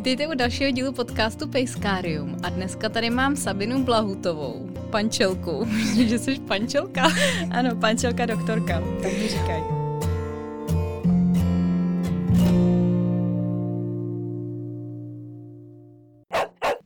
[0.00, 5.68] Vítejte u dalšího dílu podcastu Pejskárium a dneska tady mám Sabinu Blahutovou, pančelku.
[6.06, 7.02] že jsi pančelka?
[7.50, 9.62] ano, pančelka doktorka, tak mi říkají.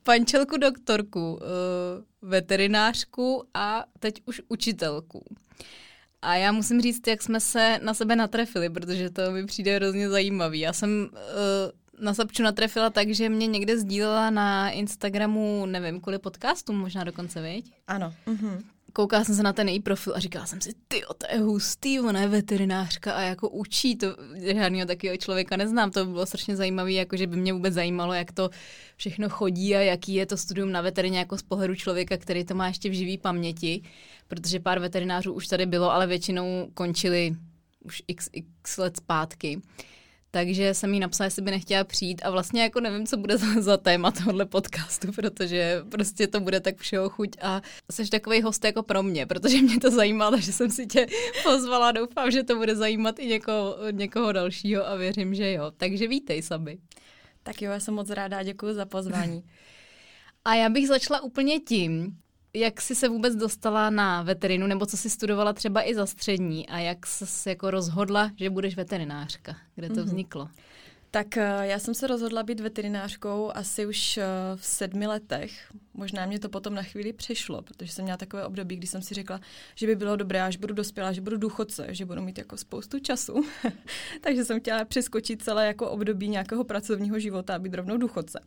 [0.03, 1.45] Pančelku doktorku, eh,
[2.21, 5.23] veterinářku a teď už učitelku.
[6.21, 10.09] A já musím říct, jak jsme se na sebe natrefili, protože to mi přijde hrozně
[10.09, 10.59] zajímavý.
[10.59, 16.19] Já jsem uh, na Sapču natrefila tak, že mě někde sdílela na Instagramu, nevím, kvůli
[16.19, 17.71] podcastu možná dokonce, viď?
[17.87, 18.13] Ano.
[18.27, 18.63] Mm-hmm.
[18.93, 21.99] Koukala jsem se na ten její profil a říkala jsem si, ty, to je hustý,
[21.99, 24.07] ona je veterinářka a jako učí, to
[24.55, 28.31] žádného takového člověka neznám, to bylo strašně zajímavé, jako že by mě vůbec zajímalo, jak
[28.31, 28.49] to
[28.95, 32.55] všechno chodí a jaký je to studium na veterině jako z pohledu člověka, který to
[32.55, 33.81] má ještě v živý paměti,
[34.27, 37.35] protože pár veterinářů už tady bylo, ale většinou končili
[37.85, 39.61] už x, x let zpátky.
[40.35, 43.61] Takže jsem jí napsala, jestli by nechtěla přijít a vlastně jako nevím, co bude za,
[43.61, 48.65] za téma tohle podcastu, protože prostě to bude tak všeho chuť a jsi takový host
[48.65, 51.07] jako pro mě, protože mě to zajímá, takže jsem si tě
[51.43, 55.71] pozvala, doufám, že to bude zajímat i někoho, někoho dalšího a věřím, že jo.
[55.77, 56.77] Takže vítej, Sabi.
[57.43, 59.43] Tak jo, já jsem moc ráda, děkuji za pozvání.
[60.45, 62.17] A já bych začala úplně tím,
[62.55, 66.69] jak jsi se vůbec dostala na veterinu, nebo co jsi studovala třeba i za střední
[66.69, 69.55] a jak jsi jako rozhodla, že budeš veterinářka?
[69.75, 70.03] Kde to mm-hmm.
[70.03, 70.49] vzniklo?
[71.11, 74.25] Tak eh, já jsem se rozhodla být veterinářkou asi už eh,
[74.55, 75.73] v sedmi letech.
[75.97, 79.13] Možná mě to potom na chvíli přešlo, protože jsem měla takové období, kdy jsem si
[79.13, 79.39] řekla,
[79.75, 82.99] že by bylo dobré, až budu dospělá, že budu důchodce, že budu mít jako spoustu
[82.99, 83.45] času.
[84.21, 88.39] Takže jsem chtěla přeskočit celé jako období nějakého pracovního života a být rovnou důchodce,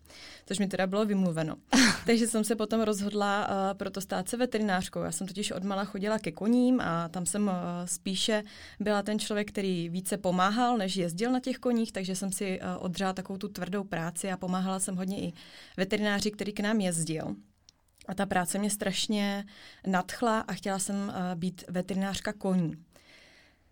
[0.47, 1.57] což mi teda bylo vymluveno.
[2.07, 5.01] Takže jsem se potom rozhodla uh, proto stát se veterinářkou.
[5.01, 7.53] Já jsem totiž odmala chodila ke koním a tam jsem uh,
[7.85, 8.43] spíše
[8.81, 12.85] byla ten člověk, který více pomáhal, než jezdil na těch koních, takže jsem si uh,
[12.85, 15.33] odřela takovou tu tvrdou práci a pomáhala jsem hodně i
[15.77, 17.37] veterináři, který k nám jezdil.
[18.09, 19.45] A ta práce mě strašně
[19.87, 22.73] nadchla a chtěla jsem uh, být veterinářka koní.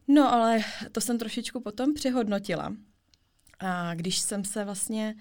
[0.08, 0.58] No ale
[0.92, 2.72] to jsem trošičku potom přehodnotila.
[3.58, 5.14] A když jsem se vlastně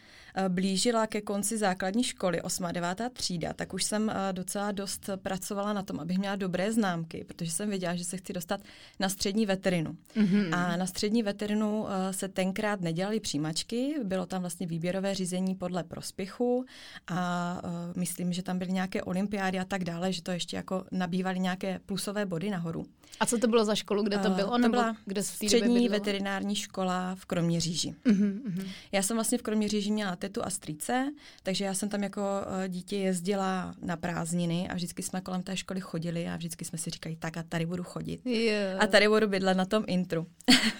[0.47, 2.65] blížila ke konci základní školy, 8.
[2.65, 3.01] a 9.
[3.13, 7.51] třída, tak už jsem eh, docela dost pracovala na tom, abych měla dobré známky, protože
[7.51, 8.61] jsem věděla, že se chci dostat
[8.99, 9.97] na střední veterinu.
[10.15, 10.49] Mm-hmm.
[10.51, 15.83] A na střední veterinu eh, se tenkrát nedělaly přijímačky, bylo tam vlastně výběrové řízení podle
[15.83, 16.65] prospěchu
[17.07, 17.61] a
[17.95, 21.79] myslím, že tam byly nějaké olympiády a tak dále, že to ještě jako nabývaly nějaké
[21.85, 22.85] plusové body nahoru.
[23.19, 24.59] A co to bylo za školu, kde to bylo?
[24.59, 27.95] To byla kde střední veterinární škola v Kroměříži.
[28.05, 28.67] Mm-hmm.
[28.91, 31.11] Já jsem vlastně v Kroměříži měla tetu a strýce,
[31.43, 35.57] takže já jsem tam jako uh, dítě jezdila na prázdniny a vždycky jsme kolem té
[35.57, 38.25] školy chodili a vždycky jsme si říkali, tak a tady budu chodit.
[38.25, 38.83] Yeah.
[38.83, 40.27] A tady budu bydlet na tom intru.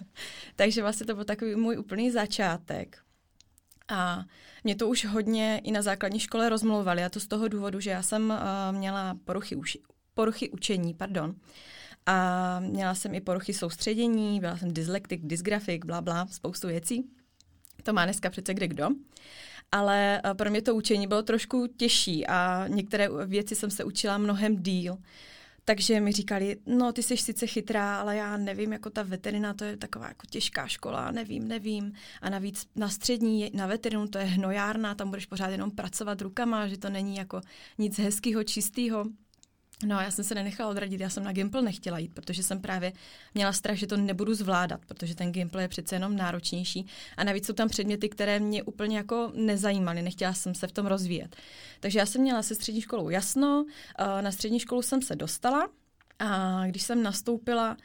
[0.55, 2.97] takže vlastně to byl takový můj úplný začátek.
[3.88, 4.25] A
[4.63, 7.89] mě to už hodně i na základní škole rozmlouvali a to z toho důvodu, že
[7.89, 9.79] já jsem uh, měla poruchy, uši,
[10.13, 11.35] poruchy učení, pardon.
[12.05, 17.09] A měla jsem i poruchy soustředění, byla jsem dyslektik, dysgrafik, bla, bla, spoustu věcí.
[17.85, 18.88] To má dneska přece kde kdo.
[19.72, 24.18] Ale eh, pro mě to učení bylo trošku těžší a některé věci jsem se učila
[24.18, 24.97] mnohem díl.
[25.66, 29.63] Takže mi říkali, no ty jsi sice chytrá, ale já nevím, jako ta veterina, to
[29.63, 31.94] je taková jako těžká škola, nevím, nevím.
[32.22, 36.67] A navíc na střední, na veterinu, to je hnojárna, tam budeš pořád jenom pracovat rukama,
[36.67, 37.41] že to není jako
[37.78, 39.06] nic hezkého, čistého.
[39.83, 42.61] No a já jsem se nenechala odradit, já jsem na Gimple nechtěla jít, protože jsem
[42.61, 42.93] právě
[43.33, 46.87] měla strach, že to nebudu zvládat, protože ten Gimple je přece jenom náročnější
[47.17, 50.85] a navíc jsou tam předměty, které mě úplně jako nezajímaly, nechtěla jsem se v tom
[50.85, 51.35] rozvíjet.
[51.79, 53.65] Takže já jsem měla se střední školou jasno,
[53.99, 55.69] eh, na střední školu jsem se dostala
[56.19, 57.77] a když jsem nastoupila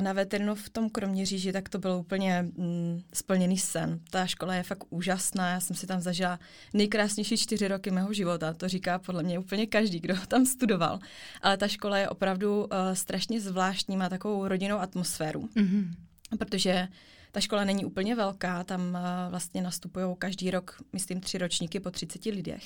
[0.00, 4.00] na veterinu v tom Kroměříži, tak to bylo úplně mm, splněný sen.
[4.10, 6.38] Ta škola je fakt úžasná, já jsem si tam zažila
[6.74, 10.98] nejkrásnější čtyři roky mého života, to říká podle mě úplně každý, kdo tam studoval.
[11.42, 15.94] Ale ta škola je opravdu uh, strašně zvláštní, má takovou rodinnou atmosféru, mm-hmm.
[16.38, 16.88] protože
[17.32, 21.90] ta škola není úplně velká, tam uh, vlastně nastupují každý rok, myslím, tři ročníky po
[21.90, 22.62] 30 lidech.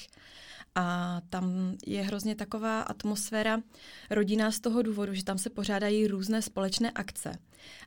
[0.78, 3.62] A tam je hrozně taková atmosféra
[4.11, 7.32] rodina z toho důvodu, že tam se pořádají různé společné akce.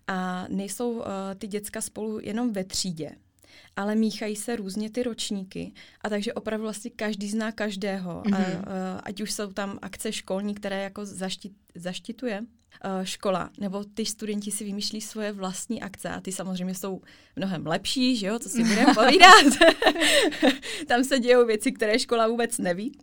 [0.07, 1.05] A nejsou uh,
[1.37, 3.11] ty děcka spolu jenom ve třídě,
[3.75, 8.21] ale míchají se různě ty ročníky a takže opravdu vlastně každý zná každého.
[8.21, 8.35] Mm-hmm.
[8.35, 12.41] A, uh, ať už jsou tam akce školní, které jako zaštit, zaštituje
[13.03, 17.01] škola, nebo ty studenti si vymýšlí svoje vlastní akce a ty samozřejmě jsou
[17.35, 19.45] mnohem lepší, že jo, co si budeme povídat.
[20.87, 22.99] Tam se dějou věci, které škola vůbec neví.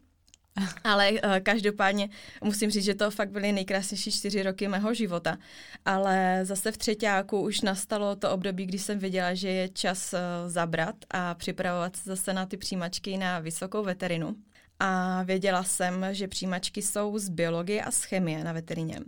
[0.85, 2.09] Ale uh, každopádně
[2.45, 5.39] musím říct, že to fakt byly nejkrásnější čtyři roky mého života.
[5.85, 10.19] Ale zase v třetíku už nastalo to období, kdy jsem viděla, že je čas uh,
[10.51, 14.37] zabrat a připravovat se zase na ty přijímačky na vysokou veterinu.
[14.81, 19.01] A věděla jsem, že přijímačky jsou z biologie a z chemie na veterině.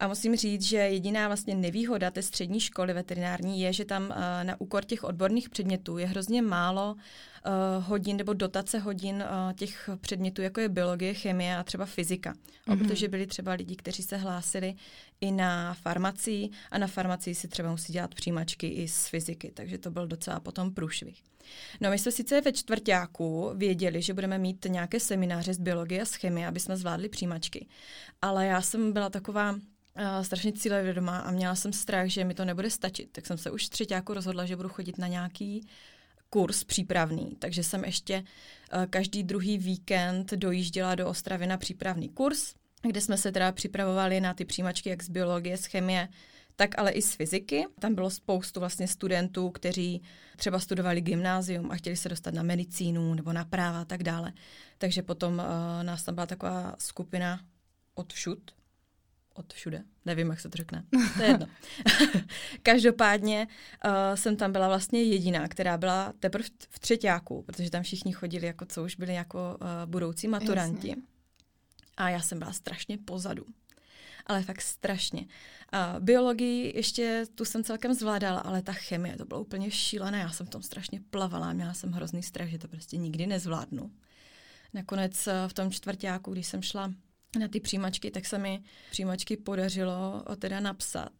[0.00, 4.44] A musím říct, že jediná vlastně nevýhoda té střední školy veterinární je, že tam eh,
[4.44, 6.96] na úkor těch odborných předmětů je hrozně málo
[7.48, 12.32] uh, hodin nebo dotace hodin uh, těch předmětů, jako je biologie, chemie a třeba fyzika.
[12.32, 12.72] Mm-hmm.
[12.72, 12.78] O, mhm.
[12.78, 14.74] protože byli třeba lidi, kteří se hlásili
[15.20, 19.78] i na farmacii a na farmacii si třeba musí dělat přijímačky i z fyziky, takže
[19.78, 21.22] to byl docela potom průšvih.
[21.80, 26.04] No my jsme sice ve čtvrtáku věděli, že budeme mít nějaké semináře z biologie a
[26.04, 27.66] z chemie, aby jsme zvládli přijímačky,
[28.22, 29.60] ale já jsem byla taková uh,
[30.22, 33.08] strašně cílevědomá a měla jsem strach, že mi to nebude stačit.
[33.12, 35.66] Tak jsem se už třetíku rozhodla, že budu chodit na nějaký
[36.30, 42.54] kurz přípravný, takže jsem ještě uh, každý druhý víkend dojížděla do Ostravy na přípravný kurz,
[42.82, 46.08] kde jsme se teda připravovali na ty přijímačky jak z biologie, z chemie,
[46.56, 47.66] tak ale i z fyziky.
[47.80, 50.02] Tam bylo spoustu vlastně studentů, kteří
[50.36, 54.32] třeba studovali gymnázium a chtěli se dostat na medicínu nebo na práva a tak dále.
[54.78, 57.40] Takže potom uh, nás tam byla taková skupina
[57.94, 58.57] od všud,
[59.38, 59.84] od všude.
[60.04, 60.84] Nevím, jak se to řekne.
[61.16, 61.46] To je jedno.
[62.62, 63.48] Každopádně
[63.84, 68.46] uh, jsem tam byla vlastně jediná, která byla teprve v třetíku, protože tam všichni chodili,
[68.46, 70.88] jako co už byli jako uh, budoucí maturanti.
[70.88, 71.02] Jasně.
[71.96, 73.44] A já jsem byla strašně pozadu.
[74.26, 75.20] Ale fakt strašně.
[75.20, 80.18] Uh, biologii ještě tu jsem celkem zvládala, ale ta chemie, to bylo úplně šílené.
[80.18, 83.90] Já jsem v tom strašně plavala, měla jsem hrozný strach, že to prostě nikdy nezvládnu.
[84.74, 86.92] Nakonec uh, v tom čtvrtáku, když jsem šla
[87.38, 91.12] na ty přijímačky, tak se mi přijímačky podařilo teda napsat.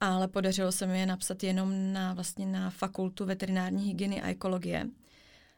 [0.00, 4.86] Ale podařilo se mi je napsat jenom na, vlastně na fakultu veterinární hygieny a ekologie.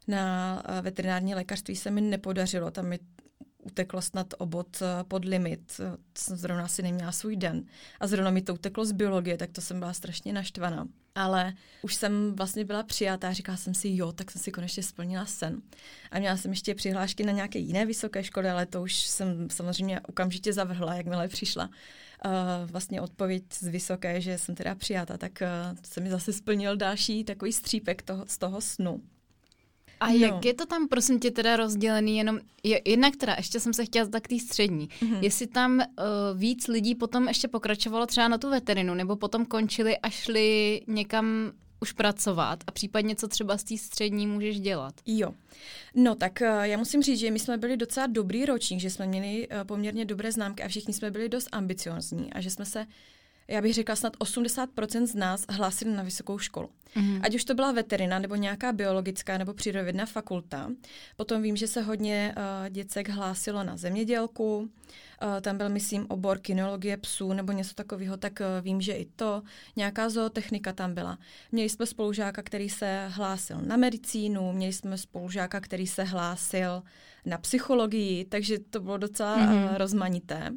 [0.08, 2.98] Na eh, veterinární lékařství se mi nepodařilo, tam mi
[3.62, 5.80] uteklo snad obod eh, pod limit.
[6.18, 7.64] Jsem zrovna si neměla svůj den.
[8.00, 10.88] A zrovna mi to uteklo z biologie, tak to jsem byla strašně naštvaná.
[11.14, 14.82] Ale už jsem vlastně byla přijatá a říkala jsem si, jo, tak jsem si konečně
[14.82, 15.62] splnila sen.
[16.10, 20.00] A měla jsem ještě přihlášky na nějaké jiné vysoké školy, ale to už jsem samozřejmě
[20.00, 21.70] okamžitě zavrhla, jakmile přišla
[22.24, 26.76] uh, vlastně odpověď z vysoké, že jsem teda přijata, tak uh, se mi zase splnil
[26.76, 29.02] další takový střípek toho, z toho snu.
[30.02, 30.14] A no.
[30.14, 33.84] jak je to tam, prosím tě, teda rozdělený jenom, je, jednak teda, ještě jsem se
[33.84, 35.18] chtěla zdat k té střední, mm-hmm.
[35.22, 35.84] jestli tam uh,
[36.38, 41.52] víc lidí potom ještě pokračovalo třeba na tu veterinu, nebo potom končili a šli někam
[41.80, 44.94] už pracovat a případně co třeba z té střední můžeš dělat?
[45.06, 45.34] Jo.
[45.94, 49.06] No tak uh, já musím říct, že my jsme byli docela dobrý ročník, že jsme
[49.06, 52.86] měli uh, poměrně dobré známky a všichni jsme byli dost ambiciozní a že jsme se
[53.52, 56.70] já bych řekla, snad 80% z nás hlásili na vysokou školu.
[56.96, 57.20] Mm-hmm.
[57.22, 60.70] Ať už to byla veterina, nebo nějaká biologická, nebo přírodovědná fakulta.
[61.16, 64.68] Potom vím, že se hodně uh, děcek hlásilo na zemědělku, uh,
[65.40, 69.42] tam byl, myslím, obor kinologie psů nebo něco takového, tak uh, vím, že i to.
[69.76, 71.18] Nějaká zootechnika tam byla.
[71.52, 76.82] Měli jsme spolužáka, který se hlásil na medicínu, měli jsme spolužáka, který se hlásil
[77.26, 79.70] na psychologii, takže to bylo docela mm-hmm.
[79.70, 80.52] uh, rozmanité.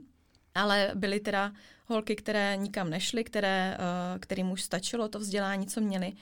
[0.55, 1.51] Ale byly teda
[1.85, 6.13] holky, které nikam nešly, které, uh, kterým už stačilo to vzdělání, co měly.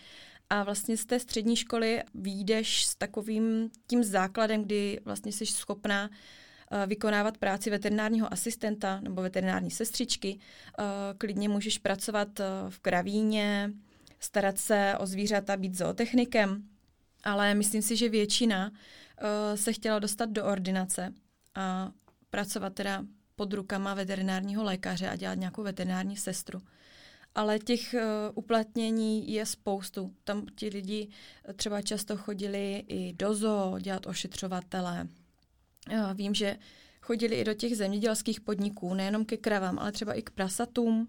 [0.50, 6.10] A vlastně z té střední školy výjdeš s takovým tím základem, kdy vlastně jsi schopná
[6.10, 10.40] uh, vykonávat práci veterinárního asistenta nebo veterinární sestřičky.
[10.80, 10.86] Uh,
[11.18, 13.72] klidně můžeš pracovat v kravíně,
[14.20, 16.64] starat se o zvířata, být zootechnikem,
[17.24, 18.72] ale myslím si, že většina
[19.56, 21.14] se chtěla dostat do ordinace
[21.56, 21.92] a
[22.30, 23.04] pracovat teda
[23.36, 26.62] pod rukama veterinárního lékaře a dělat nějakou veterinární sestru.
[27.36, 28.00] Ale těch uh,
[28.34, 30.14] uplatnění je spoustu.
[30.24, 31.08] Tam ti lidi
[31.56, 35.08] třeba často chodili i do zoo dělat ošetřovatele.
[35.92, 36.58] Uh, vím, že
[37.02, 41.08] chodili i do těch zemědělských podniků, nejenom ke kravám, ale třeba i k prasatům.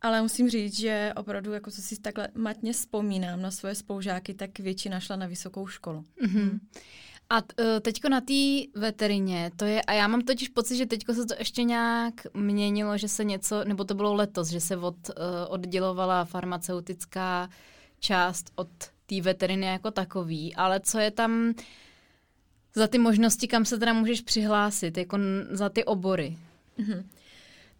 [0.00, 4.58] Ale musím říct, že opravdu, jako co si takhle matně vzpomínám na svoje spolužáky, tak
[4.58, 6.04] většina šla na vysokou školu.
[6.24, 6.60] Mm-hmm.
[7.30, 8.34] A uh, teďko na té
[8.74, 12.98] veterině, to je, a já mám totiž pocit, že teďko se to ještě nějak měnilo,
[12.98, 15.14] že se něco, nebo to bylo letos, že se od, uh,
[15.48, 17.48] oddělovala farmaceutická
[18.00, 18.68] část od
[19.06, 21.54] té veteriny jako takový, ale co je tam
[22.74, 25.18] za ty možnosti, kam se teda můžeš přihlásit, jako
[25.50, 26.36] za ty obory?
[26.78, 27.04] Mm-hmm.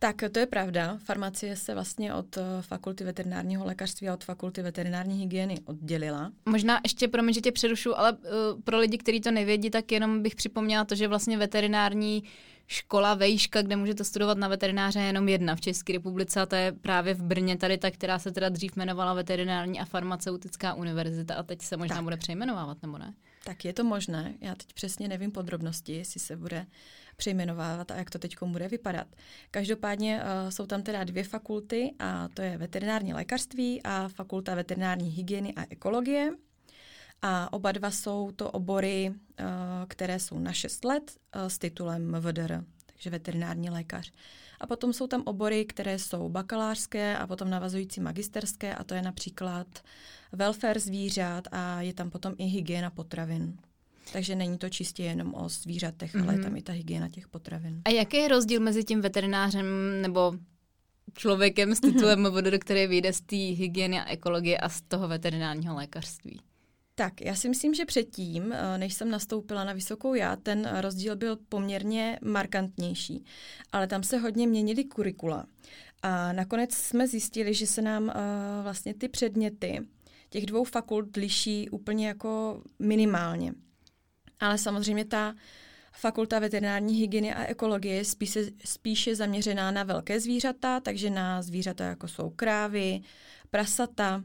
[0.02, 0.98] Tak to je pravda.
[1.04, 6.32] Farmacie se vlastně od eh, fakulty veterinárního lékařství a od fakulty veterinární hygieny oddělila.
[6.46, 8.18] Možná ještě, promiň, že tě přerušu, ale uh,
[8.64, 12.24] pro lidi, kteří to nevědí, tak jenom bych připomněla to, že vlastně veterinární
[12.66, 16.56] škola vejška, kde můžete studovat na veterináře, je jenom jedna v České republice a to
[16.56, 21.34] je právě v Brně tady ta, která se teda dřív jmenovala Veterinární a farmaceutická univerzita
[21.34, 22.04] a teď se možná tak.
[22.04, 23.14] bude přejmenovávat, nebo ne?
[23.44, 24.34] Tak je to možné.
[24.40, 26.66] Já teď přesně nevím podrobnosti, jestli se bude
[27.20, 29.06] přejmenovávat a jak to teď bude vypadat.
[29.50, 35.10] Každopádně uh, jsou tam teda dvě fakulty a to je veterinární lékařství a fakulta veterinární
[35.10, 36.32] hygieny a ekologie.
[37.22, 39.46] A oba dva jsou to obory, uh,
[39.88, 44.12] které jsou na 6 let uh, s titulem VDR, takže veterinární lékař.
[44.60, 49.02] A potom jsou tam obory, které jsou bakalářské a potom navazující magisterské a to je
[49.02, 49.66] například
[50.32, 53.58] welfare zvířat a je tam potom i hygiena potravin.
[54.12, 56.22] Takže není to čistě jenom o zvířatech, mm-hmm.
[56.22, 56.44] ale je mhm.
[56.44, 57.82] tam i ta hygiena těch potravin.
[57.84, 59.66] A jaký je rozdíl mezi tím veterinářem
[60.02, 60.32] nebo
[61.14, 62.58] člověkem s titulem mm-hmm.
[62.58, 66.40] který vyjde z té hygieny a ekologie a z toho veterinárního lékařství?
[66.94, 71.16] Tak, já si myslím, že předtím, eh, než jsem nastoupila na vysokou já, ten rozdíl
[71.16, 73.24] byl poměrně markantnější.
[73.72, 75.46] Ale tam se hodně měnily kurikula.
[76.02, 78.12] A nakonec jsme zjistili, že se nám uh,
[78.62, 79.80] vlastně ty předměty
[80.30, 83.52] těch dvou fakult liší úplně jako minimálně.
[84.40, 85.34] Ale samozřejmě ta
[85.92, 91.84] fakulta veterinární hygieny a ekologie je spíše, spíše zaměřená na velké zvířata, takže na zvířata
[91.84, 93.00] jako jsou krávy,
[93.50, 94.22] prasata,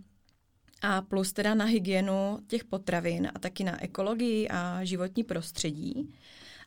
[0.81, 6.13] a plus teda na hygienu těch potravin a taky na ekologii a životní prostředí.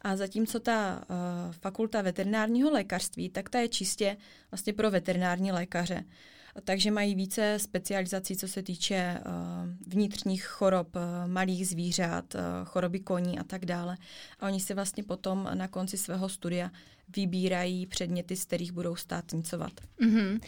[0.02, 4.16] A zatímco ta uh, fakulta veterinárního lékařství, tak ta je čistě
[4.50, 6.04] vlastně pro veterinární lékaře.
[6.64, 9.32] Takže mají více specializací, co se týče uh,
[9.86, 13.96] vnitřních chorob uh, malých zvířat, uh, choroby koní a tak dále.
[14.40, 16.70] A oni si vlastně potom na konci svého studia
[17.16, 19.72] vybírají předměty, z kterých budou státnicovat.
[20.00, 20.40] Mm-hmm.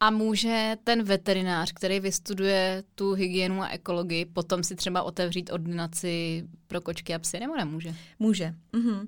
[0.00, 6.44] A může ten veterinář, který vystuduje tu hygienu a ekologii, potom si třeba otevřít ordinaci
[6.66, 7.94] pro kočky a psy, nebo nemůže?
[8.18, 8.54] Může.
[8.72, 9.00] Mm-hmm.
[9.00, 9.06] Uh,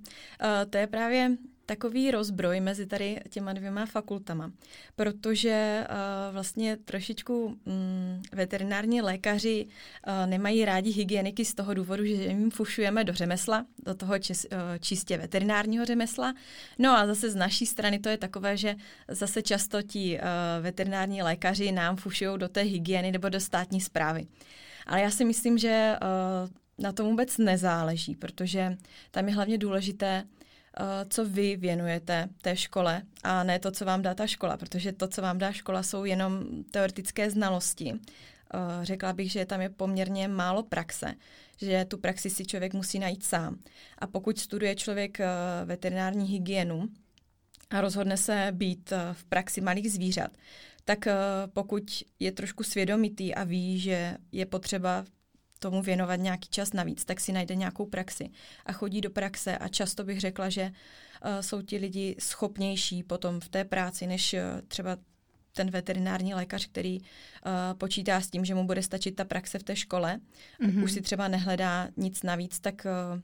[0.70, 1.36] to je právě
[1.70, 4.52] takový rozbroj mezi tady těma dvěma fakultama,
[4.96, 12.12] protože uh, vlastně trošičku um, veterinární lékaři uh, nemají rádi hygieniky z toho důvodu, že
[12.12, 16.34] jim fušujeme do řemesla, do toho čis, uh, čistě veterinárního řemesla.
[16.78, 18.76] No a zase z naší strany to je takové, že
[19.08, 20.24] zase často ti uh,
[20.62, 24.26] veterinární lékaři nám fušují do té hygieny nebo do státní zprávy.
[24.86, 28.76] Ale já si myslím, že uh, na tom vůbec nezáleží, protože
[29.10, 30.24] tam je hlavně důležité,
[31.08, 35.08] co vy věnujete té škole a ne to, co vám dá ta škola, protože to,
[35.08, 37.94] co vám dá škola, jsou jenom teoretické znalosti.
[38.54, 41.14] Eh, řekla bych, že tam je poměrně málo praxe,
[41.56, 43.58] že tu praxi si člověk musí najít sám.
[43.98, 45.26] A pokud studuje člověk eh,
[45.64, 46.88] veterinární hygienu
[47.70, 50.30] a rozhodne se být v praxi malých zvířat,
[50.84, 51.08] tak
[51.52, 55.04] pokud je trošku svědomitý a ví, že je potřeba
[55.60, 58.30] tomu věnovat nějaký čas navíc, tak si najde nějakou praxi
[58.66, 63.40] a chodí do praxe a často bych řekla, že uh, jsou ti lidi schopnější potom
[63.40, 64.96] v té práci, než uh, třeba
[65.52, 67.06] ten veterinární lékař, který uh,
[67.78, 70.20] počítá s tím, že mu bude stačit ta praxe v té škole,
[70.60, 70.84] mm-hmm.
[70.84, 73.20] už si třeba nehledá nic navíc, tak uh,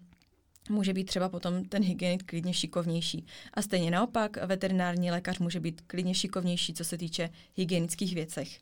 [0.70, 3.26] může být třeba potom ten hygienik klidně šikovnější.
[3.54, 8.60] A stejně naopak, veterinární lékař může být klidně šikovnější, co se týče hygienických věcech.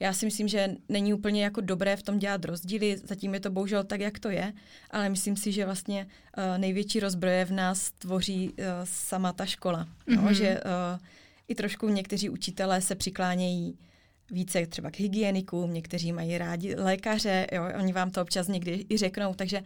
[0.00, 3.50] Já si myslím, že není úplně jako dobré v tom dělat rozdíly, zatím je to
[3.50, 4.52] bohužel tak, jak to je,
[4.90, 6.06] ale myslím si, že vlastně
[6.38, 9.84] uh, největší rozbroje v nás tvoří uh, sama ta škola.
[9.84, 10.22] Mm-hmm.
[10.22, 11.00] No, že uh,
[11.48, 13.78] i trošku někteří učitelé se přiklánějí
[14.30, 18.96] více třeba k hygienikům, někteří mají rádi lékaře, jo, oni vám to občas někdy i
[18.96, 19.62] řeknou, takže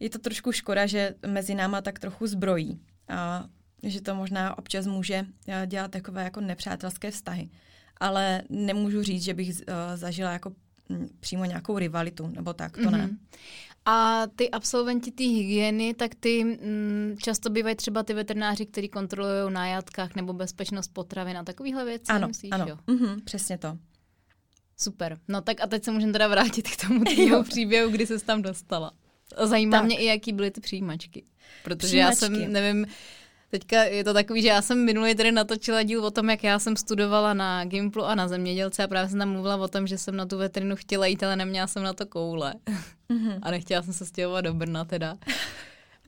[0.00, 3.44] je to trošku škoda, že mezi náma tak trochu zbrojí a
[3.82, 5.26] že to možná občas může
[5.66, 7.48] dělat takové jako nepřátelské vztahy
[8.00, 10.52] ale nemůžu říct, že bych uh, zažila jako
[10.90, 12.90] m, přímo nějakou rivalitu, nebo tak, to mm-hmm.
[12.90, 13.06] ne.
[13.06, 13.18] Mhm.
[13.84, 18.88] A ty absolventi té hygieny, tak ty m, mm, často bývají třeba ty veterináři, kteří
[18.88, 22.66] kontrolují na jatkách nebo bezpečnost potravin a takovýhle věci, ano, myslíš, ano.
[22.68, 22.76] jo?
[22.86, 23.78] Mm-hmm, přesně to.
[24.76, 25.18] Super.
[25.28, 28.42] No tak a teď se můžeme teda vrátit k tomu tvýmu příběhu, kdy se tam
[28.42, 28.92] dostala.
[29.44, 29.86] Zajímá tak.
[29.86, 31.24] mě i, jaký byly ty přijímačky.
[31.64, 32.24] Protože přijímačky.
[32.24, 32.86] já jsem, nevím,
[33.50, 36.58] Teďka je to takový, že já jsem minulý tedy natočila díl o tom, jak já
[36.58, 39.98] jsem studovala na Gimplu a na zemědělce a právě jsem tam mluvila o tom, že
[39.98, 42.54] jsem na tu veterinu chtěla jít, ale neměla jsem na to koule.
[43.10, 43.38] Mm-hmm.
[43.42, 45.16] A nechtěla jsem se stěhovat do Brna teda.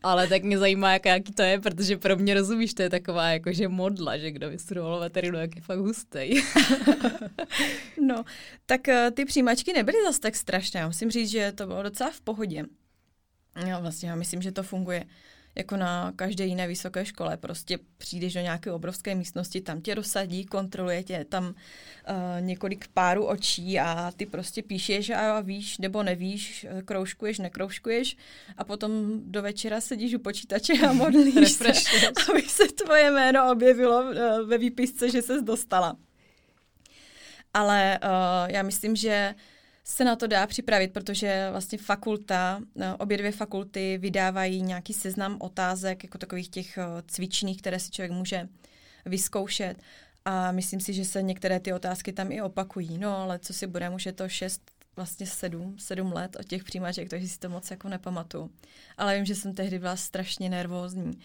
[0.03, 3.29] Ale tak mě zajímá, jak, jaký to je, protože pro mě rozumíš, to je taková
[3.29, 6.31] jakože modla, že kdo vystudoval veterinu, jak je fakt hustý.
[8.07, 8.25] no,
[8.67, 10.87] tak uh, ty přijímačky nebyly zase tak strašné.
[10.87, 12.65] Musím říct, že to bylo docela v pohodě.
[13.67, 15.05] Já vlastně já myslím, že to funguje
[15.59, 17.37] jako na každé jiné vysoké škole.
[17.37, 21.55] Prostě přijdeš do nějaké obrovské místnosti, tam tě rozsadí, kontroluje tě tam uh,
[22.41, 28.17] několik párů očí a ty prostě píšeš a víš nebo nevíš, kroužkuješ, nekroužkuješ
[28.57, 31.73] a potom do večera sedíš u počítače a modlíš se,
[32.31, 34.15] aby se tvoje jméno objevilo uh,
[34.49, 35.97] ve výpisce, že ses dostala.
[37.55, 39.35] Ale uh, já myslím, že
[39.91, 45.37] se na to dá připravit, protože vlastně fakulta, eh, obě dvě fakulty vydávají nějaký seznam
[45.41, 48.49] otázek, jako takových těch eh, cvičných, které si člověk může
[49.07, 49.77] vyzkoušet.
[50.25, 52.99] A myslím si, že se některé ty otázky tam i opakují.
[52.99, 56.65] No, ale co si bude, už je to šest, vlastně sedm, sedm let od těch
[56.65, 58.51] přijímaček, takže si to moc jako nepamatuju.
[58.97, 61.19] Ale vím, že jsem tehdy byla strašně nervózní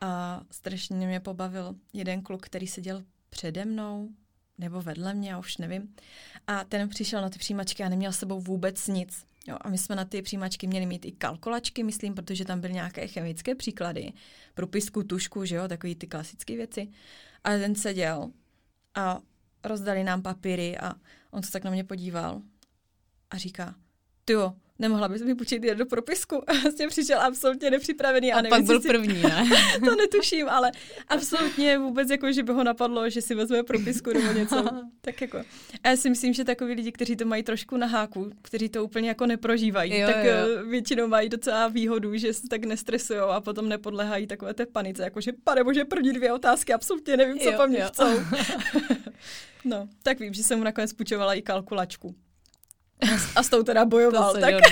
[0.00, 4.08] a strašně mě pobavil jeden kluk, který seděl přede mnou,
[4.60, 5.94] nebo vedle mě, já už nevím.
[6.46, 9.26] A ten přišel na ty přijímačky a neměl s sebou vůbec nic.
[9.46, 12.72] Jo, a my jsme na ty přijímačky měli mít i kalkulačky, myslím, protože tam byly
[12.72, 14.12] nějaké chemické příklady,
[14.54, 16.88] propisku, tušku, že jo, takový ty klasické věci.
[17.44, 18.30] A ten seděl
[18.94, 19.20] a
[19.64, 20.94] rozdali nám papíry a
[21.30, 22.42] on se tak na mě podíval
[23.30, 23.74] a říká,
[24.24, 26.50] ty jo, nemohla bys mi půjčit do propisku.
[26.50, 28.32] A vlastně přišel absolutně nepřipravený.
[28.32, 28.88] A, a pak byl si...
[28.88, 29.48] první, ne?
[29.84, 30.72] to netuším, ale
[31.08, 34.64] absolutně vůbec jako, že by ho napadlo, že si vezme propisku nebo něco.
[35.00, 35.38] tak jako.
[35.84, 38.84] A já si myslím, že takový lidi, kteří to mají trošku na háku, kteří to
[38.84, 40.32] úplně jako neprožívají, jo, tak jo.
[40.32, 45.02] Eh, většinou mají docela výhodu, že se tak nestresují a potom nepodlehají takové té panice,
[45.02, 48.20] jako že pane bože, první dvě otázky, absolutně nevím, co jo, po mně chcou.
[49.64, 52.14] no, tak vím, že jsem mu nakonec půjčovala i kalkulačku.
[53.36, 54.34] A s tou teda bojoval.
[54.34, 54.54] To tak.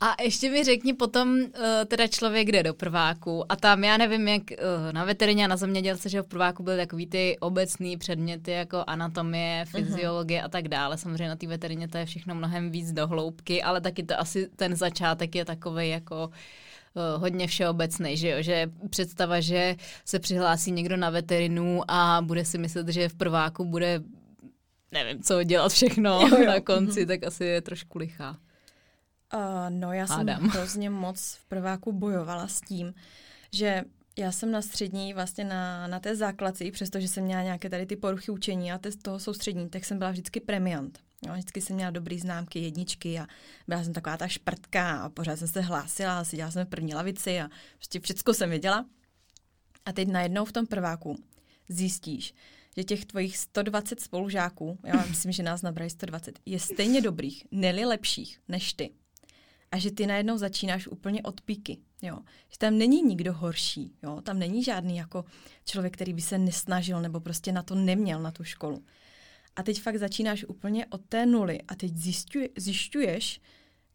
[0.00, 4.28] A ještě mi řekni potom, eh, teda člověk jde do prváku a tam já nevím,
[4.28, 4.56] jak eh,
[4.92, 9.64] na veterině a na zemědělce, že v prváku byly takový ty obecný předměty jako anatomie,
[9.64, 9.66] mhm.
[9.66, 10.44] fyziologie uh-huh.
[10.44, 10.98] a tak dále.
[10.98, 14.48] Samozřejmě na té veterině to je všechno mnohem víc do hloubky, ale taky to asi
[14.56, 16.30] ten začátek je takový jako
[16.96, 18.36] eh, hodně všeobecný, že jo?
[18.42, 23.64] že představa, že se přihlásí někdo na veterinu a bude si myslet, že v prváku
[23.64, 24.00] bude
[24.92, 26.46] nevím, co dělat všechno jo, jo.
[26.46, 28.38] na konci, tak asi je trošku lichá.
[29.34, 30.48] Uh, no já jsem Adam.
[30.48, 32.94] hrozně moc v prváku bojovala s tím,
[33.52, 33.84] že
[34.18, 37.96] já jsem na střední, vlastně na, na té základci, přestože jsem měla nějaké tady ty
[37.96, 40.98] poruchy učení a z toho soustřední, tak jsem byla vždycky premiant.
[41.26, 43.26] Jo, vždycky jsem měla dobrý známky, jedničky a
[43.68, 46.94] byla jsem taková ta šprtka a pořád jsem se hlásila a seděla jsem v první
[46.94, 48.86] lavici a prostě všechno jsem věděla.
[49.84, 51.16] A teď najednou v tom prváku
[51.68, 52.34] zjistíš,
[52.78, 57.84] že těch tvojich 120 spolužáků, já myslím, že nás nabrají 120, je stejně dobrých, neli
[57.84, 58.90] lepších než ty.
[59.70, 61.78] A že ty najednou začínáš úplně od píky.
[62.02, 62.18] Jo.
[62.50, 63.92] Že tam není nikdo horší.
[64.02, 64.20] Jo.
[64.20, 65.24] Tam není žádný jako
[65.64, 68.84] člověk, který by se nesnažil nebo prostě na to neměl, na tu školu.
[69.56, 71.92] A teď fakt začínáš úplně od té nuly a teď
[72.56, 73.40] zjišťuješ,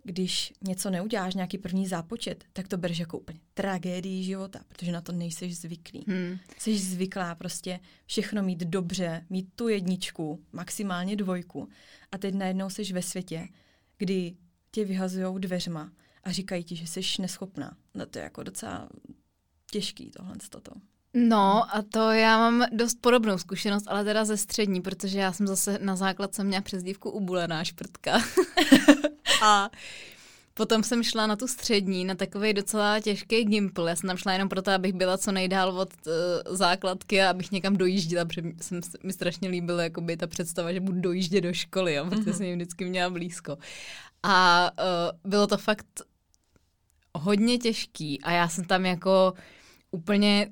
[0.03, 5.01] když něco neuděláš, nějaký první zápočet, tak to bereš jako úplně tragédii života, protože na
[5.01, 6.05] to nejseš zvyklý.
[6.07, 6.37] Hmm.
[6.57, 11.69] Jsi zvyklá prostě všechno mít dobře, mít tu jedničku, maximálně dvojku
[12.11, 13.47] a teď najednou jsi ve světě,
[13.97, 14.35] kdy
[14.71, 15.91] tě vyhazují dveřma
[16.23, 17.77] a říkají ti, že jsi neschopná.
[17.93, 18.89] No to je jako docela
[19.71, 20.71] těžký tohle toto.
[21.13, 25.47] No a to já mám dost podobnou zkušenost, ale teda ze střední, protože já jsem
[25.47, 28.19] zase na základce měla přezdívku ubulená šprtka.
[29.43, 29.69] a
[30.55, 33.87] Potom jsem šla na tu střední, na takový docela těžký gimpl.
[33.87, 37.51] Já jsem tam šla jenom proto, abych byla co nejdál od uh, základky a abych
[37.51, 41.93] někam dojížděla, protože jsem, mi strašně líbila jakoby ta představa, že budu dojíždět do školy,
[41.93, 42.33] jo, protože mm-hmm.
[42.33, 43.57] jsem jim vždycky měla blízko.
[44.23, 46.01] A uh, bylo to fakt
[47.13, 49.33] hodně těžký a já jsem tam jako
[49.91, 50.51] úplně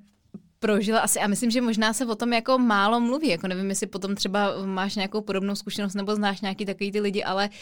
[0.60, 3.88] prožila asi, a myslím, že možná se o tom jako málo mluví, jako nevím, jestli
[3.88, 7.58] potom třeba máš nějakou podobnou zkušenost nebo znáš nějaký takový ty lidi, ale eh,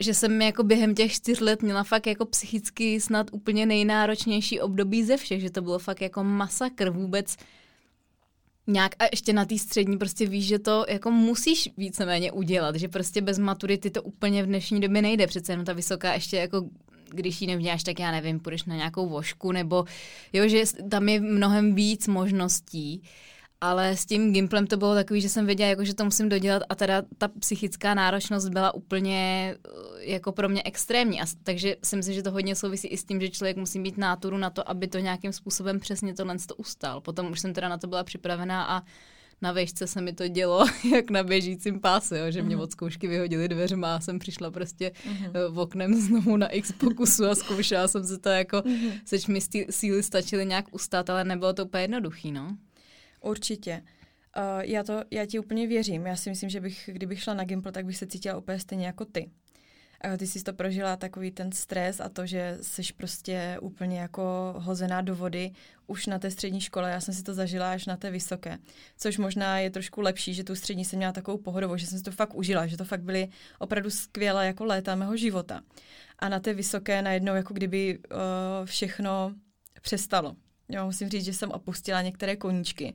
[0.00, 5.04] že jsem jako během těch čtyř let měla fakt jako psychicky snad úplně nejnáročnější období
[5.04, 7.36] ze všech, že to bylo fakt jako masakr vůbec
[8.66, 12.88] nějak a ještě na té střední prostě víš, že to jako musíš víceméně udělat, že
[12.88, 16.68] prostě bez maturity to úplně v dnešní době nejde, přece jenom ta vysoká ještě jako
[17.10, 19.84] když ji nevděláš, tak já nevím, půjdeš na nějakou vošku, nebo
[20.32, 23.02] jo, že tam je mnohem víc možností.
[23.60, 26.62] Ale s tím Gimplem to bylo takový, že jsem věděla, jako, že to musím dodělat
[26.68, 31.20] a teda ta psychická náročnost byla úplně eh, jako pro mě extrémní.
[31.20, 33.98] A, takže si myslím, že to hodně souvisí i s tím, že člověk musí mít
[33.98, 37.00] náturu na to, aby to nějakým způsobem přesně tohle to ustal.
[37.00, 38.82] Potom už jsem teda na to byla připravená a
[39.42, 42.62] na vejšce se mi to dělo jak na běžícím páse, jo, že mě mm.
[42.62, 45.26] od zkoušky vyhodili dveřma a jsem přišla prostě mm.
[45.48, 48.90] v oknem znovu na x pokusu a zkoušela jsem se to jako, mm.
[49.04, 49.40] seč mi
[49.70, 52.56] síly stačily nějak ustát, ale nebylo to úplně jednoduchý, no.
[53.20, 53.82] Určitě.
[54.36, 56.06] Uh, já, to, já ti úplně věřím.
[56.06, 58.86] Já si myslím, že bych, kdybych šla na Gimple, tak bych se cítila úplně stejně
[58.86, 59.30] jako ty.
[60.18, 65.00] Ty jsi to prožila takový ten stres a to, že jsi prostě úplně jako hozená
[65.00, 65.50] do vody
[65.86, 66.90] už na té střední škole.
[66.90, 68.58] Já jsem si to zažila až na té vysoké.
[68.96, 72.04] Což možná je trošku lepší, že tu střední jsem měla takovou pohodovou, že jsem si
[72.04, 73.28] to fakt užila, že to fakt byly
[73.58, 75.60] opravdu skvělé jako léta mého života.
[76.18, 78.16] A na té vysoké najednou jako kdyby uh,
[78.64, 79.34] všechno
[79.82, 80.36] přestalo.
[80.68, 82.94] Jo, musím říct, že jsem opustila některé koníčky,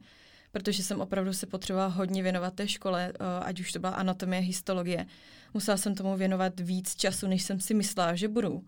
[0.52, 4.42] protože jsem opravdu se potřebovala hodně věnovat té škole, uh, ať už to byla anatomie,
[4.42, 5.06] histologie.
[5.54, 8.66] Musela jsem tomu věnovat víc času, než jsem si myslela, že budu.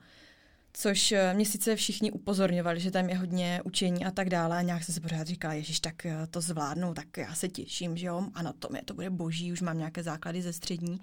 [0.74, 4.58] Což uh, mě sice všichni upozorňovali, že tam je hodně učení a tak dále.
[4.58, 7.98] A nějak jsem se pořád říkala, ježiš, tak uh, to zvládnu, tak já se těším,
[7.98, 11.00] že jo, anatomie, to bude boží, už mám nějaké základy ze střední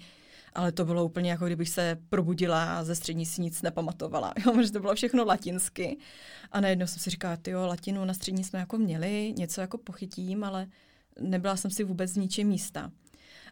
[0.55, 4.33] ale to bylo úplně jako kdybych se probudila a ze střední si nic nepamatovala.
[4.47, 5.99] Jo, že to bylo všechno latinsky.
[6.53, 10.45] A najednou jsem si říkala, jo, latinu na střední jsme jako měli, něco jako pochytím,
[10.45, 10.67] ale
[11.21, 12.93] nebyla jsem si vůbec z ničím místa.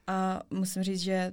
[0.07, 1.33] A musím říct, že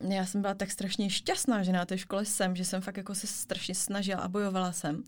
[0.00, 3.14] já jsem byla tak strašně šťastná, že na té škole jsem, že jsem fakt jako
[3.14, 5.04] se strašně snažila a bojovala jsem.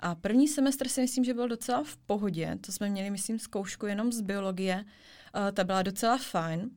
[0.00, 2.58] A první semestr si myslím, že byl docela v pohodě.
[2.60, 4.84] To jsme měli, myslím, zkoušku jenom z biologie.
[4.84, 6.70] Uh, ta byla docela fajn.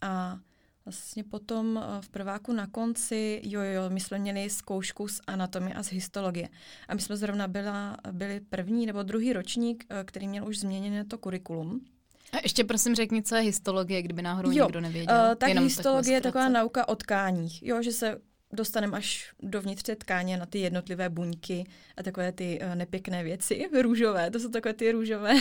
[0.00, 0.38] A
[0.84, 5.74] Vlastně potom eh, v prváku na konci, jo, jo, my jsme měli zkoušku z anatomie
[5.74, 6.48] a z histologie.
[6.88, 11.04] A my jsme zrovna byla, byli první nebo druhý ročník, eh, který měl už změněné
[11.04, 11.80] to kurikulum.
[12.32, 15.16] A ještě prosím řekni, co je histologie, kdyby náhodou jo, někdo nevěděl.
[15.28, 17.62] Uh, tak Jenom histologie je taková nauka o tkáních.
[17.62, 18.20] Jo, že se
[18.52, 21.64] dostaneme až dovnitř té tkáně na ty jednotlivé buňky
[21.96, 25.34] a takové ty uh, nepěkné věci, růžové, to jsou takové ty růžové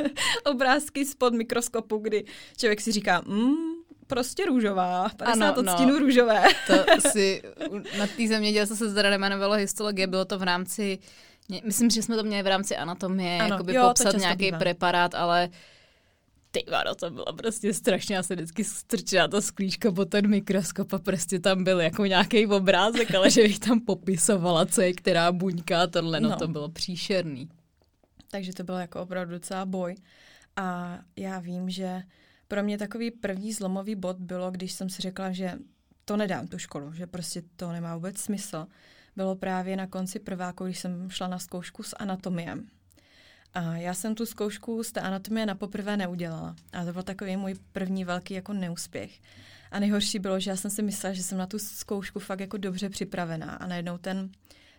[0.44, 2.24] obrázky spod mikroskopu, kdy
[2.56, 3.77] člověk si říká, mm,
[4.08, 5.08] prostě růžová.
[5.16, 6.42] 50 ano, odstínů no, růžové.
[6.66, 7.42] to si
[7.98, 10.98] na té zemědělce se zda jmenovalo histologie, bylo to v rámci,
[11.64, 14.58] myslím, že jsme to měli v rámci anatomie, ano, jakoby jo, popsat nějaký bývá.
[14.58, 15.48] preparát, ale
[16.50, 20.92] ty vado, to bylo prostě strašně, já se vždycky strčila to sklíčko po ten mikroskop
[20.92, 25.32] a prostě tam byl jako nějaký obrázek, ale že bych tam popisovala, co je která
[25.32, 27.48] buňka a tohle, no, no to bylo příšerný.
[28.30, 29.94] Takže to byl jako opravdu docela boj.
[30.56, 32.02] A já vím, že
[32.48, 35.58] pro mě takový první zlomový bod bylo, když jsem si řekla, že
[36.04, 38.66] to nedám tu školu, že prostě to nemá vůbec smysl.
[39.16, 42.66] Bylo právě na konci prváku, když jsem šla na zkoušku s anatomiem.
[43.54, 46.56] A já jsem tu zkoušku z té anatomie na poprvé neudělala.
[46.72, 49.20] A to byl takový můj první velký jako neúspěch.
[49.70, 52.56] A nejhorší bylo, že já jsem si myslela, že jsem na tu zkoušku fakt jako
[52.56, 53.50] dobře připravená.
[53.50, 54.30] A najednou ten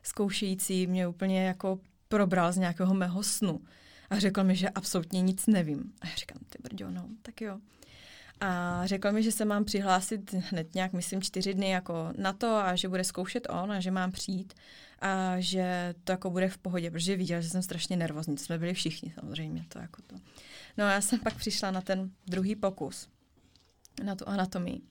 [0.04, 3.60] zkoušející mě úplně jako probral z nějakého mého snu
[4.10, 5.94] a řekl mi, že absolutně nic nevím.
[6.02, 7.60] A já říkám, ty brďo, no, tak jo.
[8.42, 12.56] A řekl mi, že se mám přihlásit hned nějak, myslím, čtyři dny jako na to
[12.56, 14.54] a že bude zkoušet on a že mám přijít
[15.00, 18.38] a že to jako bude v pohodě, protože viděl, že jsem strašně nervózní.
[18.38, 20.16] Jsme byli všichni samozřejmě, to jako to.
[20.78, 23.10] No a já jsem pak přišla na ten druhý pokus,
[24.04, 24.82] na tu anatomii.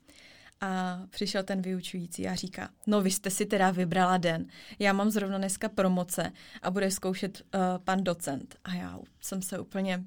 [0.60, 4.46] A přišel ten vyučující a říká, no vy jste si teda vybrala den.
[4.78, 8.56] Já mám zrovna dneska promoce a bude zkoušet uh, pan docent.
[8.64, 10.04] A já jsem se úplně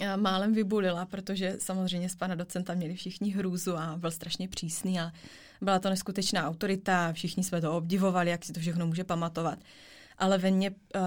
[0.00, 5.00] uh, málem vybulila, protože samozřejmě z pana docenta měli všichni hrůzu a byl strašně přísný
[5.00, 5.12] a
[5.60, 9.58] byla to neskutečná autorita, všichni jsme to obdivovali, jak si to všechno může pamatovat.
[10.18, 11.02] Ale ve mně uh,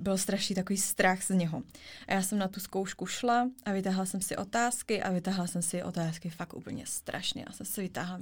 [0.00, 1.62] byl strašný takový strach z něho.
[2.08, 5.62] A já jsem na tu zkoušku šla a vytáhla jsem si otázky a vytáhla jsem
[5.62, 7.44] si otázky fakt úplně strašně.
[7.46, 8.20] Já jsem si vytáhla,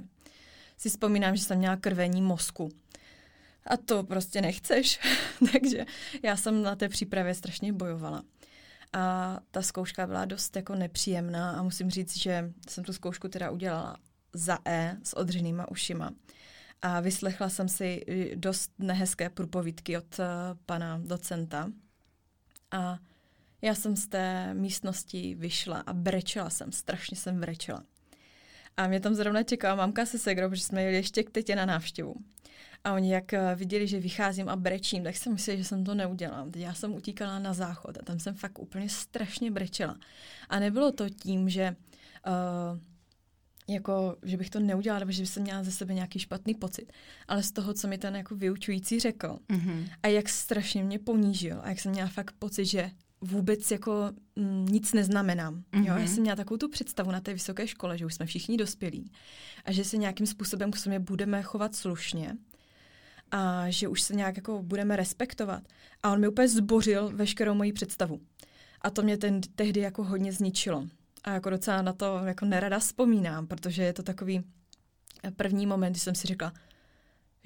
[0.77, 2.69] si vzpomínám, že jsem měla krvení mozku.
[3.65, 4.99] A to prostě nechceš.
[5.51, 5.85] Takže
[6.23, 8.23] já jsem na té přípravě strašně bojovala.
[8.93, 13.51] A ta zkouška byla dost jako nepříjemná a musím říct, že jsem tu zkoušku teda
[13.51, 13.97] udělala
[14.33, 16.11] za E s odřenýma ušima
[16.81, 20.25] a vyslechla jsem si eh, dost nehezké průpovídky od uh,
[20.65, 21.71] pana docenta.
[22.71, 22.99] A
[23.61, 27.83] já jsem z té místnosti vyšla a brečela jsem, strašně jsem brečela.
[28.77, 31.65] A mě tam zrovna čekala mamka se segrou, protože jsme jeli ještě k tetě na
[31.65, 32.15] návštěvu.
[32.83, 35.95] A oni jak eh, viděli, že vycházím a brečím, tak jsem mysleli, že jsem to
[35.95, 36.49] neudělala.
[36.51, 39.97] Teď já jsem utíkala na záchod a tam jsem fakt úplně strašně brečela.
[40.49, 41.75] A nebylo to tím, že
[42.27, 42.79] uh,
[43.67, 46.93] jako, že bych to neudělala, nebo že bych měla ze sebe nějaký špatný pocit,
[47.27, 49.89] ale z toho, co mi ten jako vyučující řekl mm-hmm.
[50.03, 54.65] a jak strašně mě ponížil a jak jsem měla fakt pocit, že vůbec jako mm,
[54.65, 55.55] nic neznamenám.
[55.55, 55.79] Mm-hmm.
[55.79, 55.85] Jo?
[55.85, 56.07] Já mhm.
[56.07, 59.11] jsem měla takovou tu představu na té vysoké škole, že už jsme všichni dospělí
[59.65, 62.37] a že se nějakým způsobem k sobě budeme chovat slušně
[63.31, 65.63] a že už se nějak jako budeme respektovat.
[66.03, 68.21] A on mi úplně zbořil veškerou moji představu.
[68.81, 70.87] A to mě ten tehdy jako hodně zničilo.
[71.27, 74.43] A jako docela na to jako nerada vzpomínám, protože je to takový
[75.35, 76.53] první moment, kdy jsem si řekla,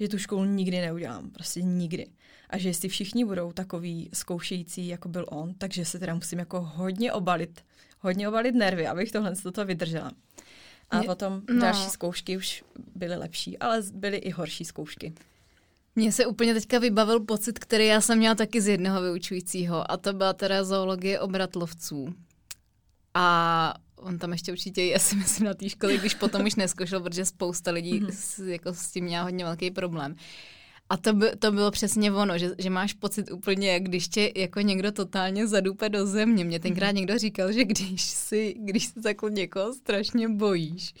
[0.00, 2.06] že tu školu nikdy neudělám, prostě nikdy.
[2.50, 6.60] A že jestli všichni budou takový zkoušející, jako byl on, takže se teda musím jako
[6.60, 7.64] hodně obalit,
[8.00, 10.12] hodně obalit nervy, abych tohle toto vydržela.
[10.90, 11.60] A Mě, potom no.
[11.60, 12.64] další zkoušky už
[12.94, 15.12] byly lepší, ale byly i horší zkoušky.
[15.96, 19.96] Mně se úplně teďka vybavil pocit, který já jsem měla taky z jednoho vyučujícího a
[19.96, 22.14] to byla teda zoologie obratlovců.
[23.14, 27.00] A on tam ještě určitě je, si myslím, na té škole, když potom už neskoušel,
[27.00, 28.10] protože spousta lidí mm-hmm.
[28.12, 30.16] s, jako s tím měla hodně velký problém.
[30.92, 34.32] A to, by, to bylo přesně ono, že, že máš pocit úplně, jak když tě
[34.36, 36.44] jako někdo totálně zadupe do země.
[36.44, 36.96] Mě tenkrát mm.
[36.96, 40.94] někdo říkal, že když si, když se takhle někoho strašně bojíš,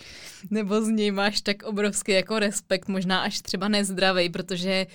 [0.50, 4.86] nebo z něj máš tak obrovský jako respekt, možná až třeba nezdravý, protože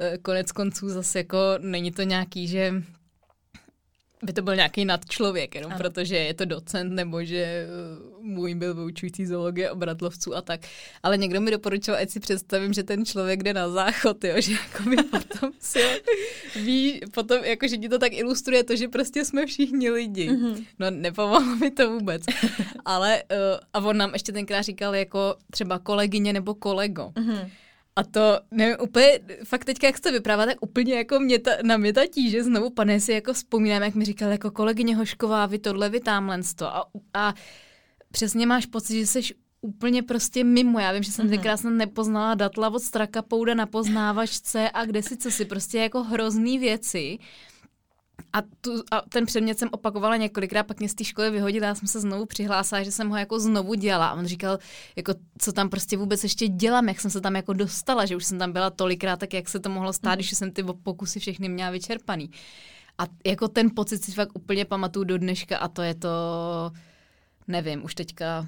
[0.00, 2.82] eh, konec konců zase jako není to nějaký, že
[4.22, 5.78] by to byl nějaký nadčlověk, jenom ano.
[5.78, 7.66] protože je to docent, nebo že eh,
[8.20, 10.60] můj byl vyučující zoologie obratlovců a tak.
[11.02, 14.52] Ale někdo mi doporučil, ať si představím, že ten člověk jde na záchod, jo, že
[14.52, 15.80] jako by potom si
[16.56, 20.30] ví, potom jako, že ti to tak ilustruje to, že prostě jsme všichni lidi.
[20.30, 20.66] Mm-hmm.
[20.78, 22.22] No nepomohlo mi to vůbec.
[22.84, 23.38] Ale uh,
[23.72, 27.12] a on nám ještě tenkrát říkal jako třeba kolegyně nebo kolego.
[27.16, 27.50] Mm-hmm.
[27.96, 31.76] A to, nevím, úplně, fakt teďka, jak jste vyprávěla, tak úplně jako mě ta, na
[31.76, 35.58] mě ta tíže znovu, pane, si jako vzpomínám, jak mi říkal jako kolegyně Hošková, vy
[35.58, 36.66] tohle, vy tamhle to.
[36.66, 37.34] A, a
[38.10, 39.20] přesně máš pocit, že jsi
[39.60, 40.78] úplně prostě mimo.
[40.78, 41.30] Já vím, že jsem mm-hmm.
[41.30, 45.78] tenkrát jsem nepoznala datla od straka pouda na poznávačce a kde si co si, prostě
[45.78, 47.18] jako hrozný věci.
[48.32, 51.74] A, tu, a ten předmět jsem opakovala několikrát, pak mě z té školy vyhodila, já
[51.74, 54.06] jsem se znovu přihlásila, že jsem ho jako znovu dělala.
[54.08, 54.58] A on říkal,
[54.96, 58.24] jako, co tam prostě vůbec ještě dělám, jak jsem se tam jako dostala, že už
[58.24, 60.16] jsem tam byla tolikrát, tak jak se to mohlo stát, mm.
[60.16, 62.30] když jsem ty pokusy všechny měla vyčerpaný.
[62.98, 66.10] A jako ten pocit si fakt úplně pamatuju do dneška a to je to,
[67.48, 68.46] nevím, už teďka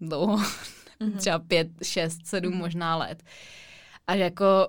[0.00, 1.16] dlouho, mm-hmm.
[1.18, 2.56] třeba pět, šest, sedm mm-hmm.
[2.56, 3.22] možná let.
[4.06, 4.68] A jako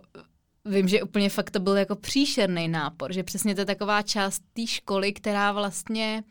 [0.66, 4.44] vím, že úplně fakt to byl jako příšerný nápor, že přesně to je taková část
[4.54, 6.24] té školy, která vlastně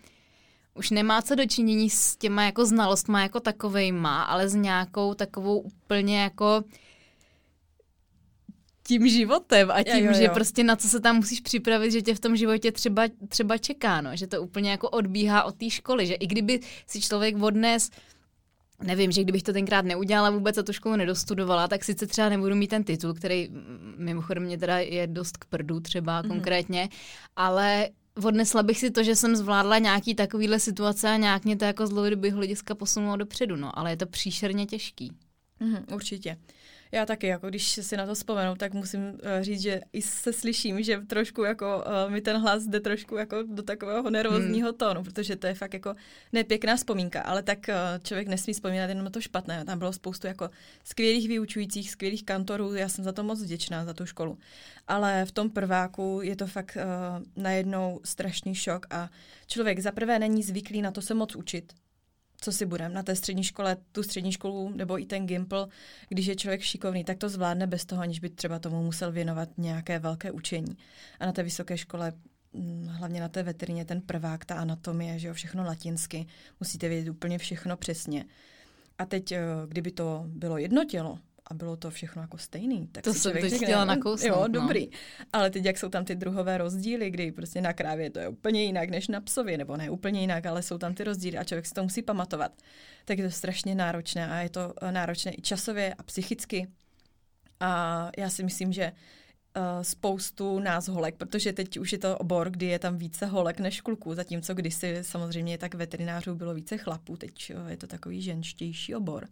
[0.74, 6.20] už nemá co dočinění s těma jako znalostma jako takovejma, ale s nějakou takovou úplně
[6.20, 6.64] jako
[8.86, 10.18] tím životem a tím, jo, jo, jo.
[10.18, 13.58] že prostě na co se tam musíš připravit, že tě v tom životě třeba, třeba
[13.58, 17.42] čeká, no, že to úplně jako odbíhá od té školy, že i kdyby si člověk
[17.42, 17.90] odnes
[18.82, 22.54] nevím, že kdybych to tenkrát neudělala vůbec a tu školu nedostudovala, tak sice třeba nebudu
[22.54, 23.48] mít ten titul, který
[23.96, 26.28] mimochodem mě teda je dost k prdu třeba mm-hmm.
[26.28, 26.88] konkrétně,
[27.36, 27.88] ale
[28.24, 31.86] odnesla bych si to, že jsem zvládla nějaký takovýhle situace a nějak mě to jako
[31.86, 35.12] z dlouhodobého hlediska posunulo dopředu, no, ale je to příšerně těžký.
[35.60, 36.36] Mm-hmm, určitě.
[36.92, 40.32] Já taky, jako když si na to vzpomenu, tak musím uh, říct, že i se
[40.32, 44.78] slyším, že trošku jako uh, mi ten hlas jde trošku jako do takového nervózního hmm.
[44.78, 45.94] tónu, protože to je fakt jako
[46.32, 49.64] nepěkná vzpomínka, ale tak uh, člověk nesmí vzpomínat jenom to špatné.
[49.64, 50.50] Tam bylo spoustu jako
[50.84, 54.38] skvělých vyučujících, skvělých kantorů, já jsem za to moc vděčná, za tu školu.
[54.88, 59.10] Ale v tom prváku je to fakt uh, najednou strašný šok a
[59.46, 61.72] člověk zaprvé není zvyklý na to se moc učit,
[62.40, 65.68] co si budeme na té střední škole, tu střední školu nebo i ten Gimpl,
[66.08, 69.48] když je člověk šikovný, tak to zvládne bez toho, aniž by třeba tomu musel věnovat
[69.56, 70.76] nějaké velké učení.
[71.20, 72.12] A na té vysoké škole
[72.52, 76.26] mm, hlavně na té veterině, ten prvák, ta anatomie, že jo, všechno latinsky,
[76.60, 78.24] musíte vědět úplně všechno přesně.
[78.98, 82.88] A teď, eh, kdyby to bylo jedno tělo, a bylo to všechno jako stejný.
[82.92, 84.28] Tak to jsem teď chtěla nakousnout.
[84.28, 84.48] Jo, no.
[84.48, 84.88] dobrý.
[85.32, 88.64] Ale teď, jak jsou tam ty druhové rozdíly, kdy prostě na krávě to je úplně
[88.64, 91.66] jinak než na psově, nebo ne úplně jinak, ale jsou tam ty rozdíly a člověk
[91.66, 92.52] si to musí pamatovat,
[93.04, 96.68] tak je to strašně náročné a je to eh, náročné i časově a psychicky.
[97.60, 102.50] A já si myslím, že uh, spoustu nás holek, protože teď už je to obor,
[102.50, 107.16] kdy je tam více holek než kluků, zatímco kdysi samozřejmě tak veterinářů bylo více chlapů,
[107.16, 109.28] teď uh, je to takový ženštější obor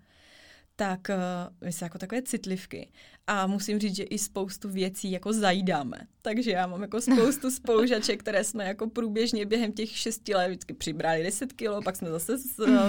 [0.77, 2.89] tak uh, my jsme jako takové citlivky
[3.27, 5.99] a musím říct, že i spoustu věcí jako zajídáme.
[6.23, 10.75] Takže já mám jako spoustu spolužaček, které jsme jako průběžně během těch šesti let vždycky
[10.75, 12.39] přibrali 10 kilo, pak jsme zase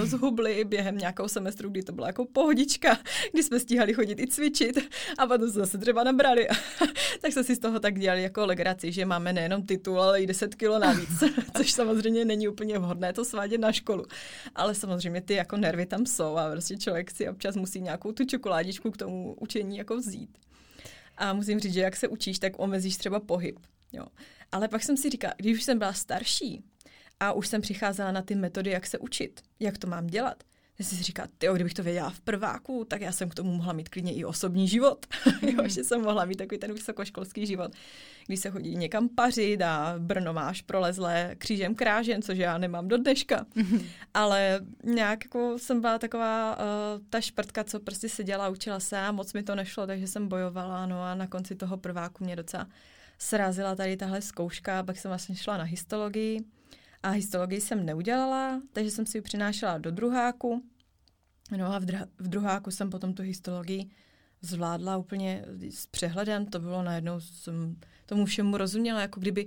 [0.02, 2.98] zhubli během nějakého semestru, kdy to byla jako pohodička,
[3.32, 4.78] kdy jsme stíhali chodit i cvičit
[5.18, 6.48] a potom se zase třeba nabrali.
[7.20, 10.26] tak jsme si z toho tak dělali jako legraci, že máme nejenom titul, ale i
[10.26, 11.24] 10 kilo navíc,
[11.56, 14.04] což samozřejmě není úplně vhodné to svádět na školu.
[14.54, 18.24] Ale samozřejmě ty jako nervy tam jsou a prostě člověk si občas musí nějakou tu
[18.24, 20.38] čokoládičku k tomu učení jako vzít.
[21.16, 23.58] A musím říct, že jak se učíš, tak omezíš třeba pohyb.
[23.92, 24.06] Jo.
[24.52, 26.64] Ale pak jsem si říkala, když už jsem byla starší
[27.20, 30.44] a už jsem přicházela na ty metody, jak se učit, jak to mám dělat,
[30.78, 33.72] já si říká, ty, kdybych to věděla v prváku, tak já jsem k tomu mohla
[33.72, 35.06] mít klidně i osobní život.
[35.42, 35.48] Mm.
[35.58, 37.72] jo, že jsem mohla mít takový ten vysokoškolský život,
[38.26, 42.98] když se chodí někam pařit a Brno máš prolezlé křížem krážen, což já nemám do
[42.98, 43.46] dneška.
[43.54, 43.80] Mm.
[44.14, 46.64] Ale nějak jako jsem byla taková uh,
[47.10, 50.86] ta šprtka, co prostě seděla, učila se a moc mi to nešlo, takže jsem bojovala.
[50.86, 52.68] No a na konci toho prváku mě docela
[53.18, 56.44] srazila tady tahle zkouška, pak jsem vlastně šla na histologii
[57.02, 60.62] a histologii jsem neudělala, takže jsem si ji přinášela do druháku.
[61.56, 63.90] No a v, dr- v druháku jsem potom tu histologii
[64.42, 66.46] zvládla úplně s přehledem.
[66.46, 69.46] To bylo najednou, jsem tomu všemu rozuměla, jako kdyby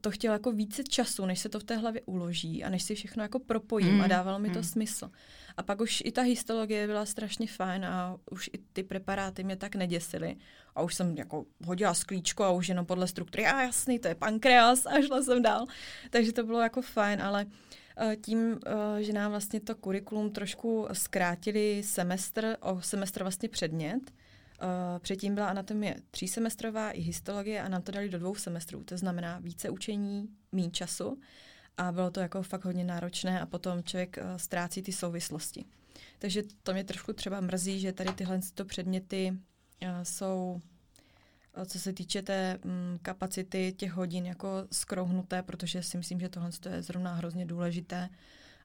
[0.00, 2.94] to chtělo jako více času, než se to v té hlavě uloží a než si
[2.94, 4.00] všechno jako propojím mm.
[4.00, 4.54] a dávalo mi mm.
[4.54, 4.68] to hmm.
[4.68, 5.10] smysl.
[5.56, 9.56] A pak už i ta histologie byla strašně fajn a už i ty preparáty mě
[9.56, 10.36] tak neděsily.
[10.74, 14.14] A už jsem jako hodila sklíčko a už jenom podle struktury, a jasný, to je
[14.14, 15.66] pankreas a šla jsem dál.
[16.10, 17.46] Takže to bylo jako fajn, ale
[17.96, 24.12] eh, tím, eh, že nám vlastně to kurikulum trošku zkrátili semestr, o semestr vlastně předmět,
[24.98, 28.84] předtím byla anatomie třísemestrová i histologie a nám to dali do dvou semestrů.
[28.84, 31.20] To znamená více učení, méně času
[31.76, 35.64] a bylo to jako fakt hodně náročné a potom člověk uh, ztrácí ty souvislosti.
[36.18, 39.32] Takže to mě trošku třeba mrzí, že tady tyhle to předměty
[39.82, 40.60] uh, jsou,
[41.66, 46.50] co se týče té um, kapacity těch hodin, jako skrouhnuté, protože si myslím, že tohle
[46.70, 48.08] je zrovna hrozně důležité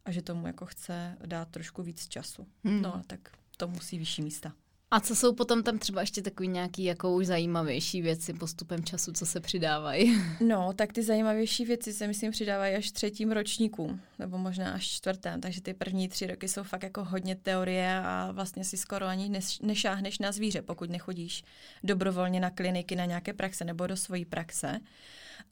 [0.06, 2.48] a že tomu jako chce dát trošku víc času.
[2.64, 2.82] Hmm.
[2.82, 3.20] No, tak
[3.58, 4.54] to musí vyšší místa.
[4.92, 9.12] A co jsou potom tam třeba ještě takový nějaký jako už zajímavější věci postupem času,
[9.12, 10.22] co se přidávají?
[10.40, 15.42] No, tak ty zajímavější věci se myslím přidávají až třetím ročníku, nebo možná až čtvrtém,
[15.42, 19.42] takže ty první tři roky jsou fakt jako hodně teorie a vlastně si skoro ani
[19.62, 21.44] nešáhneš na zvíře, pokud nechodíš
[21.84, 24.80] dobrovolně na kliniky, na nějaké praxe nebo do svojí praxe.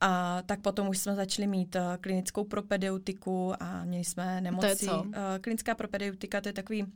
[0.02, 4.62] A tak potom už jsme začali mít uh, klinickou propedeutiku a měli jsme nemoci.
[4.62, 5.04] To je co?
[5.04, 6.90] Uh, klinická propedeutika to je takový uh,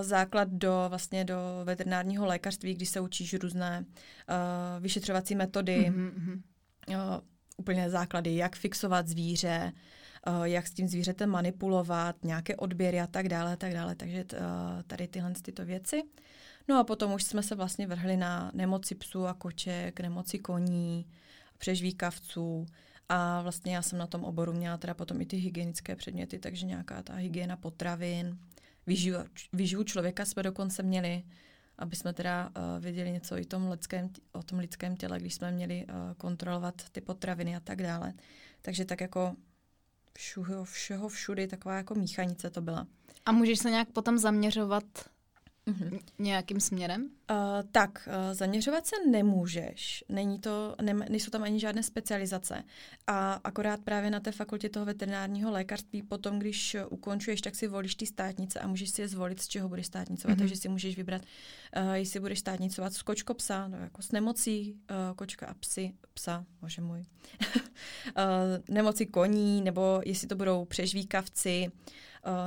[0.00, 6.42] základ do vlastně do veterinárního lékařství, kdy se učíš různé uh, vyšetřovací metody, mm-hmm.
[6.88, 6.94] uh,
[7.56, 9.72] úplně základy, jak fixovat zvíře,
[10.26, 13.94] uh, jak s tím zvířetem manipulovat, nějaké odběry a tak dále, tak dále.
[13.94, 14.38] Takže uh,
[14.86, 16.02] tady tyhle tyto věci.
[16.68, 21.06] No a potom už jsme se vlastně vrhli na nemoci psů a koček, nemoci koní,
[21.56, 22.66] přežvíkavců
[23.08, 26.66] a vlastně já jsem na tom oboru měla teda potom i ty hygienické předměty, takže
[26.66, 28.38] nějaká ta hygiena potravin,
[28.86, 29.18] vyživu,
[29.52, 31.22] vyživu člověka jsme dokonce měli,
[31.78, 35.50] aby jsme teda uh, věděli něco i tom lidském, o tom lidském těle, když jsme
[35.50, 38.12] měli uh, kontrolovat ty potraviny a tak dále.
[38.62, 39.36] Takže tak jako
[40.12, 42.86] všuho, všeho všudy taková jako míchanice to byla.
[43.24, 44.84] A můžeš se nějak potom zaměřovat
[45.66, 46.00] mm-hmm.
[46.18, 47.02] nějakým směrem?
[47.30, 47.36] Uh,
[47.72, 50.04] tak, uh, zaměřovat se nemůžeš.
[50.08, 52.64] Není to, ne, nejsou tam ani žádné specializace.
[53.06, 57.94] A akorát právě na té fakultě toho veterinárního lékařství potom, když ukončuješ, tak si volíš
[57.94, 60.36] ty státnice a můžeš si je zvolit, z čeho budeš státnicovat.
[60.36, 60.40] Mm-hmm.
[60.40, 61.22] Takže si můžeš vybrat,
[61.76, 65.92] uh, jestli budeš státnicovat z kočko psa, no, jako s nemocí uh, kočka a psy,
[66.14, 67.00] psa, bože můj,
[67.56, 68.22] uh,
[68.68, 71.96] nemoci koní, nebo jestli to budou přežvíkavci, uh,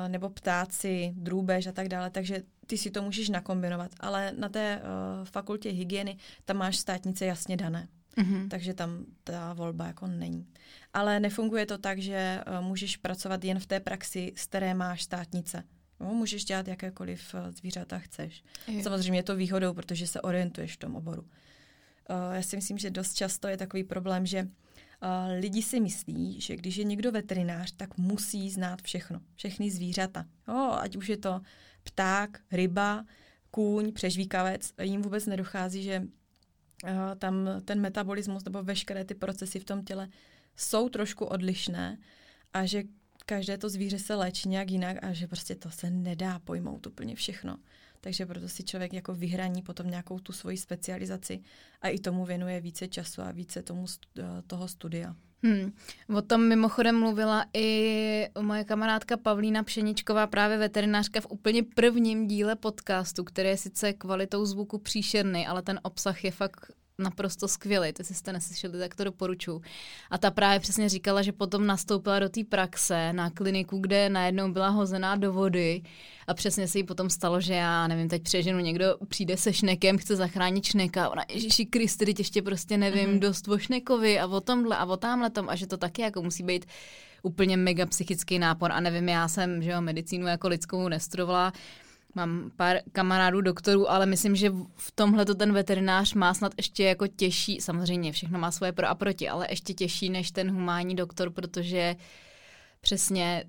[0.08, 2.10] nebo ptáci, drůbež a tak dále.
[2.10, 7.26] Takže ty si to můžeš nakombinovat, ale na té uh, fakultě hygieny tam máš státnice
[7.26, 7.88] jasně dané.
[8.18, 8.48] Mm-hmm.
[8.48, 10.48] Takže tam ta volba jako není.
[10.94, 15.04] Ale nefunguje to tak, že uh, můžeš pracovat jen v té praxi, z které máš
[15.04, 15.64] státnice.
[16.00, 18.44] No, můžeš dělat jakékoliv zvířata chceš.
[18.68, 18.84] Je.
[18.84, 21.22] Samozřejmě je to výhodou, protože se orientuješ v tom oboru.
[21.22, 24.48] Uh, já si myslím, že dost často je takový problém, že
[25.40, 30.26] lidi si myslí, že když je někdo veterinář, tak musí znát všechno, všechny zvířata.
[30.48, 31.42] Jo, ať už je to
[31.84, 33.06] pták, ryba,
[33.52, 39.66] kůň, přežvíkavec, jim vůbec nedochází, že uh, tam ten metabolismus nebo veškeré ty procesy v
[39.66, 40.10] tom těle
[40.56, 41.98] jsou trošku odlišné
[42.54, 42.84] a že
[43.26, 47.16] každé to zvíře se léčí nějak jinak a že prostě to se nedá pojmout úplně
[47.16, 47.58] všechno.
[48.02, 51.42] Takže proto si člověk jako vyhraní potom nějakou tu svoji specializaci
[51.82, 55.16] a i tomu věnuje více času a více tomu uh, toho studia.
[55.44, 55.74] Hmm.
[56.18, 62.56] O tom mimochodem mluvila i moje kamarádka Pavlína Pšeničková, právě veterinářka v úplně prvním díle
[62.56, 68.04] podcastu, který je sice kvalitou zvuku příšerný, ale ten obsah je fakt naprosto skvělý, to
[68.04, 69.62] jste neslyšeli, tak to doporučuji.
[70.10, 74.52] A ta právě přesně říkala, že potom nastoupila do té praxe na kliniku, kde najednou
[74.52, 75.82] byla hozená do vody
[76.28, 79.98] a přesně se jí potom stalo, že já nevím, teď přeženu, někdo přijde se šnekem,
[79.98, 83.20] chce zachránit šneka, ona, Ježíši Kristi, teď ještě prostě nevím mm-hmm.
[83.20, 86.22] dost o šnekovi a o tomhle a o tamhle tom a že to taky jako
[86.22, 86.66] musí být
[87.24, 91.54] úplně mega psychický nápor a nevím, já jsem, že jo, medicínu jako lidskou nestrovala,
[92.16, 96.84] Mám pár kamarádů doktorů, ale myslím, že v tomhle to ten veterinář má snad ještě
[96.84, 100.96] jako těžší, samozřejmě všechno má svoje pro a proti, ale ještě těžší než ten humánní
[100.96, 101.96] doktor, protože
[102.82, 103.44] přesně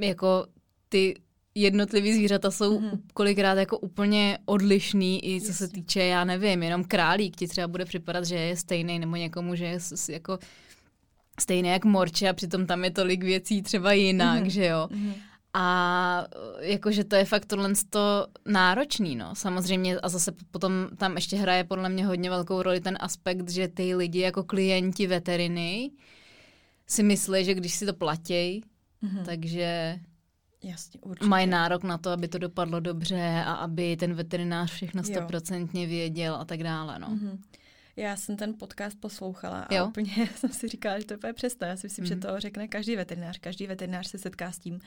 [0.00, 0.46] jako
[0.88, 1.14] ty
[1.54, 3.00] jednotlivý zvířata jsou mm-hmm.
[3.14, 5.66] kolikrát jako úplně odlišný, i co Jasně.
[5.66, 9.54] se týče, já nevím, jenom králík ti třeba bude připadat, že je stejný, nebo někomu,
[9.54, 10.38] že je jako
[11.40, 14.50] stejný jak morče a přitom tam je tolik věcí třeba jinak, mm-hmm.
[14.50, 14.88] že jo.
[14.90, 15.14] Mm-hmm.
[15.58, 16.26] A
[16.60, 19.34] jakože to je fakt tohle to náročný, no.
[19.34, 23.68] Samozřejmě a zase potom tam ještě hraje podle mě hodně velkou roli ten aspekt, že
[23.68, 25.90] ty lidi jako klienti veteriny
[26.86, 28.64] si myslí, že když si to platí,
[29.02, 29.24] mm-hmm.
[29.24, 29.98] takže
[30.64, 31.28] Jasně, určitě.
[31.28, 36.34] mají nárok na to, aby to dopadlo dobře a aby ten veterinář všechno stoprocentně věděl
[36.34, 37.08] a tak dále, no.
[37.08, 37.38] Mm-hmm.
[37.96, 39.86] Já jsem ten podcast poslouchala a jo.
[39.86, 41.64] úplně jsem si říkala, že to je přesto.
[41.64, 42.06] Já si myslím, mm.
[42.06, 42.22] že mhm.
[42.22, 43.38] to řekne každý veterinář.
[43.38, 44.80] Každý veterinář se setká s tím, uh,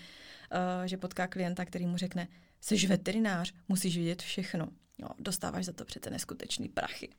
[0.85, 2.27] že potká klienta, který mu řekne,
[2.61, 4.67] jsi veterinář, musíš vidět všechno.
[4.97, 7.09] Jo, dostáváš za to přece neskutečný prachy.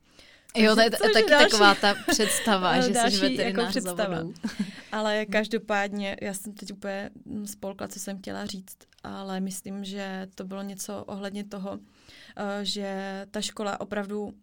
[0.55, 4.17] Jo, to je taky taková ta představa, že jsi veterinář jako představa.
[4.91, 7.09] Ale každopádně, já jsem teď úplně
[7.45, 11.79] spolkla, co jsem chtěla říct, ale myslím, že to bylo něco ohledně toho,
[12.37, 14.33] eh, že ta škola opravdu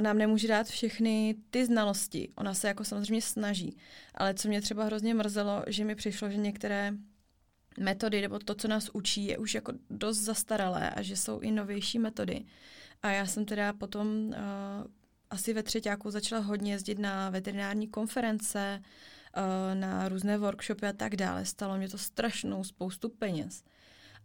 [0.00, 2.28] nám nemůže dát všechny ty znalosti.
[2.36, 3.76] Ona se jako samozřejmě snaží.
[4.14, 6.92] Ale co mě třeba hrozně mrzelo, že mi přišlo, že některé
[7.78, 11.50] metody nebo to, co nás učí, je už jako dost zastaralé a že jsou i
[11.50, 12.44] novější metody.
[13.02, 14.34] A já jsem teda potom uh,
[15.30, 18.82] asi ve třetíku začala hodně jezdit na veterinární konference,
[19.36, 21.44] uh, na různé workshopy a tak dále.
[21.44, 23.64] Stalo mě to strašnou spoustu peněz.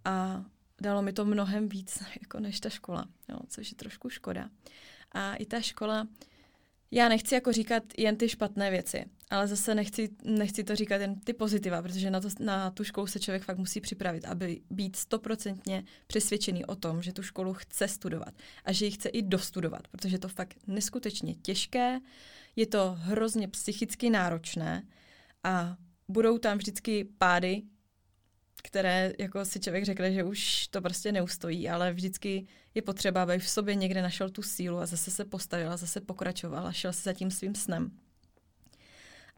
[0.06, 0.46] A
[0.82, 4.50] dalo mi to mnohem víc jako než ta škola, jo, což je trošku škoda.
[5.12, 6.08] A i ta škola,
[6.92, 11.20] já nechci jako říkat jen ty špatné věci, ale zase nechci, nechci to říkat jen
[11.20, 14.96] ty pozitiva, protože na, to, na tu školu se člověk fakt musí připravit, aby být
[14.96, 18.34] stoprocentně přesvědčený o tom, že tu školu chce studovat
[18.66, 22.00] a že ji chce i dostudovat, protože je to fakt neskutečně těžké,
[22.56, 24.84] je to hrozně psychicky náročné
[25.44, 25.78] a
[26.08, 27.62] budou tam vždycky pády,
[28.68, 33.40] které jako si člověk řekne, že už to prostě neustojí, ale vždycky je potřeba, aby
[33.40, 36.94] v sobě někde našel tu sílu a zase se postavil a zase pokračoval a šel
[36.94, 37.92] se za tím svým snem.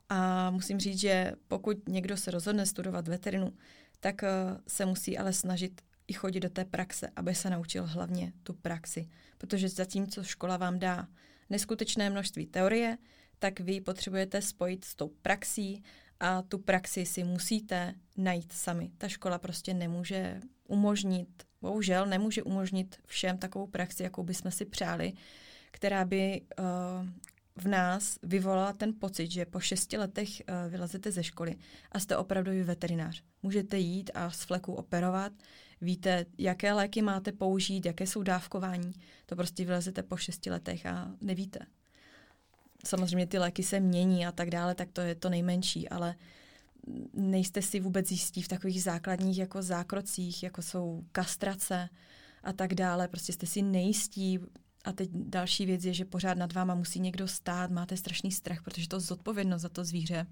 [0.09, 3.53] A musím říct, že pokud někdo se rozhodne studovat veterinu,
[3.99, 8.34] tak uh, se musí ale snažit i chodit do té praxe, aby se naučil hlavně
[8.43, 9.09] tu praxi.
[9.38, 11.07] Protože zatímco škola vám dá
[11.49, 12.97] neskutečné množství teorie,
[13.39, 15.84] tak vy potřebujete spojit s tou praxí
[16.20, 18.91] a tu praxi si musíte najít sami.
[18.97, 25.13] Ta škola prostě nemůže umožnit, bohužel nemůže umožnit všem takovou praxi, jakou bychom si přáli,
[25.72, 26.65] která by uh,
[27.55, 31.55] v nás vyvolala ten pocit, že po šesti letech uh, vylezete ze školy
[31.91, 33.24] a jste opravdový veterinář.
[33.43, 35.34] Můžete jít a z fleku operovat,
[35.82, 38.93] víte, jaké léky máte použít, jaké jsou dávkování.
[39.26, 41.59] To prostě vylezete po šesti letech a nevíte
[42.86, 46.15] samozřejmě ty léky se mění a tak dále, tak to je to nejmenší, ale
[47.13, 51.89] nejste si vůbec jistí v takových základních jako zákrocích, jako jsou kastrace
[52.43, 54.39] a tak dále, prostě jste si nejistí
[54.86, 58.63] a teď další věc je, že pořád nad váma musí někdo stát, máte strašný strach,
[58.63, 60.25] protože to zodpovědnost za to zvíře.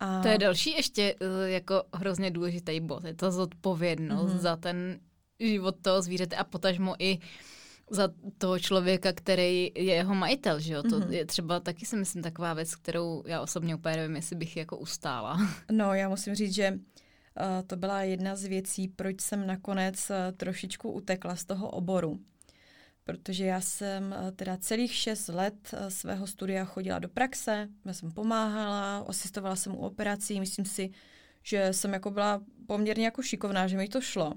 [0.00, 0.22] A...
[0.22, 4.38] To je další ještě eh, jako hrozně důležitý bod, je to zodpovědnost mm-hmm.
[4.38, 5.00] za ten
[5.40, 7.24] život toho zvířete a potažmo i uh,
[7.90, 10.82] za toho člověka, který je jeho majitel, že jo?
[10.82, 11.10] To mm-hmm.
[11.10, 14.76] je třeba taky si myslím taková věc, kterou já osobně úplně nevím, jestli bych jako
[14.78, 15.38] ustála.
[15.72, 16.78] No, já musím říct, že uh,
[17.66, 22.20] to byla jedna z věcí, proč jsem nakonec uh, trošičku utekla z toho oboru.
[23.04, 28.12] Protože já jsem uh, teda celých šest let svého studia chodila do praxe, já jsem
[28.12, 30.90] pomáhala, asistovala jsem u operací, myslím si,
[31.42, 34.34] že jsem jako byla poměrně jako šikovná, že mi to šlo.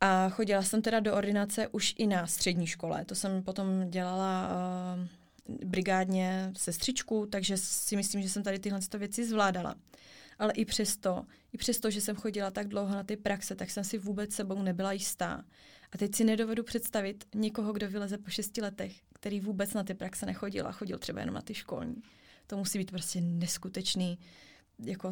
[0.00, 3.04] A chodila jsem teda do ordinace už i na střední škole.
[3.04, 5.06] To jsem potom dělala uh,
[5.64, 9.74] brigádně sestřičku, takže si myslím, že jsem tady tyhle věci zvládala.
[10.38, 13.84] Ale i přesto, i přesto, že jsem chodila tak dlouho na ty praxe, tak jsem
[13.84, 15.44] si vůbec sebou nebyla jistá.
[15.92, 19.94] A teď si nedovedu představit někoho, kdo vyleze po šesti letech, který vůbec na ty
[19.94, 22.02] praxe nechodil a chodil třeba jenom na ty školní.
[22.46, 24.18] To musí být prostě neskutečný
[24.84, 25.10] jako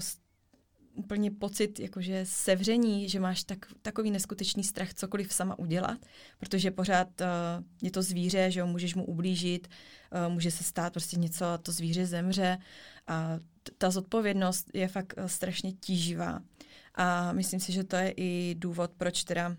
[0.98, 5.98] úplně pocit jakože sevření, že máš tak, takový neskutečný strach cokoliv sama udělat,
[6.38, 7.26] protože pořád uh,
[7.82, 11.58] je to zvíře, že jo, můžeš mu ublížit, uh, může se stát prostě něco a
[11.58, 12.58] to zvíře zemře
[13.06, 16.40] a t- ta zodpovědnost je fakt uh, strašně tíživá.
[16.94, 19.56] A myslím si, že to je i důvod, proč teda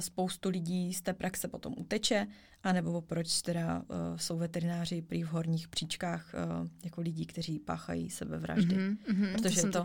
[0.00, 2.26] spoustu lidí z té praxe potom uteče,
[2.62, 8.10] anebo proč teda uh, jsou veterináři prý v horních příčkách uh, jako lidí, kteří páchají
[8.10, 8.76] sebevraždy.
[8.76, 9.84] Mm-hmm, mm-hmm, Protože to je to uh,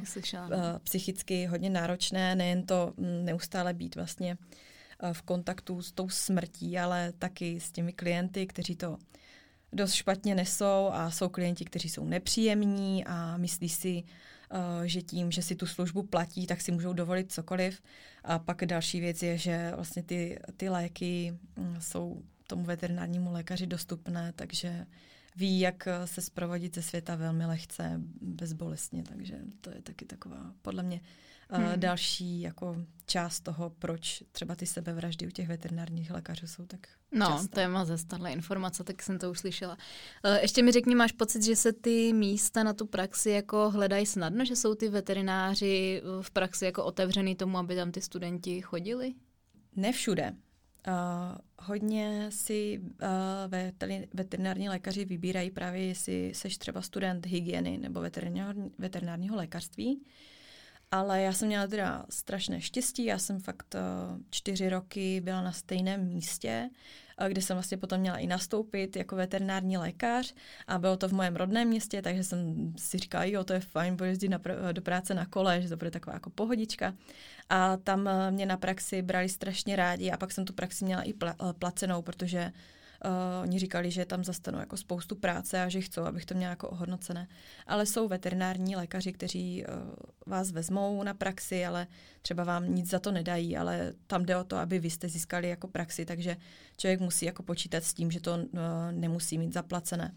[0.83, 4.37] psychicky hodně náročné, nejen to um, neustále být vlastně
[5.03, 8.97] uh, v kontaktu s tou smrtí, ale taky s těmi klienty, kteří to
[9.73, 14.03] dost špatně nesou a jsou klienti, kteří jsou nepříjemní a myslí si,
[14.53, 17.81] Eh, že tím, že si tu službu platí, tak si můžou dovolit cokoliv.
[18.23, 23.67] A pak další věc je, že vlastně ty, ty léky mm, jsou tomu veterinárnímu lékaři
[23.67, 24.85] dostupné, takže
[25.35, 30.83] ví, jak se zprovodit ze světa velmi lehce, bezbolestně, takže to je taky taková, podle
[30.83, 31.01] mě,
[31.49, 31.71] hmm.
[31.75, 32.75] další jako
[33.05, 37.47] část toho, proč třeba ty sebevraždy u těch veterinárních lékařů jsou tak No, časté.
[37.47, 39.77] to je moc tahle informace, tak jsem to už slyšela.
[40.25, 44.05] Uh, ještě mi řekni, máš pocit, že se ty místa na tu praxi jako hledají
[44.05, 49.13] snadno, že jsou ty veterináři v praxi jako otevřený tomu, aby tam ty studenti chodili?
[49.75, 50.33] Ne všude,
[50.87, 52.87] Uh, hodně si uh,
[54.13, 60.03] veterinární lékaři vybírají právě, jestli seš třeba student hygieny nebo veterinárního, veterinárního lékařství.
[60.91, 65.51] Ale já jsem měla teda strašné štěstí, já jsem fakt uh, čtyři roky byla na
[65.51, 66.69] stejném místě,
[67.27, 70.33] kde jsem vlastně potom měla i nastoupit jako veterinární lékař
[70.67, 73.95] a bylo to v mém rodném městě, takže jsem si říkala, jo, to je fajn,
[73.95, 76.93] budu jezdit na pr- do práce na kole, že to bude taková jako pohodička.
[77.49, 81.01] A tam uh, mě na praxi brali strašně rádi a pak jsem tu praxi měla
[81.01, 82.51] i pla- placenou, protože
[83.05, 86.49] Uh, oni říkali, že tam zastanu jako spoustu práce a že chcou, abych to měla
[86.49, 87.27] jako ohodnocené.
[87.67, 89.75] Ale jsou veterinární lékaři, kteří uh,
[90.27, 91.87] vás vezmou na praxi, ale
[92.21, 95.49] třeba vám nic za to nedají, ale tam jde o to, aby vy jste získali
[95.49, 96.37] jako praxi, takže
[96.77, 98.59] člověk musí jako počítat s tím, že to uh,
[98.91, 100.15] nemusí mít zaplacené.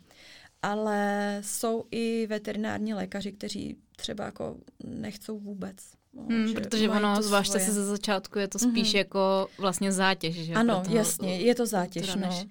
[0.62, 5.76] Ale jsou i veterinární lékaři, kteří třeba jako nechcou vůbec.
[6.12, 8.98] No, hmm, protože ono, zvláště se ze začátku, je to spíš mm-hmm.
[8.98, 10.34] jako vlastně zátěž.
[10.34, 10.54] Že?
[10.54, 12.14] Ano, jasně, je to zátěž.
[12.14, 12.20] No.
[12.20, 12.46] Než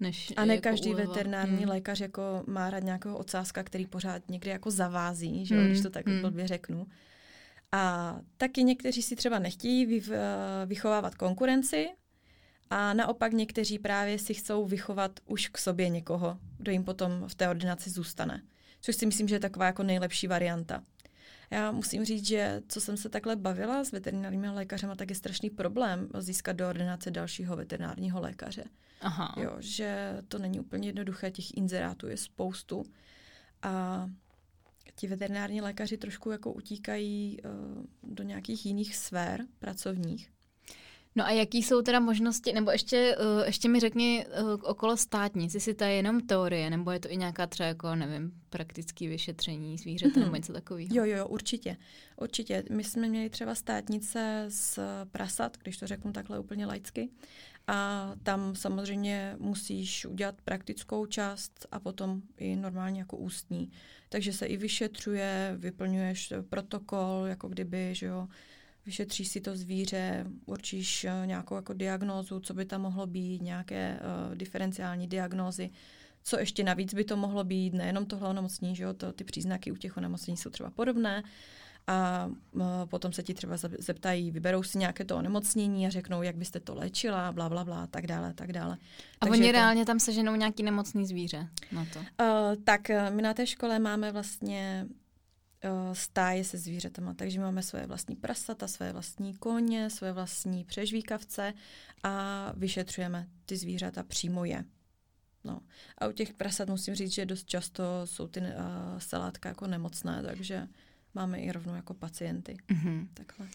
[0.00, 1.08] než A ne jako každý uleva.
[1.08, 1.68] veterinární hmm.
[1.68, 5.66] lékař jako má rád nějakého ocázka, který pořád někdy jako zavází, že hmm.
[5.66, 6.20] když to tak hmm.
[6.20, 6.86] blbě řeknu.
[7.72, 10.02] A taky někteří si třeba nechtějí vy,
[10.66, 11.88] vychovávat konkurenci
[12.70, 17.34] a naopak někteří právě si chcou vychovat už k sobě někoho, kdo jim potom v
[17.34, 18.42] té ordinaci zůstane.
[18.80, 20.82] Což si myslím, že je taková jako nejlepší varianta.
[21.50, 25.50] Já musím říct, že co jsem se takhle bavila s veterinárními lékařem, tak je strašný
[25.50, 28.64] problém získat do ordinace dalšího veterinárního lékaře.
[29.00, 29.34] Aha.
[29.36, 32.84] Jo, že to není úplně jednoduché, těch inzerátů je spoustu.
[33.62, 34.06] A
[34.94, 37.84] ti veterinární lékaři trošku jako utíkají uh,
[38.14, 40.33] do nějakých jiných sfér pracovních.
[41.16, 45.54] No a jaký jsou teda možnosti, nebo ještě, uh, ještě mi řekni uh, okolo státnic,
[45.54, 49.78] jestli to je jenom teorie, nebo je to i nějaká třeba jako, nevím, praktické vyšetření
[49.78, 50.34] zvířete nebo mhm.
[50.34, 50.88] něco takového?
[50.92, 51.76] Jo, jo, určitě.
[52.20, 52.64] Určitě.
[52.70, 54.78] My jsme měli třeba státnice z
[55.10, 57.08] prasat, když to řeknu takhle úplně laicky.
[57.66, 63.70] A tam samozřejmě musíš udělat praktickou část a potom i normálně jako ústní.
[64.08, 68.28] Takže se i vyšetřuje, vyplňuješ protokol, jako kdyby, že jo,
[68.86, 74.00] vyšetříš si to zvíře, určíš eh, nějakou jako diagnózu, co by tam mohlo být, nějaké
[74.00, 75.70] uh, diferenciální diagnózy,
[76.22, 79.72] co ještě navíc by to mohlo být, nejenom tohle onemocnění, že jo, to, ty příznaky
[79.72, 81.22] u těch onemocnění jsou třeba podobné,
[81.86, 86.36] a uh, potom se ti třeba zeptají, vyberou si nějaké to onemocnění a řeknou, jak
[86.36, 88.76] byste to léčila, bla, bla, bla, tak dále, tak dále.
[89.20, 89.52] A Takže oni to...
[89.52, 91.98] reálně tam seženou nějaký nemocný zvíře na to?
[91.98, 92.06] Uh,
[92.64, 94.86] tak my na té škole máme vlastně
[95.92, 97.14] stáje se zvířatama.
[97.14, 101.54] Takže máme svoje vlastní prasata, svoje vlastní koně, svoje vlastní přežvíkavce
[102.02, 104.64] a vyšetřujeme ty zvířata přímo je.
[105.44, 105.60] No.
[105.98, 108.46] A u těch prasat musím říct, že dost často jsou ty uh,
[108.98, 110.68] salátka jako nemocné, takže
[111.14, 112.56] máme i rovnou jako pacienty.
[112.68, 113.08] Mm-hmm.
[113.14, 113.46] Takhle.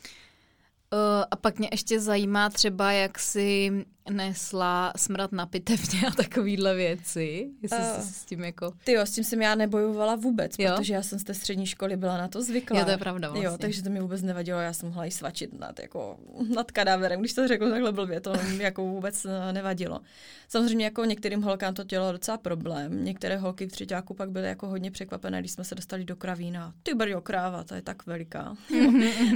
[0.94, 3.72] Uh, a pak mě ještě zajímá třeba, jak si
[4.10, 7.50] nesla smrad na pitevně a takovýhle věci.
[7.62, 8.74] Jestli uh, s tím jako...
[8.84, 10.72] Ty jo, s tím jsem já nebojovala vůbec, jo?
[10.78, 12.80] protože já jsem z té střední školy byla na to zvyklá.
[12.80, 13.46] Jo, to je pravda vlastně.
[13.46, 16.18] Jo, takže to mi vůbec nevadilo, já jsem mohla i svačit nad, jako,
[16.56, 20.02] nad kadáverem, když to řeknu takhle blbě, to mi jako vůbec eh, nevadilo.
[20.48, 23.06] Samozřejmě jako některým holkám to dělalo docela problém.
[23.06, 26.74] Některé holky v třetíku pak byly jako hodně překvapené, když jsme se dostali do kravína.
[26.84, 28.42] Ty brjo, kráva, to je tak veliká.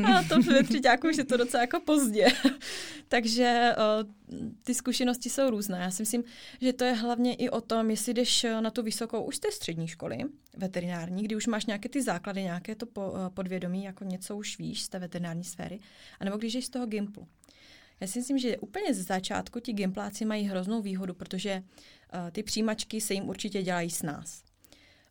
[0.16, 2.28] a to ve třetíku už je to docela jako pozdě.
[3.08, 4.10] takže uh,
[4.64, 5.80] ty zkušenosti jsou různé.
[5.80, 6.24] Já si myslím,
[6.62, 9.52] že to je hlavně i o tom, jestli jdeš na tu vysokou už z té
[9.52, 10.18] střední školy
[10.58, 14.84] veterinární, kdy už máš nějaké ty základy, nějaké to eh, podvědomí, jako něco už víš
[14.84, 15.80] z té veterinární sféry,
[16.20, 17.28] anebo když jdeš z toho Gimplu.
[18.00, 22.44] Já si myslím, že úplně ze začátku ti gimpláci mají hroznou výhodu, protože uh, ty
[22.44, 24.53] přijímačky se jim určitě dělají s nás.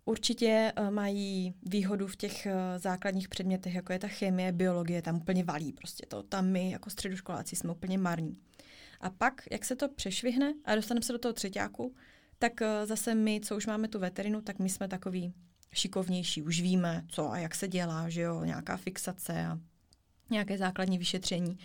[0.05, 5.17] Určitě uh, mají výhodu v těch uh, základních předmětech, jako je ta chemie, biologie, tam
[5.17, 6.23] úplně valí prostě to.
[6.23, 8.39] Tam my jako středoškoláci jsme úplně marní.
[9.01, 11.95] A pak, jak se to přešvihne a dostaneme se do toho třetíku,
[12.39, 15.33] tak uh, zase my, co už máme tu veterinu, tak my jsme takový
[15.73, 19.59] šikovnější, už víme, co a jak se dělá, že jo, nějaká fixace a
[20.31, 21.59] nějaké základní vyšetření.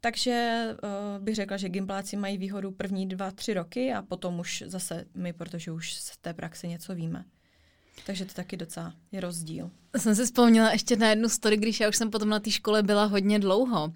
[0.00, 4.64] Takže uh, bych řekla, že gimpláci mají výhodu první dva, tři roky a potom už
[4.66, 7.24] zase my, protože už z té praxe něco víme.
[8.06, 9.70] Takže to taky docela je rozdíl.
[9.96, 12.82] Jsem si vzpomněla ještě na jednu story, když já už jsem potom na té škole
[12.82, 13.92] byla hodně dlouho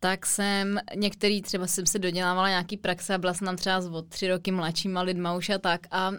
[0.00, 4.08] tak jsem některý, třeba jsem se dodělávala nějaký praxe a byla jsem tam třeba od
[4.08, 6.18] tři roky mladšíma lidma už a tak a mm,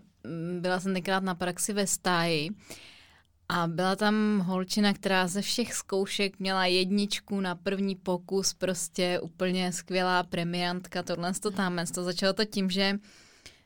[0.62, 2.50] byla jsem tenkrát na praxi ve stáji
[3.50, 9.72] a byla tam holčina, která ze všech zkoušek měla jedničku na první pokus, prostě úplně
[9.72, 11.80] skvělá premiantka, tohle to tam.
[11.94, 13.00] Začalo to tím, že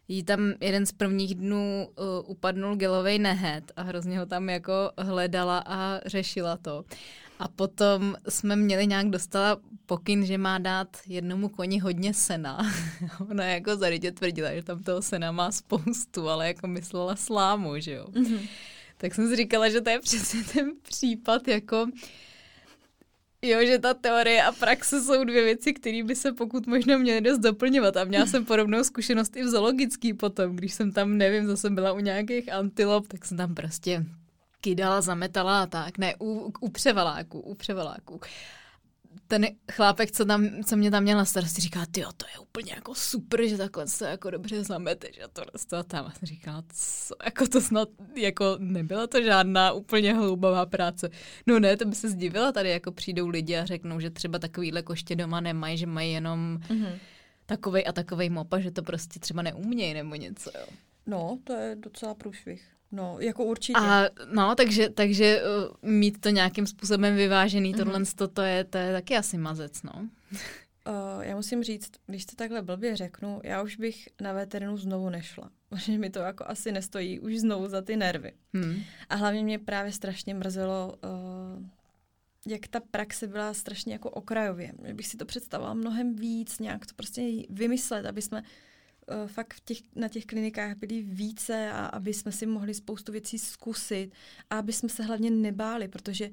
[0.08, 4.91] jí tam jeden z prvních dnů uh, upadnul gelový nehet a hrozně ho tam jako
[4.97, 6.86] hledala a řešila to.
[7.39, 12.72] A potom jsme měli nějak dostala pokyn, že má dát jednomu koni hodně sena.
[13.30, 17.91] Ona jako zarytě tvrdila, že tam toho sena má spoustu, ale jako myslela slámu, že
[17.91, 18.06] jo.
[18.06, 18.39] Mm-hmm.
[18.97, 21.88] Tak jsem si říkala, že to je přesně ten případ jako
[23.46, 27.22] Jo, že ta teorie a praxe jsou dvě věci, které by se pokud možno měly
[27.22, 27.98] dost doplňovat.
[27.98, 31.91] A měla jsem podobnou zkušenost i v zoologický potom, když jsem tam, nevím, zase byla
[31.91, 34.06] u nějakých antilop, tak jsem tam prostě
[34.62, 35.98] kydala, zametala a tak.
[35.98, 38.20] Ne, u, u převaláků, u převaláků
[39.28, 42.73] ten chlápek, co, tam, co mě tam měl na starosti, říká, ty to je úplně
[42.76, 46.05] jako super, že takhle se jako dobře zamete, že to to tam.
[46.05, 51.09] A jsem říkala, co, jako to snad, jako nebyla to žádná úplně hloubavá práce.
[51.47, 54.82] No ne, to by se zdivila, tady jako přijdou lidi a řeknou, že třeba takovýhle
[54.82, 56.99] koště doma nemají, že mají jenom mm-hmm.
[57.45, 60.65] takovej a takovej mopa, že to prostě třeba neumějí nebo něco, jo.
[61.07, 62.74] No, to je docela průšvih.
[62.96, 63.80] No, jako určitě.
[63.80, 67.78] A, no, takže, takže uh, mít to nějakým způsobem vyvážený, mm-hmm.
[67.78, 69.91] tohle to, to, je, to je taky asi mazec, no.
[69.96, 75.10] Uh, já musím říct, když to takhle blbě řeknu, já už bych na veterinu znovu
[75.10, 75.50] nešla.
[75.70, 78.34] Protože mi to jako asi nestojí už znovu za ty nervy.
[78.54, 78.84] Hmm.
[79.10, 81.64] A hlavně mě právě strašně mrzelo, uh,
[82.48, 84.74] jak ta praxe byla strašně jako okrajově.
[84.93, 88.48] Bych si to představovala mnohem víc, nějak to prostě vymyslet, aby jsme uh,
[89.28, 93.39] fakt v těch, na těch klinikách byli více a aby jsme si mohli spoustu věcí
[93.39, 94.12] zkusit
[94.49, 96.32] a aby jsme se hlavně nebáli, protože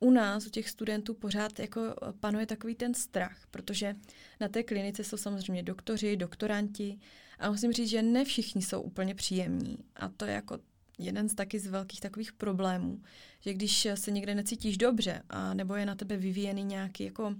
[0.00, 3.96] u nás, u těch studentů, pořád jako eh, panuje takový ten strach, protože
[4.40, 6.98] na té klinice jsou samozřejmě doktoři, doktoranti
[7.38, 10.58] a musím říct, že ne všichni jsou úplně příjemní a to je jako
[10.98, 13.02] jeden z taky z velkých takových problémů,
[13.40, 17.34] že když se někde necítíš dobře a nebo je na tebe vyvíjený nějaký jako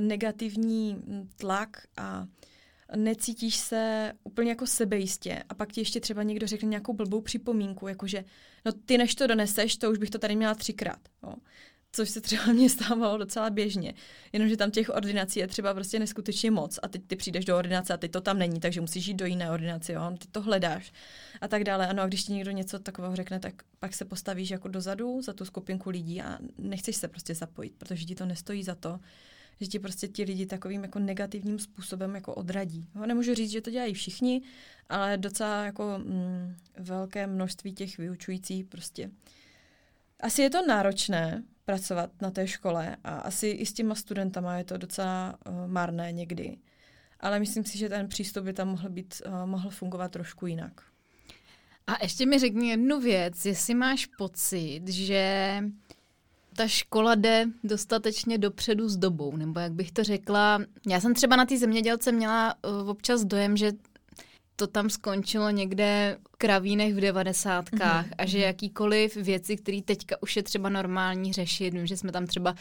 [0.00, 2.26] negativní hm, tlak a
[2.96, 7.88] necítíš se úplně jako sebejistě a pak ti ještě třeba někdo řekne nějakou blbou připomínku,
[7.88, 8.24] jakože
[8.64, 11.00] no ty než to doneseš, to už bych to tady měla třikrát.
[11.22, 11.34] Jo.
[11.92, 13.94] Což se třeba mně stávalo docela běžně.
[14.32, 17.94] Jenomže tam těch ordinací je třeba prostě neskutečně moc a teď ty přijdeš do ordinace
[17.94, 20.92] a teď to tam není, takže musíš jít do jiné ordinace, jo, ty to hledáš
[21.40, 21.86] a tak dále.
[21.86, 25.32] Ano, a když ti někdo něco takového řekne, tak pak se postavíš jako dozadu za
[25.32, 29.00] tu skupinku lidí a nechceš se prostě zapojit, protože ti to nestojí za to
[29.60, 32.88] že ti prostě ti lidi takovým jako negativním způsobem jako odradí.
[32.94, 34.42] No, nemůžu říct, že to dělají všichni,
[34.88, 39.10] ale docela jako mm, velké množství těch vyučujících prostě.
[40.20, 44.64] Asi je to náročné pracovat na té škole a asi i s těma studentama je
[44.64, 46.56] to docela uh, marné někdy.
[47.20, 50.80] Ale myslím si, že ten přístup by tam mohl, být, uh, mohl fungovat trošku jinak.
[51.86, 55.62] A ještě mi řekni jednu věc, jestli máš pocit, že
[56.56, 60.60] ta škola jde dostatečně dopředu s dobou, nebo jak bych to řekla.
[60.86, 63.72] Já jsem třeba na té zemědělce měla uh, občas dojem, že
[64.56, 68.14] to tam skončilo někde v kravínech v devadesátkách mm-hmm.
[68.18, 68.46] a že mhm.
[68.46, 72.54] jakýkoliv věci, které teďka už je třeba normální řešit, vím, že jsme tam třeba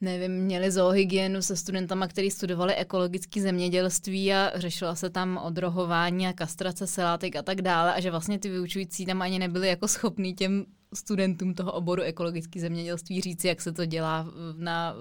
[0.00, 6.32] nevím, měli zoohygienu se studentama, kteří studovali ekologické zemědělství a řešila se tam odrohování a
[6.32, 10.34] kastrace selátek a tak dále a že vlastně ty vyučující tam ani nebyli jako schopní
[10.34, 14.26] těm studentům toho oboru ekologické zemědělství říci, jak se to dělá
[14.56, 14.94] na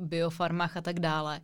[0.00, 1.40] biofarmách a tak dále.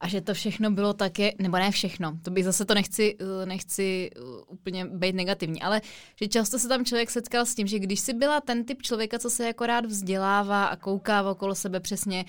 [0.00, 4.10] A že to všechno bylo také, nebo ne všechno, to bych zase to nechci, nechci
[4.46, 5.80] úplně být negativní, ale
[6.16, 9.18] že často se tam člověk setkal s tím, že když si byla ten typ člověka,
[9.18, 12.24] co se jako rád vzdělává a kouká okolo sebe přesně,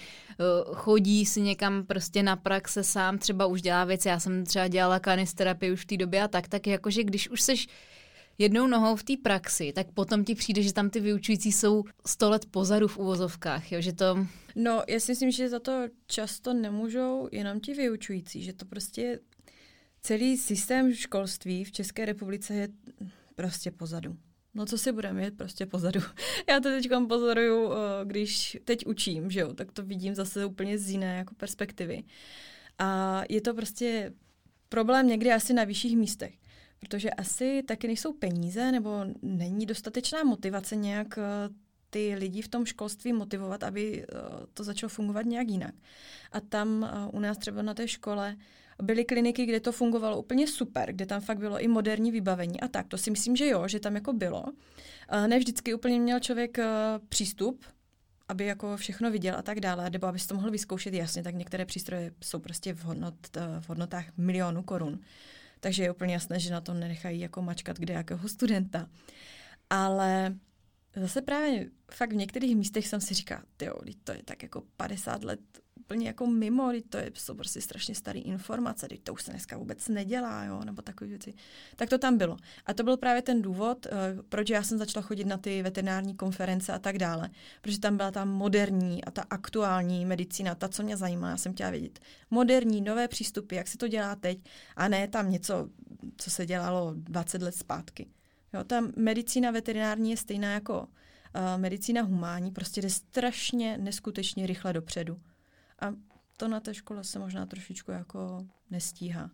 [0.73, 4.99] chodí si někam prostě na praxe sám, třeba už dělá věci, já jsem třeba dělala
[4.99, 7.67] kanisterapii už v té době a tak, tak jakože když už seš
[8.39, 12.29] jednou nohou v té praxi, tak potom ti přijde, že tam ty vyučující jsou sto
[12.29, 14.27] let pozadu v uvozovkách, jo, že to...
[14.55, 19.19] No, já si myslím, že za to často nemůžou jenom ti vyučující, že to prostě
[20.01, 22.69] celý systém školství v České republice je
[23.35, 24.17] prostě pozadu.
[24.53, 25.99] No co si budeme, je prostě pozadu.
[26.49, 27.75] Já to teď pozoruju, eh,
[28.05, 32.03] když teď učím, že jo, tak to vidím zase úplně z jiné jako perspektivy.
[32.79, 34.13] A je to prostě
[34.69, 36.33] problém někdy asi na vyšších místech
[36.79, 41.21] protože asi taky nejsou peníze nebo není dostatečná motivace nějak eh,
[41.89, 44.15] ty lidi v tom školství motivovat, aby eh,
[44.53, 45.75] to začalo fungovat nějak jinak.
[46.31, 48.35] A tam eh, u nás třeba na té škole
[48.81, 52.67] byly kliniky, kde to fungovalo úplně super, kde tam fakt bylo i moderní vybavení a
[52.67, 52.87] tak.
[52.87, 54.45] To si myslím, že jo, že tam jako bylo.
[55.27, 56.57] Ne vždycky úplně měl člověk
[57.09, 57.65] přístup,
[58.27, 61.65] aby jako všechno viděl a tak dále, nebo aby to mohl vyzkoušet jasně, tak některé
[61.65, 63.15] přístroje jsou prostě v, hodnot,
[63.59, 64.99] v hodnotách milionů korun
[65.59, 68.89] takže je úplně jasné, že na tom nenechají jako mačkat kde jakého studenta.
[69.69, 70.35] Ale
[70.95, 75.23] zase právě fakt v některých místech jsem si říkala, jo, to je tak jako 50
[75.23, 75.39] let
[75.89, 79.57] úplně jako mimo, to je, jsou prostě strašně staré informace, teď to už se dneska
[79.57, 81.33] vůbec nedělá, jo, nebo takové věci.
[81.75, 82.37] Tak to tam bylo.
[82.65, 86.15] A to byl právě ten důvod, uh, proč já jsem začala chodit na ty veterinární
[86.15, 87.29] konference a tak dále,
[87.61, 91.53] protože tam byla ta moderní a ta aktuální medicína, ta, co mě zajímá, já jsem
[91.53, 91.99] chtěla vědět.
[92.31, 94.39] Moderní, nové přístupy, jak se to dělá teď,
[94.75, 95.69] a ne tam něco,
[96.17, 98.07] co se dělalo 20 let zpátky.
[98.53, 100.87] Jo, ta medicína veterinární je stejná jako uh,
[101.57, 105.19] medicína humánní, prostě jde strašně neskutečně rychle dopředu.
[105.81, 105.93] A
[106.37, 109.29] to na té škole se možná trošičku jako nestíhá.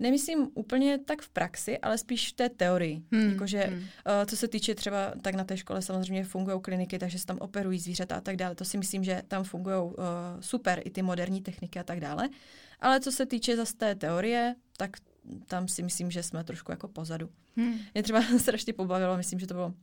[0.00, 3.02] Nemyslím úplně tak v praxi, ale spíš v té teorii.
[3.12, 3.30] Hmm.
[3.30, 3.78] Jakože, hmm.
[3.78, 3.86] Uh,
[4.26, 7.78] co se týče třeba, tak na té škole samozřejmě fungují kliniky, takže se tam operují
[7.78, 8.54] zvířata a tak dále.
[8.54, 9.92] To si myslím, že tam fungují uh,
[10.40, 12.28] super i ty moderní techniky a tak dále.
[12.80, 14.96] Ale co se týče zase té teorie, tak
[15.46, 17.30] tam si myslím, že jsme trošku jako pozadu.
[17.56, 17.80] Hmm.
[17.94, 19.74] Mě třeba strašně pobavilo, myslím, že to bylo uh,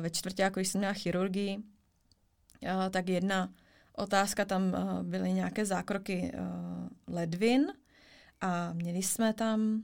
[0.00, 1.62] ve čtvrtě, jako když jsem měla chirurgii, uh,
[2.90, 3.52] tak jedna
[3.96, 7.66] otázka, tam uh, byly nějaké zákroky uh, ledvin
[8.40, 9.82] a měli jsme tam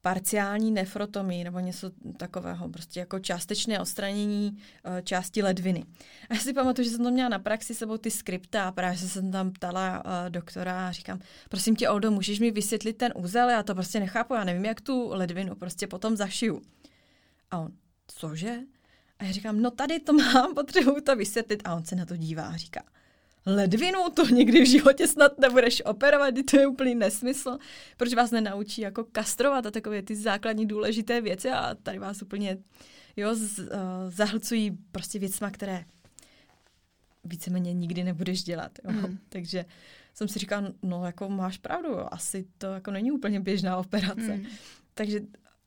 [0.00, 4.50] parciální nefrotomii nebo něco takového, prostě jako částečné odstranění
[4.86, 5.84] uh, části ledviny.
[6.30, 8.98] A já si pamatuju, že jsem to měla na praxi sebou ty skripta a právě
[8.98, 13.50] jsem tam ptala doktora a říkám, prosím tě, Oldo, můžeš mi vysvětlit ten úzel?
[13.50, 16.62] Já to prostě nechápu, já nevím, jak tu ledvinu prostě potom zašiju.
[17.50, 17.72] A on,
[18.06, 18.58] cože?
[19.18, 21.62] A já říkám, no tady to mám, potřebuju to vysvětlit.
[21.64, 22.82] A on se na to dívá a říká,
[23.48, 27.58] ledvinu, to nikdy v životě snad nebudeš operovat, to je úplný nesmysl.
[27.96, 32.58] Proč vás nenaučí jako kastrovat a takové ty základní důležité věci a tady vás úplně
[33.16, 33.66] jo, z, uh,
[34.08, 35.84] zahlcují prostě věcma, které
[37.24, 38.78] víceméně nikdy nebudeš dělat.
[38.84, 39.08] Jo.
[39.08, 39.18] Mm.
[39.28, 39.64] Takže
[40.14, 42.08] jsem si říkala, no jako máš pravdu, jo.
[42.10, 44.36] asi to jako není úplně běžná operace.
[44.36, 44.44] Mm.
[44.94, 45.20] Takže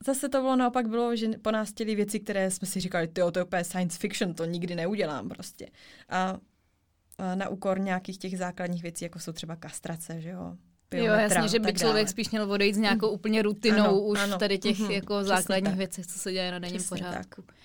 [0.05, 3.39] zase to bylo naopak bylo, že po nás chtěli věci, které jsme si říkali, to
[3.39, 5.67] je úplně science fiction, to nikdy neudělám prostě.
[6.09, 6.37] A
[7.35, 10.55] na úkor nějakých těch základních věcí, jako jsou třeba kastrace, že jo,
[10.93, 12.07] Jo, jasně, že by člověk dále.
[12.07, 13.13] spíš měl odejít s nějakou mm.
[13.13, 14.37] úplně rutinou ano, už ano.
[14.37, 17.41] tady těch mm-hmm, jako základních věcí, co se děje na denním pořádku.
[17.41, 17.55] Tak.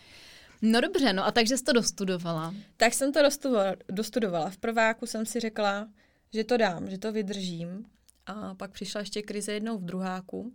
[0.62, 2.54] No dobře, no a takže jsi to dostudovala.
[2.76, 4.50] Tak jsem to dostudovala, dostudovala.
[4.50, 5.88] V prváku jsem si řekla,
[6.32, 7.84] že to dám, že to vydržím.
[8.26, 10.52] A pak přišla ještě krize jednou v druháku.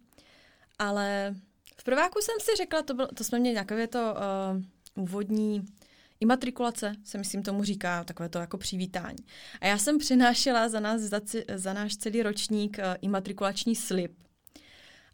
[0.80, 1.36] Ale
[1.78, 4.16] v prváku jsem si řekla, to, bylo, to jsme měli nějaké to
[4.95, 5.66] uh, úvodní
[6.22, 9.26] Imatrikulace se myslím tomu říká, takové to jako přivítání.
[9.61, 11.22] A já jsem přinášela za, nás, za,
[11.55, 14.11] za náš celý ročník uh, imatrikulační slib.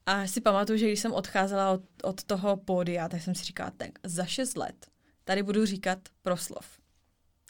[0.05, 3.71] A si pamatuju, že když jsem odcházela od, od toho pódia, tak jsem si říkala,
[3.77, 4.87] tak za šest let
[5.23, 6.79] tady budu říkat proslov.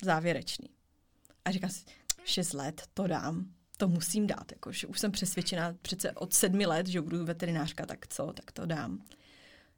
[0.03, 0.69] Závěrečný.
[1.45, 1.85] A říkám si,
[2.23, 3.45] šest let, to dám,
[3.77, 4.51] to musím dát.
[4.51, 8.51] Jako, že už jsem přesvědčená přece od sedmi let, že budu veterinářka, tak co, tak
[8.51, 9.03] to dám.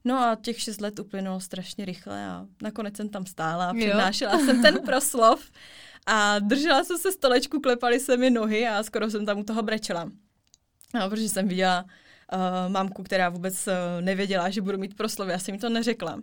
[0.05, 4.33] No a těch šest let uplynulo strašně rychle a nakonec jsem tam stála a přednášela
[4.33, 4.45] jo.
[4.45, 5.51] jsem ten proslov
[6.05, 9.63] a držela jsem se stolečku, klepaly se mi nohy a skoro jsem tam u toho
[9.63, 10.11] brečela.
[10.93, 11.85] No, protože jsem viděla
[12.33, 16.19] uh, mamku, která vůbec uh, nevěděla, že budu mít proslov, já jsem mi to neřekla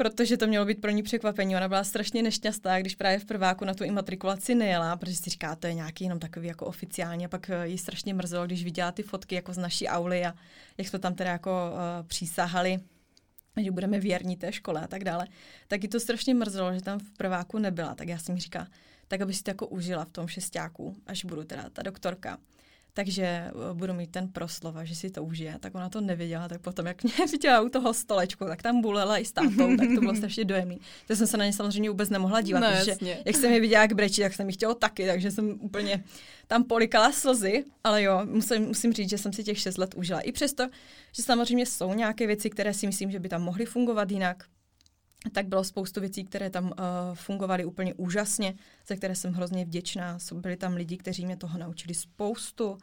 [0.00, 1.56] protože to mělo být pro ní překvapení.
[1.56, 5.56] Ona byla strašně nešťastná, když právě v prváku na tu imatrikulaci nejela, protože si říká,
[5.56, 7.24] to je nějaký jenom takový jako oficiální.
[7.24, 10.34] A pak eh, jí strašně mrzelo, když viděla ty fotky jako z naší auly a
[10.78, 12.78] jak jsme tam teda jako uh, přísahali
[13.62, 15.26] že budeme věrní té škole a tak dále,
[15.68, 17.94] tak jí to strašně mrzelo, že tam v prváku nebyla.
[17.94, 18.66] Tak já jsem mi říká,
[19.08, 22.38] tak aby si to jako užila v tom šestáku, až budu teda ta doktorka
[22.94, 25.56] takže eh, budu mít ten proslov a že si to užije.
[25.60, 29.18] Tak ona to nevěděla, tak potom, jak mě viděla u toho stolečku, tak tam bulela
[29.18, 30.80] i s tátou, tak to bylo strašně dojemný.
[31.06, 33.22] To jsem se na ně samozřejmě vůbec nemohla dívat, no, protože jasně.
[33.24, 36.04] jak jsem je viděla, jak brečí, tak jsem ji chtěla taky, takže jsem úplně
[36.46, 40.20] tam polikala slzy, ale jo, musím, musím říct, že jsem si těch šest let užila.
[40.20, 40.68] I přesto,
[41.12, 44.44] že samozřejmě jsou nějaké věci, které si myslím, že by tam mohly fungovat jinak,
[45.32, 46.72] tak bylo spoustu věcí, které tam uh,
[47.14, 48.54] fungovaly úplně úžasně,
[48.86, 50.18] za které jsem hrozně vděčná.
[50.34, 52.78] Byli tam lidi, kteří mě toho naučili spoustu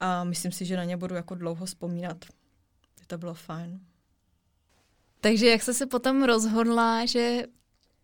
[0.00, 2.24] a myslím si, že na ně budu jako dlouho vzpomínat.
[3.06, 3.80] To bylo fajn.
[5.20, 7.42] Takže jak jsi se potom rozhodla, že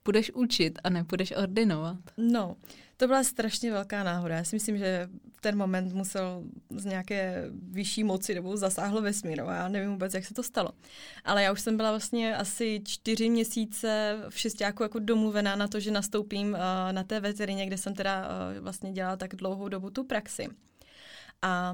[0.04, 1.96] budeš učit a nepůjdeš ordinovat?
[2.16, 2.56] No,
[2.98, 4.36] to byla strašně velká náhoda.
[4.36, 5.08] Já si myslím, že
[5.40, 6.44] ten moment musel
[6.76, 9.38] z nějaké vyšší moci nebo zasáhlo vesmír.
[9.38, 10.70] Já nevím vůbec, jak se to stalo.
[11.24, 15.80] Ale já už jsem byla vlastně asi čtyři měsíce v šestáku jako domluvená na to,
[15.80, 16.58] že nastoupím uh,
[16.92, 20.48] na té veterině, kde jsem teda uh, vlastně dělala tak dlouhou dobu tu praxi.
[21.42, 21.72] A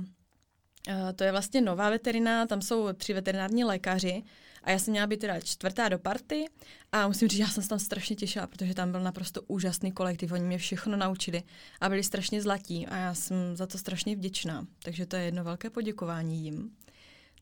[0.88, 4.22] uh, to je vlastně nová veterina, tam jsou tři veterinární lékaři,
[4.64, 6.44] a já jsem měla být teda čtvrtá do party
[6.92, 10.32] a musím říct, já jsem se tam strašně těšila, protože tam byl naprosto úžasný kolektiv.
[10.32, 11.42] Oni mě všechno naučili
[11.80, 14.66] a byli strašně zlatí a já jsem za to strašně vděčná.
[14.82, 16.70] Takže to je jedno velké poděkování jim.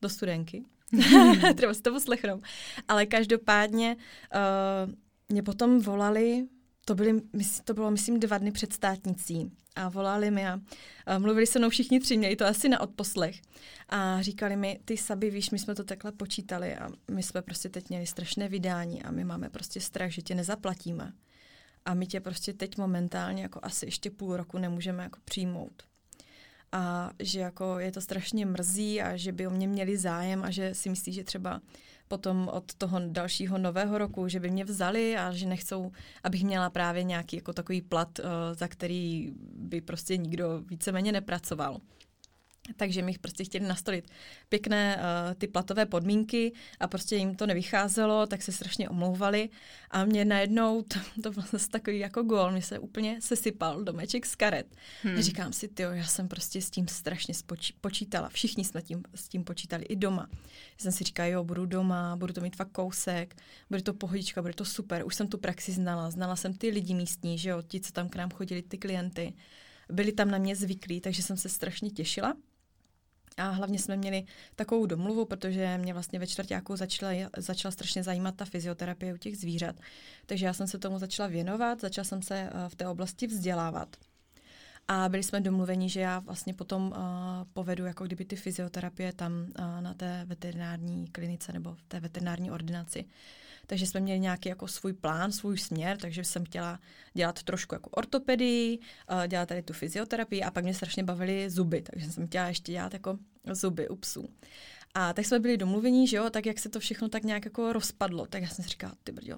[0.01, 0.63] Do studenky.
[1.55, 2.41] Třeba si to poslechnou.
[2.87, 4.93] Ale každopádně uh,
[5.29, 6.47] mě potom volali
[6.85, 7.21] to, byly,
[7.63, 9.51] to bylo, myslím, dva dny před státnicí.
[9.75, 10.59] A volali mi a,
[11.05, 13.41] a mluvili se mnou všichni tři, měli to asi na odposlech.
[13.89, 17.69] A říkali mi, ty Saby, víš, my jsme to takhle počítali a my jsme prostě
[17.69, 21.13] teď měli strašné vydání a my máme prostě strach, že tě nezaplatíme.
[21.85, 25.83] A my tě prostě teď momentálně jako asi ještě půl roku nemůžeme jako přijmout.
[26.71, 30.51] A že jako je to strašně mrzí a že by o mě měli zájem a
[30.51, 31.61] že si myslí, že třeba
[32.13, 35.91] potom od toho dalšího nového roku, že by mě vzali a že nechcou,
[36.23, 41.81] abych měla právě nějaký jako takový plat, uh, za který by prostě nikdo víceméně nepracoval.
[42.75, 44.11] Takže mi prostě chtěli nastolit
[44.49, 49.49] pěkné uh, ty platové podmínky a prostě jim to nevycházelo, tak se strašně omlouvali
[49.91, 54.25] a mě najednou, to, to byl zase takový jako gól, mě se úplně sesypal domeček
[54.25, 54.75] z karet.
[55.03, 55.17] Hmm.
[55.17, 59.03] A říkám si, ty, já jsem prostě s tím strašně spoči- počítala, všichni jsme tím,
[59.15, 60.29] s tím počítali i doma.
[60.31, 63.35] Já jsem si říkala, jo, budu doma, budu to mít fakt kousek,
[63.69, 66.93] bude to pohodička, bude to super, už jsem tu praxi znala, znala jsem ty lidi
[66.93, 69.33] místní, že jo, ti, co tam k nám chodili, ty klienty,
[69.89, 72.33] byli tam na mě zvyklí, takže jsem se strašně těšila.
[73.37, 74.23] A hlavně jsme měli
[74.55, 79.37] takovou domluvu, protože mě vlastně ve čtvrtáku začala, začala strašně zajímat ta fyzioterapie u těch
[79.37, 79.75] zvířat.
[80.25, 83.97] Takže já jsem se tomu začala věnovat, začala jsem se eh, v té oblasti vzdělávat.
[84.87, 86.97] A byli jsme domluveni, že já vlastně potom uh,
[87.53, 92.51] povedu jako kdyby ty fyzioterapie tam uh, na té veterinární klinice nebo v té veterinární
[92.51, 93.05] ordinaci.
[93.67, 96.79] Takže jsme měli nějaký jako svůj plán, svůj směr, takže jsem chtěla
[97.13, 101.81] dělat trošku jako ortopedii, uh, dělat tady tu fyzioterapii a pak mě strašně bavily zuby,
[101.81, 103.17] takže jsem chtěla ještě dělat jako
[103.51, 104.29] zuby u psů.
[104.93, 107.73] A tak jsme byli domluvení, že jo, tak jak se to všechno tak nějak jako
[107.73, 109.37] rozpadlo, tak já jsem si říkala, ty brďo,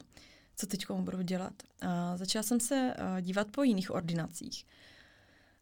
[0.55, 1.53] co teď budu dělat?
[1.82, 4.65] A začala jsem se uh, dívat po jiných ordinacích.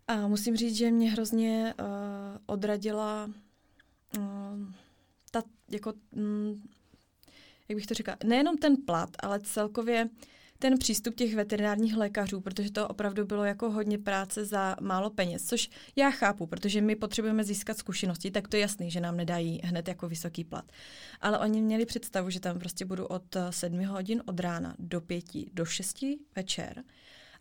[0.07, 1.85] A musím říct, že mě hrozně uh,
[2.45, 3.29] odradila
[4.17, 4.23] uh,
[5.31, 6.63] ta, jako, um,
[7.73, 10.09] jak bych to říkala, nejenom ten plat, ale celkově
[10.59, 15.45] ten přístup těch veterinárních lékařů, protože to opravdu bylo jako hodně práce za málo peněz,
[15.45, 19.59] což já chápu, protože my potřebujeme získat zkušenosti, tak to je jasný, že nám nedají
[19.63, 20.71] hned jako vysoký plat.
[21.21, 25.25] Ale oni měli představu, že tam prostě budu od 7 hodin od rána do 5,
[25.53, 26.05] do 6
[26.35, 26.83] večer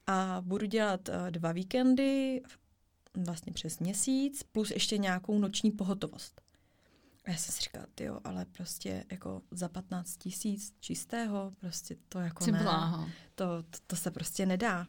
[0.06, 2.42] a budu dělat eh, dva víkendy,
[3.26, 6.41] vlastně přes měsíc, plus ještě nějakou noční pohotovost.
[7.24, 12.20] A já jsem si říkala, jo, ale prostě jako za 15 tisíc čistého, prostě to
[12.20, 12.64] jako Jsi ne.
[13.34, 14.86] To, to, to se prostě nedá.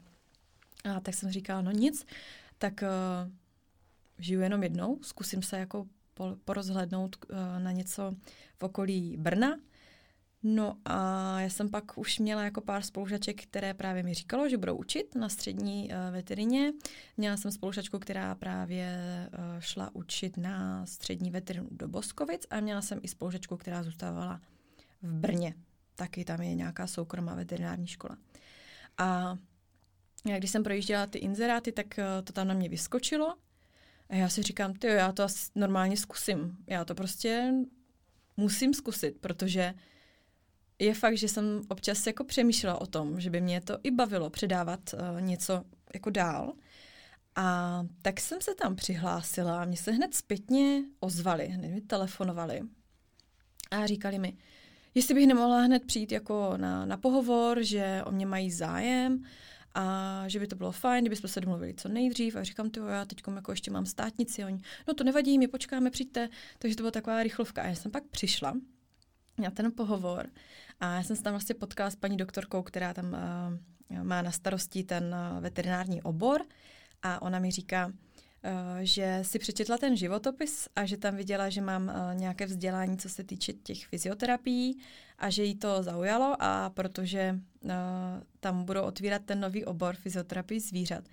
[0.95, 2.05] A tak jsem říkala, no nic,
[2.57, 3.31] tak uh,
[4.17, 5.87] žiju jenom jednou, zkusím se jako
[6.45, 8.15] porozhlednout uh, na něco
[8.59, 9.57] v okolí Brna,
[10.43, 14.57] No a já jsem pak už měla jako pár spolužaček, které právě mi říkalo, že
[14.57, 16.73] budou učit na střední uh, veterině.
[17.17, 18.89] Měla jsem spolužačku, která právě
[19.33, 24.41] uh, šla učit na střední veterinu do Boskovic a měla jsem i spolužačku, která zůstávala
[25.01, 25.53] v Brně.
[25.95, 28.17] Taky tam je nějaká soukromá veterinární škola.
[28.97, 29.37] A
[30.27, 33.35] já, když jsem projížděla ty inzeráty, tak uh, to tam na mě vyskočilo.
[34.09, 36.57] A já si říkám, ty já to asi normálně zkusím.
[36.67, 37.53] Já to prostě
[38.37, 39.73] musím zkusit, protože
[40.83, 44.29] je fakt, že jsem občas jako přemýšlela o tom, že by mě to i bavilo
[44.29, 45.63] předávat uh, něco
[45.93, 46.53] jako dál.
[47.35, 52.61] A tak jsem se tam přihlásila, mě se hned zpětně ozvali, hned mi telefonovali
[53.71, 54.37] a říkali mi,
[54.95, 59.23] jestli bych nemohla hned přijít jako na, na pohovor, že o mě mají zájem
[59.75, 62.35] a že by to bylo fajn, kdybychom se domluvili co nejdřív.
[62.35, 64.45] A říkám, jo, já teď jako ještě mám státnici.
[64.45, 66.29] Oni, no to nevadí, my počkáme, přijďte.
[66.59, 67.61] Takže to byla taková rychlovka.
[67.61, 68.53] A já jsem pak přišla
[69.37, 70.29] na ten pohovor.
[70.79, 73.05] A já jsem se tam vlastně potkala s paní doktorkou, která tam
[73.89, 76.41] uh, má na starosti ten uh, veterinární obor.
[77.01, 77.93] A ona mi říká, uh,
[78.81, 83.09] že si přečetla ten životopis a že tam viděla, že mám uh, nějaké vzdělání, co
[83.09, 84.79] se týče těch fyzioterapií
[85.17, 87.71] a že jí to zaujalo a protože uh,
[88.39, 91.03] tam budou otvírat ten nový obor fyzioterapii zvířat,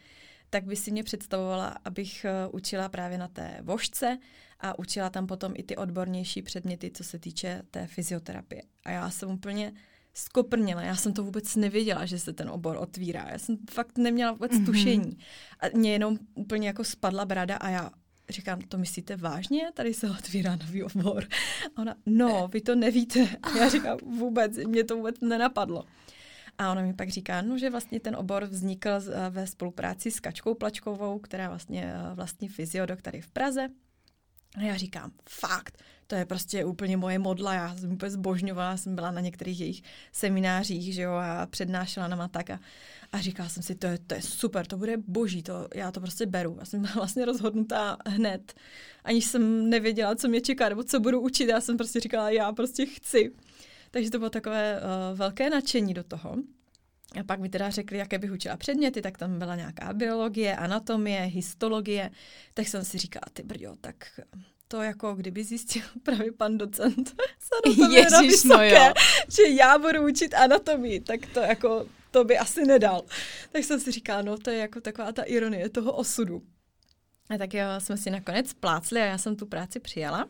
[0.51, 4.19] tak by si mě představovala, abych učila právě na té vožce
[4.61, 8.63] a učila tam potom i ty odbornější předměty, co se týče té fyzioterapie.
[8.85, 9.73] A já jsem úplně
[10.15, 10.83] skoprněla.
[10.83, 13.29] Já jsem to vůbec nevěděla, že se ten obor otvírá.
[13.31, 14.67] Já jsem fakt neměla vůbec mm-hmm.
[14.67, 15.19] tušení.
[15.61, 17.91] A mě jenom úplně jako spadla brada a já
[18.29, 19.71] říkám, to myslíte vážně?
[19.75, 21.25] Tady se otvírá nový obor.
[21.77, 23.29] A ona, no, vy to nevíte.
[23.43, 25.85] A já říkám, vůbec, mě to vůbec nenapadlo.
[26.59, 28.91] A ona mi pak říká, no, že vlastně ten obor vznikl
[29.31, 33.69] ve spolupráci s Kačkou Plačkovou, která vlastně eh, vlastní fyziodok tady v Praze.
[34.57, 38.95] A já říkám, fakt, to je prostě úplně moje modla, já jsem úplně zbožňovala, jsem
[38.95, 39.83] byla na některých jejich
[40.13, 42.61] seminářích, že jo, a přednášela na matak a,
[43.13, 46.01] a říkala jsem si, to je, to je super, to bude boží, to, já to
[46.01, 46.57] prostě beru.
[46.59, 48.55] Já jsem byla vlastně rozhodnutá hned,
[49.05, 52.53] aniž jsem nevěděla, co mě čeká, nebo co budu učit, já jsem prostě říkala, já
[52.53, 53.33] prostě chci.
[53.91, 56.37] Takže to bylo takové uh, velké nadšení do toho.
[57.21, 61.21] A pak mi teda řekli, jaké bych učila předměty, tak tam byla nějaká biologie, anatomie,
[61.21, 62.11] histologie.
[62.55, 64.21] Tak jsem si říkala, ty brďo, tak
[64.69, 67.15] to jako kdyby zjistil právě pan docent
[67.91, 68.93] Ježiš, vysoké, no jo.
[69.37, 73.05] že já budu učit anatomii, tak to jako to by asi nedal.
[73.53, 76.43] Tak jsem si říkala, no to je jako taková ta ironie toho osudu.
[77.31, 80.29] A tak jo, jsme si nakonec plácli a já jsem tu práci přijala.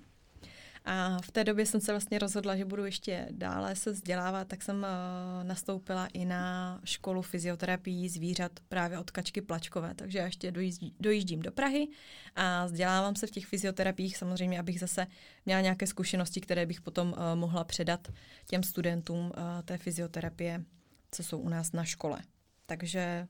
[0.84, 4.62] A v té době jsem se vlastně rozhodla, že budu ještě dále se vzdělávat, tak
[4.62, 10.50] jsem uh, nastoupila i na školu fyzioterapii zvířat právě od Kačky Plačkové, takže já ještě
[10.50, 11.88] dojíždí, dojíždím do Prahy
[12.36, 15.06] a vzdělávám se v těch fyzioterapiích samozřejmě, abych zase
[15.46, 18.08] měla nějaké zkušenosti, které bych potom uh, mohla předat
[18.46, 19.32] těm studentům uh,
[19.64, 20.64] té fyzioterapie,
[21.10, 22.20] co jsou u nás na škole.
[22.66, 23.26] Takže...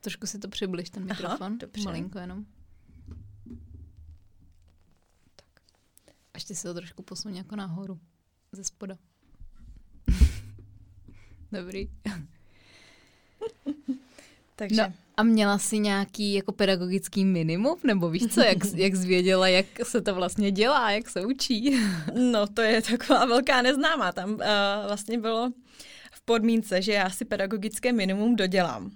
[0.00, 2.44] Trošku si to přibliž, ten mikrofon, Aha, malinko jenom.
[6.34, 8.00] A ještě se to trošku posuň jako nahoru.
[8.52, 8.98] Ze spoda.
[11.52, 11.90] Dobrý.
[14.56, 14.82] Takže.
[14.82, 17.76] No, a měla jsi nějaký jako pedagogický minimum?
[17.84, 21.80] Nebo víš co, jak, jak zvěděla, jak se to vlastně dělá, jak se učí?
[22.30, 24.12] no to je taková velká neznámá.
[24.12, 24.36] Tam uh,
[24.86, 25.52] vlastně bylo
[26.12, 28.90] v podmínce, že já si pedagogické minimum dodělám.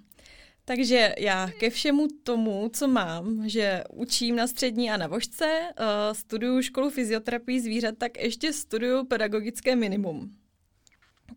[0.69, 6.13] Takže já ke všemu tomu, co mám, že učím na střední a na vožce, uh,
[6.13, 10.35] studuju školu fyzioterapii zvířat, tak ještě studuju pedagogické minimum.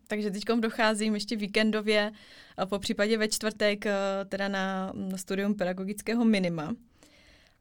[0.07, 2.11] Takže teď docházím ještě víkendově,
[2.65, 6.75] po případě ve čtvrtek, uh, teda na, na studium pedagogického minima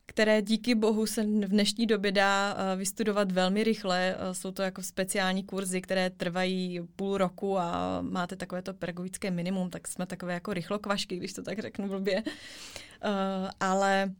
[0.06, 4.16] které díky bohu se v dnešní době dá eh, vystudovat velmi rychle.
[4.18, 9.70] Eh, jsou to jako speciální kurzy, které trvají půl roku a máte takovéto pedagogické minimum,
[9.70, 12.22] tak jsme takové jako rychlokvašky, když to tak řeknu blbě.
[12.26, 14.12] Eh, ale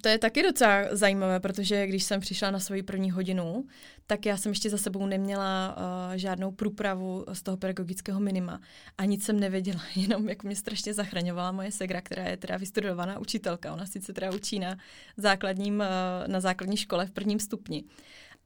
[0.00, 3.64] to je taky docela zajímavé, protože když jsem přišla na svoji první hodinu,
[4.06, 8.60] tak já jsem ještě za sebou neměla uh, žádnou průpravu z toho pedagogického minima.
[8.98, 13.18] A nic jsem nevěděla, jenom jako mě strašně zachraňovala moje segra, která je teda vystudovaná
[13.18, 13.72] učitelka.
[13.72, 14.76] Ona sice teda učí na,
[15.16, 17.84] základním, uh, na základní škole v prvním stupni.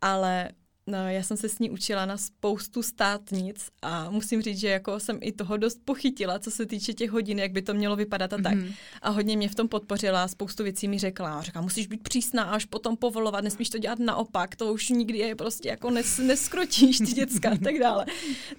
[0.00, 0.48] Ale
[0.86, 5.00] No, já jsem se s ní učila na spoustu státnic a musím říct, že jako
[5.00, 8.32] jsem i toho dost pochytila, co se týče těch hodin, jak by to mělo vypadat
[8.32, 8.54] a tak.
[8.54, 8.74] Mm-hmm.
[9.02, 11.42] A hodně mě v tom podpořila, spoustu věcí mi řekla.
[11.42, 15.34] Řekla, musíš být přísná až potom povolovat, nesmíš to dělat naopak, to už nikdy je
[15.34, 18.06] prostě jako nes, neskrotíš ty děcka a tak dále.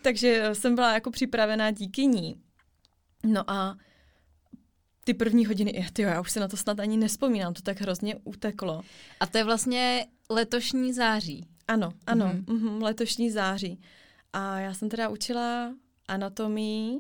[0.02, 2.36] Takže jsem byla jako připravená díky ní.
[3.24, 3.78] No a
[5.04, 8.16] ty první hodiny, tyjo, já už se na to snad ani nespomínám, to tak hrozně
[8.24, 8.82] uteklo.
[9.20, 11.48] A to je vlastně letošní září.
[11.74, 12.46] Ano, ano, mm-hmm.
[12.46, 13.82] Mm-hmm, letošní září.
[14.34, 15.74] A já jsem teda učila
[16.08, 17.00] anatomii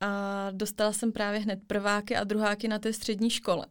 [0.00, 3.66] a dostala jsem právě hned prváky a druháky na té střední škole.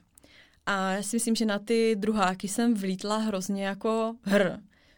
[0.66, 4.52] A já si myslím, že na ty druháky jsem vlítla hrozně jako hr.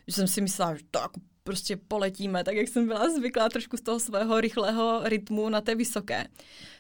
[0.08, 3.78] Že jsem si myslela, že to jako prostě poletíme, tak jak jsem byla zvyklá trošku
[3.78, 6.28] z toho svého rychlého rytmu na té vysoké.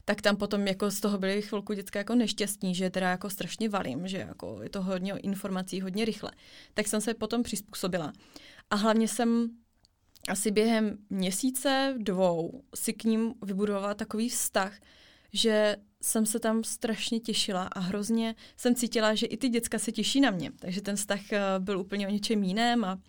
[0.09, 3.69] Tak tam potom jako z toho byly chvilku dětské jako nešťastní, že teda jako strašně
[3.69, 6.31] valím, že jako je to hodně informací, hodně rychle.
[6.73, 8.13] Tak jsem se potom přizpůsobila.
[8.69, 9.49] A hlavně jsem
[10.29, 14.79] asi během měsíce, dvou si k ním vybudovala takový vztah,
[15.33, 19.91] že jsem se tam strašně těšila a hrozně jsem cítila, že i ty děcka se
[19.91, 20.51] těší na mě.
[20.59, 22.99] Takže ten vztah eh, byl úplně o něčem jiném a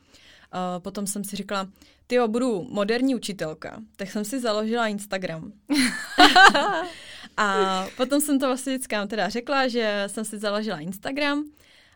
[0.55, 1.68] Uh, potom jsem si říkala,
[2.07, 5.53] ty jo, budu moderní učitelka, tak jsem si založila Instagram.
[7.36, 11.44] a potom jsem to vlastně dětskám teda řekla, že jsem si založila Instagram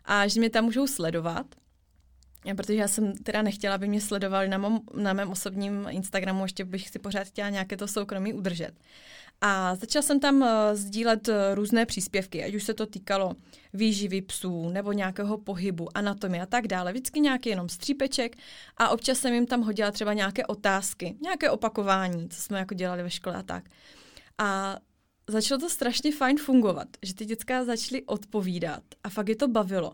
[0.05, 1.45] a že mě tam můžou sledovat.
[2.57, 6.65] Protože já jsem teda nechtěla, aby mě sledovali na, mom, na mém osobním Instagramu, ještě
[6.65, 8.71] bych si pořád chtěla nějaké to soukromí udržet.
[9.45, 13.35] A začala jsem tam uh, sdílet uh, různé příspěvky, ať už se to týkalo
[13.73, 16.91] výživy psů nebo nějakého pohybu, anatomie a tak dále.
[16.91, 18.35] Vždycky nějaký jenom střípeček
[18.77, 23.03] a občas jsem jim tam hodila třeba nějaké otázky, nějaké opakování, co jsme jako dělali
[23.03, 23.63] ve škole a tak.
[24.37, 24.77] A
[25.27, 29.93] začalo to strašně fajn fungovat, že ty dětská začaly odpovídat a fakt je to bavilo.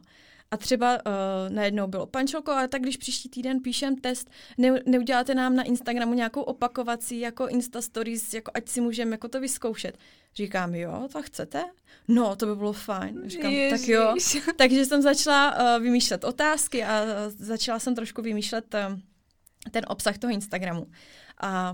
[0.52, 5.36] A třeba uh, najednou bylo, pančelko, ale tak když příští týden píšem test, ne, neuděláte
[5.36, 9.98] nám na Instagramu nějakou opakovací jako Insta Stories, jako ať si můžeme jako to vyzkoušet.
[10.36, 11.64] Říkám, jo, to chcete?
[12.08, 13.22] No, to by bylo fajn.
[13.26, 13.80] Říkám, Ježiš.
[13.80, 14.16] tak jo.
[14.56, 19.00] Takže jsem začala uh, vymýšlet otázky a uh, začala jsem trošku vymýšlet uh,
[19.72, 20.88] ten obsah toho Instagramu.
[21.42, 21.74] A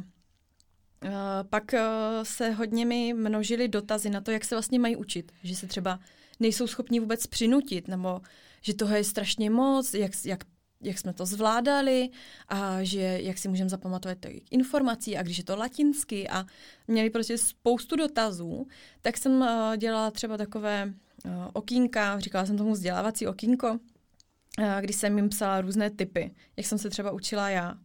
[1.03, 1.11] Uh,
[1.49, 1.79] pak uh,
[2.23, 5.31] se hodně mi množily dotazy na to, jak se vlastně mají učit.
[5.43, 5.99] Že se třeba
[6.39, 8.21] nejsou schopni vůbec přinutit, nebo
[8.65, 10.43] že toho je strašně moc, jak, jak
[10.81, 12.09] jak jsme to zvládali
[12.47, 16.45] a že jak si můžeme zapamatovat těch informací a když je to latinsky a
[16.87, 18.67] měli prostě spoustu dotazů,
[19.01, 19.47] tak jsem uh,
[19.77, 20.93] dělala třeba takové
[21.25, 23.77] uh, okýnka, říkala jsem tomu vzdělávací okýnko, uh,
[24.79, 27.77] kdy jsem jim psala různé typy, jak jsem se třeba učila já.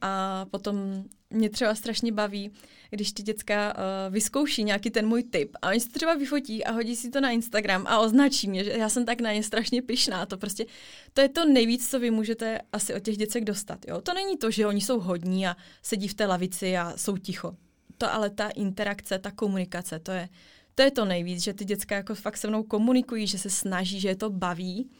[0.00, 2.50] A potom mě třeba strašně baví,
[2.90, 6.72] když ty děcka uh, vyzkouší nějaký ten můj tip a oni si třeba vyfotí a
[6.72, 9.82] hodí si to na Instagram a označí mě, že já jsem tak na ně strašně
[9.82, 10.26] pyšná.
[10.26, 10.66] To prostě,
[11.12, 13.78] to je to nejvíc, co vy můžete asi od těch děcek dostat.
[13.88, 14.00] Jo?
[14.00, 17.56] To není to, že oni jsou hodní a sedí v té lavici a jsou ticho.
[17.98, 20.28] To ale ta interakce, ta komunikace, to je,
[20.74, 24.00] to je to nejvíc, že ty děcka jako fakt se mnou komunikují, že se snaží,
[24.00, 24.90] že je to baví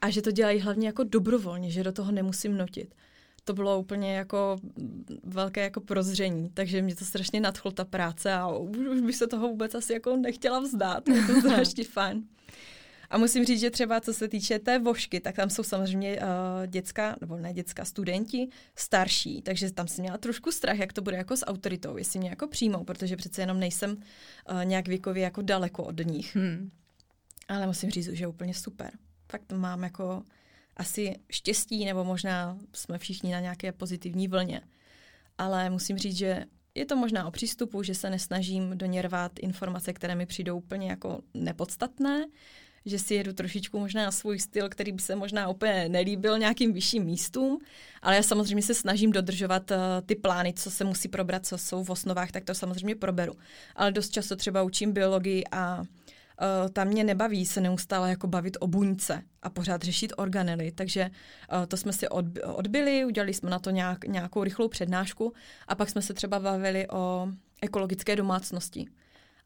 [0.00, 2.94] a že to dělají hlavně jako dobrovolně, že do toho nemusím nutit
[3.44, 4.58] to bylo úplně jako
[5.24, 9.48] velké jako prozření, takže mě to strašně nadchlo ta práce a už, bych se toho
[9.48, 12.22] vůbec asi jako nechtěla vzdát, je to strašně fajn.
[13.10, 16.26] A musím říct, že třeba co se týče té vošky, tak tam jsou samozřejmě uh,
[16.66, 21.16] děcka, nebo ne děcka, studenti starší, takže tam jsem měla trošku strach, jak to bude
[21.16, 25.42] jako s autoritou, jestli mě jako přijmou, protože přece jenom nejsem uh, nějak věkově jako
[25.42, 26.36] daleko od nich.
[26.36, 26.70] Hmm.
[27.48, 28.90] Ale musím říct, že je úplně super.
[29.30, 30.22] Fakt to mám jako
[30.76, 34.60] asi štěstí, nebo možná jsme všichni na nějaké pozitivní vlně.
[35.38, 36.44] Ale musím říct, že
[36.74, 41.20] je to možná o přístupu, že se nesnažím doněrvat informace, které mi přijdou úplně jako
[41.34, 42.26] nepodstatné,
[42.86, 47.04] že si jedu trošičku možná svůj styl, který by se možná úplně nelíbil nějakým vyšším
[47.04, 47.58] místům,
[48.02, 51.84] ale já samozřejmě se snažím dodržovat uh, ty plány, co se musí probrat, co jsou
[51.84, 53.32] v osnovách, tak to samozřejmě proberu.
[53.76, 55.82] Ale dost často třeba učím biologii a
[56.40, 61.10] uh, tam mě nebaví se neustále jako bavit o buňce a pořád řešit organely, takže
[61.52, 62.24] uh, to jsme si od,
[62.54, 65.32] odbyli, udělali jsme na to nějak, nějakou rychlou přednášku
[65.68, 67.28] a pak jsme se třeba bavili o
[67.62, 68.86] ekologické domácnosti.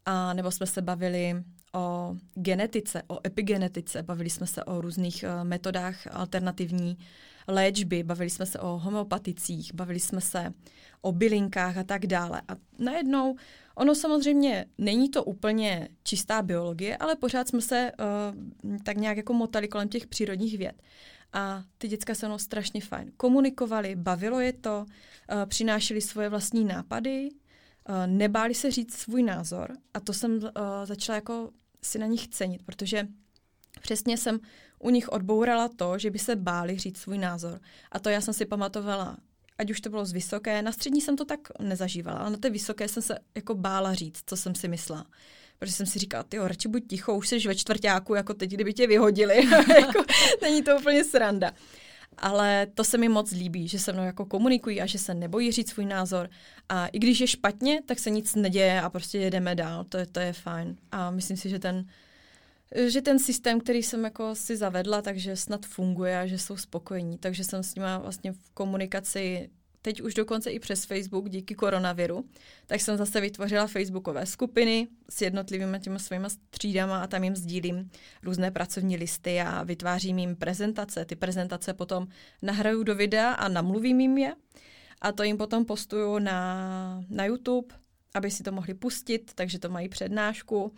[0.06, 1.34] A nebo jsme se bavili
[1.74, 6.98] o genetice, o epigenetice, bavili jsme se o různých uh, metodách alternativní
[7.48, 10.52] léčby, bavili jsme se o homeopaticích, bavili jsme se
[11.00, 12.42] o bylinkách a tak dále.
[12.48, 13.36] A najednou
[13.76, 19.32] Ono samozřejmě není to úplně čistá biologie, ale pořád jsme se uh, tak nějak jako
[19.32, 20.82] motali kolem těch přírodních věd.
[21.32, 26.64] A ty děcka se mnou strašně fajn komunikovali, bavilo je to, uh, přinášeli svoje vlastní
[26.64, 30.40] nápady, uh, nebáli se říct svůj názor a to jsem uh,
[30.84, 31.50] začala jako
[31.82, 33.08] si na nich cenit, protože
[33.80, 34.40] přesně jsem
[34.78, 37.60] u nich odbourala to, že by se báli říct svůj názor.
[37.92, 39.16] A to já jsem si pamatovala
[39.58, 42.50] ať už to bylo z vysoké, na střední jsem to tak nezažívala, ale na té
[42.50, 45.06] vysoké jsem se jako bála říct, co jsem si myslela.
[45.58, 48.72] Protože jsem si říkala, ty radši buď ticho, už jsi ve čtvrtáku, jako teď, kdyby
[48.72, 49.46] tě vyhodili.
[49.76, 50.04] jako,
[50.42, 51.52] není to úplně sranda.
[52.18, 55.52] Ale to se mi moc líbí, že se mnou jako komunikují a že se nebojí
[55.52, 56.30] říct svůj názor.
[56.68, 59.84] A i když je špatně, tak se nic neděje a prostě jedeme dál.
[59.84, 60.76] To je, to je fajn.
[60.92, 61.86] A myslím si, že ten,
[62.74, 67.18] že ten systém, který jsem jako si zavedla, takže snad funguje a že jsou spokojení.
[67.18, 69.50] Takže jsem s nimi vlastně v komunikaci
[69.86, 72.24] teď už dokonce i přes Facebook díky koronaviru,
[72.66, 77.90] tak jsem zase vytvořila facebookové skupiny s jednotlivými těmi svými třídama a tam jim sdílím
[78.22, 81.04] různé pracovní listy a vytvářím jim prezentace.
[81.04, 82.06] Ty prezentace potom
[82.42, 84.34] nahraju do videa a namluvím jim je
[85.00, 87.74] a to jim potom postuju na, na YouTube,
[88.14, 90.72] aby si to mohli pustit, takže to mají přednášku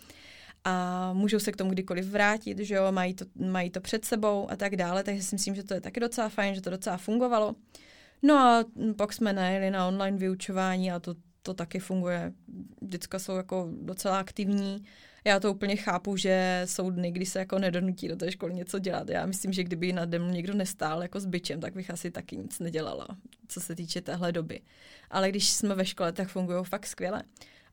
[0.68, 4.50] a můžou se k tomu kdykoliv vrátit, že jo, mají to, mají to před sebou
[4.50, 6.96] a tak dále, takže si myslím, že to je taky docela fajn, že to docela
[6.96, 7.54] fungovalo.
[8.22, 8.64] No a
[8.96, 12.32] pak jsme najeli na online vyučování a to, to taky funguje.
[12.80, 14.84] Děcka jsou jako docela aktivní.
[15.24, 18.78] Já to úplně chápu, že jsou dny, kdy se jako nedonutí do té školy něco
[18.78, 19.08] dělat.
[19.08, 22.36] Já myslím, že kdyby na dem někdo nestál jako s byčem, tak bych asi taky
[22.36, 23.06] nic nedělala,
[23.48, 24.60] co se týče téhle doby.
[25.10, 27.22] Ale když jsme ve škole, tak fungují fakt skvěle.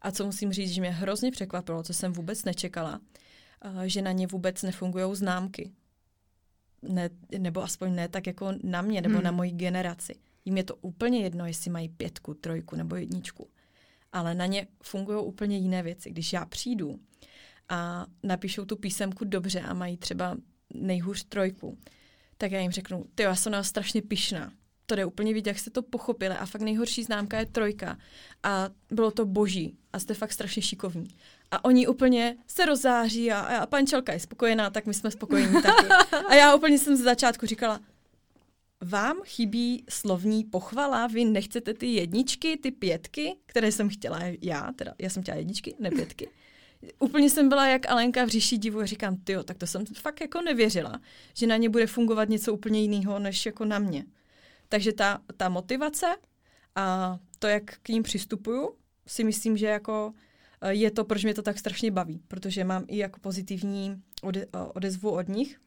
[0.05, 3.01] A co musím říct, že mě hrozně překvapilo, co jsem vůbec nečekala,
[3.61, 5.71] eh, že na ně vůbec nefungují známky.
[6.81, 9.23] Ne, nebo aspoň ne tak jako na mě, nebo hmm.
[9.23, 10.15] na moji generaci.
[10.45, 13.49] Jím je to úplně jedno, jestli mají pětku, trojku nebo jedničku.
[14.11, 16.09] Ale na ně fungují úplně jiné věci.
[16.09, 16.99] Když já přijdu
[17.69, 20.37] a napíšou tu písemku dobře a mají třeba
[20.73, 21.77] nejhůř trojku,
[22.37, 24.53] tak já jim řeknu, ty já jsem na strašně pišná
[24.85, 27.97] to jde úplně vidět, jak jste to pochopili a fakt nejhorší známka je trojka
[28.43, 31.07] a bylo to boží a jste fakt strašně šikovní.
[31.51, 35.87] A oni úplně se rozáří a, a pančelka je spokojená, tak my jsme spokojení taky.
[36.27, 37.79] A já úplně jsem ze začátku říkala,
[38.81, 44.93] vám chybí slovní pochvala, vy nechcete ty jedničky, ty pětky, které jsem chtěla já, teda
[44.99, 46.29] já jsem chtěla jedničky, ne pětky.
[46.99, 50.21] Úplně jsem byla jak Alenka v říši divu a říkám, tyjo, tak to jsem fakt
[50.21, 51.01] jako nevěřila,
[51.33, 54.05] že na ně bude fungovat něco úplně jiného, než jako na mě.
[54.75, 56.15] Takže ta, ta motivace
[56.75, 58.75] a to, jak k ním přistupuju,
[59.07, 60.13] si myslím, že jako
[60.61, 64.41] eh, je to, proč mě to tak strašně baví, protože mám i jako pozitivní ode,
[64.41, 65.59] eh, odezvu od nich.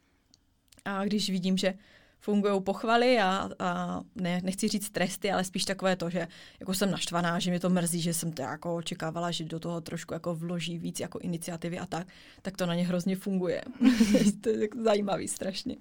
[0.85, 1.75] A když vidím, že
[2.21, 6.29] fungují pochvaly a, a ne, nechci říct tresty, ale spíš takové to, že
[6.61, 9.81] jako jsem naštvaná, že mě to mrzí, že jsem to jako očekávala, že do toho
[9.81, 12.07] trošku jako vloží víc jako iniciativy a tak,
[12.43, 13.63] tak to na ně hrozně funguje.
[14.41, 15.77] to je jako zajímavý strašně.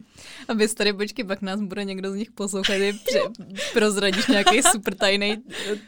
[0.47, 2.73] A vy tady počkej, pak nás bude někdo z nich poslouchat,
[3.05, 5.43] pře- prozradíš nějaký super tajný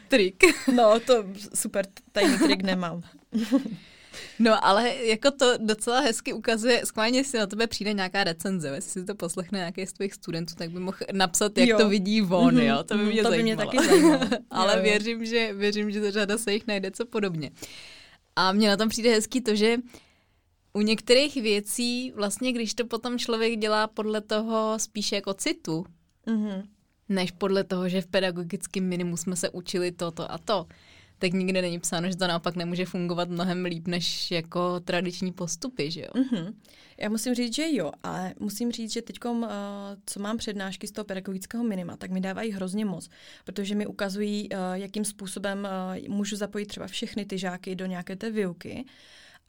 [0.08, 0.42] trik.
[0.74, 1.24] no, to
[1.54, 3.02] super tajný trik nemám.
[4.38, 9.00] No ale jako to docela hezky ukazuje, skválně jestli na tebe přijde nějaká recenze, jestli
[9.00, 11.78] si to poslechne nějaký z tvých studentů, tak by mohl napsat, jak jo.
[11.78, 12.62] to vidí on, mm-hmm.
[12.62, 13.36] jo, to by mě to zajímalo.
[13.36, 14.20] By mě taky zajímalo.
[14.50, 17.50] ale jo, věřím, že, věřím, že řada se jich najde co podobně.
[18.36, 19.76] A mně na tom přijde hezký to, že
[20.72, 25.86] u některých věcí, vlastně když to potom člověk dělá podle toho spíše jako citu,
[26.26, 26.62] mm-hmm.
[27.08, 30.66] než podle toho, že v pedagogickém minimu jsme se učili toto a to,
[31.20, 35.90] tak nikde není psáno, že to naopak nemůže fungovat mnohem líp než jako tradiční postupy,
[35.90, 36.08] že jo?
[36.14, 36.54] Mm-hmm.
[36.98, 39.46] Já musím říct, že jo, ale musím říct, že teď, uh,
[40.06, 43.08] co mám přednášky z toho pedagogického minima, tak mi dávají hrozně moc,
[43.44, 45.68] protože mi ukazují, uh, jakým způsobem
[46.08, 48.84] uh, můžu zapojit třeba všechny ty žáky do nějaké té výuky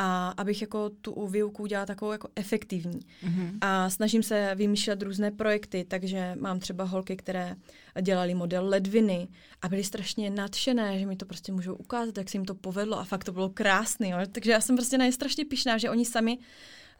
[0.03, 2.99] a abych jako tu výuku udělala takovou jako efektivní.
[2.99, 3.57] Mm-hmm.
[3.61, 7.55] A snažím se vymýšlet různé projekty, takže mám třeba holky, které
[8.01, 9.27] dělali model ledviny
[9.61, 12.99] a byly strašně nadšené, že mi to prostě můžou ukázat, jak se jim to povedlo
[12.99, 14.27] a fakt to bylo krásné.
[14.31, 16.37] Takže já jsem prostě na ně strašně pišná, že oni sami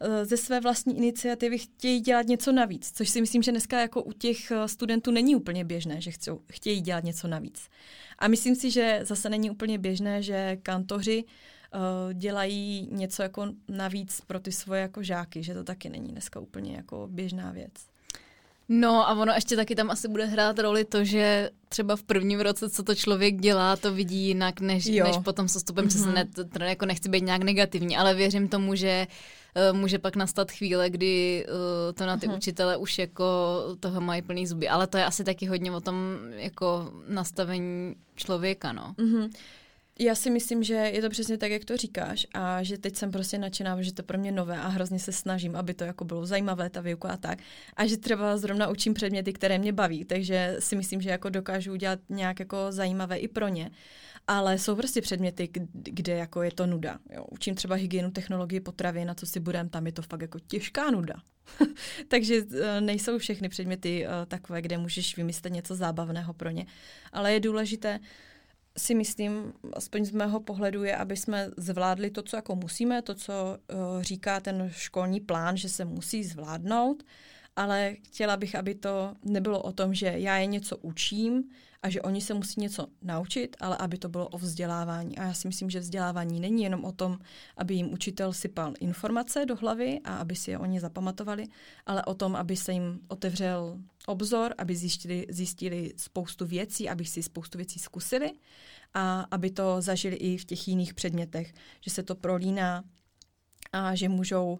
[0.00, 4.02] eh, ze své vlastní iniciativy chtějí dělat něco navíc, což si myslím, že dneska jako
[4.02, 7.68] u těch eh, studentů není úplně běžné, že chcou, chtějí dělat něco navíc.
[8.18, 11.30] A myslím si, že zase není úplně běžné, že kantoři uh,
[12.12, 16.76] dělají něco jako navíc pro ty svoje jako žáky, že to taky není dneska úplně
[16.76, 17.72] jako běžná věc.
[18.68, 22.40] No a ono ještě taky tam asi bude hrát roli to, že třeba v prvním
[22.40, 26.14] roce, co to člověk dělá, to vidí jinak, než, než potom s stupem mm-hmm.
[26.14, 29.06] Ne, to, to jako nechci být nějak negativní, ale věřím tomu, že
[29.70, 32.36] uh, může pak nastat chvíle, kdy uh, to na ty mm-hmm.
[32.36, 33.24] učitele už jako
[33.80, 34.68] toho mají plný zuby.
[34.68, 35.96] Ale to je asi taky hodně o tom
[36.30, 38.94] jako nastavení člověka, no.
[38.98, 39.30] Mm-hmm.
[40.02, 43.10] Já si myslím, že je to přesně tak, jak to říkáš a že teď jsem
[43.10, 46.26] prostě nadšená, že to pro mě nové a hrozně se snažím, aby to jako bylo
[46.26, 47.38] zajímavé, ta výuka a tak.
[47.76, 51.72] A že třeba zrovna učím předměty, které mě baví, takže si myslím, že jako dokážu
[51.72, 53.70] udělat nějak jako zajímavé i pro ně.
[54.26, 56.98] Ale jsou prostě předměty, kde jako je to nuda.
[57.10, 57.24] Jo.
[57.30, 60.90] Učím třeba hygienu, technologii potravy, na co si budem, tam je to fakt jako těžká
[60.90, 61.14] nuda.
[62.08, 66.66] Takže eh, nejsou všechny předměty uh, takové, kde můžeš vymyslet něco zábavného pro ně.
[67.12, 68.00] Ale je důležité
[68.78, 73.14] si myslím, aspoň z mého pohledu, je, aby jsme zvládli to, co jako musíme, to,
[73.14, 77.02] co uh, říká ten školní plán, že se musí zvládnout,
[77.56, 81.44] ale chtěla bych, aby to nebylo o tom, že já je něco učím
[81.82, 85.18] a že oni se musí něco naučit, ale aby to bylo o vzdělávání.
[85.18, 87.18] A já si myslím, že vzdělávání není jenom o tom,
[87.56, 91.46] aby jim učitel sypal informace do hlavy a aby si je oni zapamatovali,
[91.86, 97.22] ale o tom, aby se jim otevřel obzor, aby zjistili, zjistili spoustu věcí, aby si
[97.22, 98.32] spoustu věcí zkusili
[98.94, 102.84] a aby to zažili i v těch jiných předmětech, že se to prolíná
[103.72, 104.58] a že můžou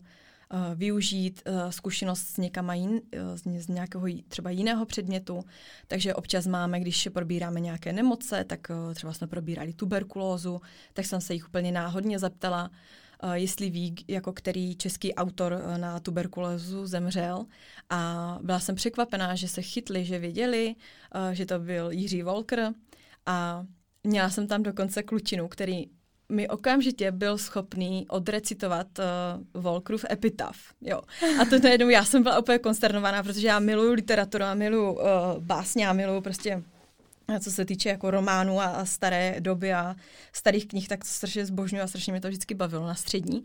[0.75, 3.01] využít uh, zkušenost s, někama jin, uh,
[3.59, 5.45] z, nějakého třeba jiného předmětu.
[5.87, 8.61] Takže občas máme, když probíráme nějaké nemoce, tak
[8.95, 10.61] třeba jsme probírali tuberkulózu,
[10.93, 12.71] tak jsem se jich úplně náhodně zeptala,
[13.33, 17.47] jestli ví, jako který český autor na tuberkulózu zemřel.
[17.91, 20.75] A byla jsem překvapená, že se chytli, že věděli,
[21.33, 22.73] že to byl Jiří Volker.
[23.27, 23.67] A
[24.05, 25.87] měla jsem tam dokonce klučinu, který
[26.33, 30.57] mi okamžitě byl schopný odrecitovat uh, Volkrův epitaf.
[30.81, 31.01] Jo.
[31.41, 35.01] A to najednou já jsem byla úplně konsternovaná, protože já miluju literaturu a miluju uh,
[35.39, 36.63] básně a miluju prostě
[37.41, 39.97] co se týče jako románů a, staré doby a
[40.33, 43.45] starých knih, tak to strašně zbožňuji a strašně mě to vždycky bavilo na střední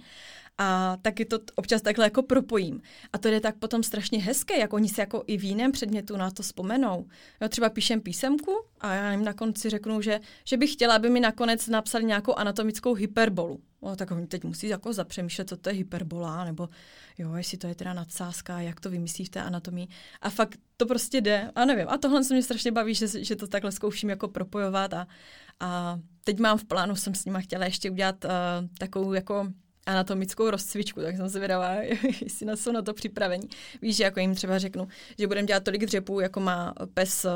[0.58, 2.82] a taky to občas takhle jako propojím.
[3.14, 6.18] A to je tak potom strašně hezké, jak oni si jako i v jiném předmětu
[6.18, 7.08] na to vzpomenou.
[7.42, 11.10] Jo, třeba píšem písemku a já jim na konci řeknu, že, že bych chtěla, aby
[11.10, 13.62] mi nakonec napsali nějakou anatomickou hyperbolu.
[13.82, 16.70] No, tak oni teď musí jako zapřemýšlet, co to je hyperbola, nebo
[17.18, 19.88] jo, jestli to je teda nadsázka, jak to vymyslí v té anatomii.
[20.22, 21.52] A fakt to prostě jde.
[21.56, 24.94] A nevím, a tohle se mě strašně baví, že, že to takhle zkouším jako propojovat
[24.94, 25.08] a,
[25.60, 28.32] a teď mám v plánu, jsem s nima chtěla ještě udělat uh,
[28.78, 29.48] takovou jako
[29.86, 31.74] anatomickou rozcvičku, tak jsem se vydala,
[32.22, 33.50] jestli na jsou na to připravení.
[33.82, 34.88] Víš, že jako jim třeba řeknu,
[35.20, 37.32] že budeme dělat tolik dřepů, jako má pes uh,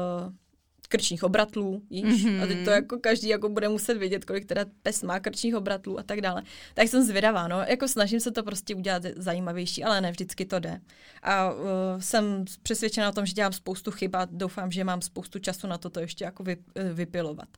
[0.92, 2.26] krčních obratlů, víš?
[2.26, 2.44] Mm-hmm.
[2.44, 6.00] A teď to jako každý jako bude muset vědět, kolik teda pes má krčních obratlů
[6.00, 6.44] a tak dále.
[6.74, 7.60] Tak jsem zvědavá, no.
[7.68, 10.82] Jako snažím se to prostě udělat zajímavější, ale ne vždycky to jde.
[11.22, 11.60] A uh,
[12.00, 15.78] jsem přesvědčena o tom, že dělám spoustu chyb a doufám, že mám spoustu času na
[15.78, 16.58] to to ještě jako vy,
[16.94, 17.50] vypilovat.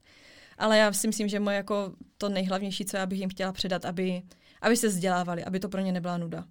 [0.57, 3.85] Ale já si myslím, že moje jako to nejhlavnější, co já bych jim chtěla předat,
[3.85, 4.21] aby
[4.63, 6.45] aby se vzdělávali, aby to pro ně nebyla nuda.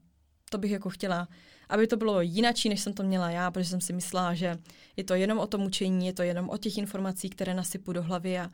[0.50, 1.28] To bych jako chtěla,
[1.72, 4.58] aby to bylo jinačí, než jsem to měla já, protože jsem si myslela, že
[4.96, 8.02] je to jenom o tom učení, je to jenom o těch informací, které nasypu do
[8.02, 8.52] hlavy a uh,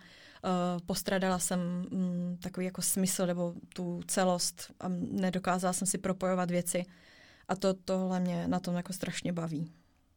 [0.86, 6.85] postradala jsem um, takový jako smysl nebo tu celost a nedokázala jsem si propojovat věci.
[7.49, 9.73] A to tohle mě na tom jako strašně baví.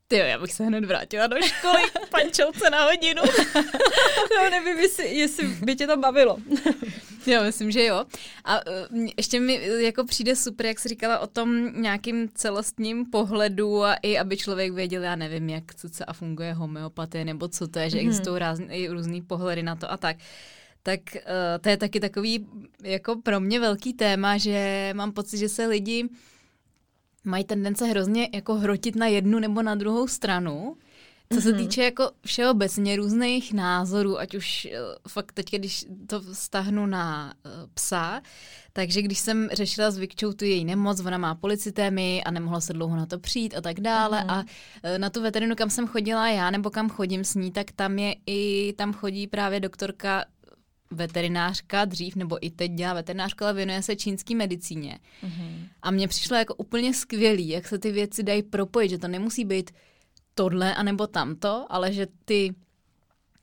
[0.08, 3.22] Ty já bych se hned vrátila do školy, pančovce na hodinu.
[4.38, 6.38] no, nevím, jestli, jestli by tě to bavilo.
[7.26, 8.06] Já myslím, že jo.
[8.46, 13.84] A uh, ještě mi jako přijde super, jak jsi říkala o tom nějakým celostním pohledu
[13.84, 17.80] a i aby člověk věděl, já nevím, jak co a funguje homeopatie nebo co to
[17.80, 18.02] je, že mm-hmm.
[18.02, 20.18] existují rázný, různý pohledy na to a tak.
[20.84, 21.22] Tak uh,
[21.62, 22.48] to je taky takový
[22.84, 26.10] jako pro mě velký téma, že mám pocit, že se lidi
[27.26, 30.78] mají tendence hrozně jako hrotit na jednu nebo na druhou stranu.
[31.34, 31.58] Co se mhm.
[31.58, 37.52] týče jako všeobecně různých názorů, ať už uh, fakt teď, když to vztahnu na uh,
[37.74, 38.22] psa,
[38.74, 42.74] takže když jsem řešila s Vikčou tu její nemoc, ona má policitémy a nemohla se
[42.74, 44.32] dlouho na to přijít a tak dále uh-huh.
[44.32, 47.72] a uh, na tu veterinu, kam jsem chodila já nebo kam chodím s ní, tak
[47.72, 50.26] tam je i, tam chodí právě doktorka
[50.92, 55.00] veterinářka dřív, nebo i teď dělá veterinářka, ale věnuje se čínské medicíně.
[55.24, 55.68] Mm-hmm.
[55.82, 59.46] A mně přišlo jako úplně skvělý, jak se ty věci dají propojit, že to nemusí
[59.46, 59.72] být
[60.36, 62.56] tohle anebo tamto, ale že ty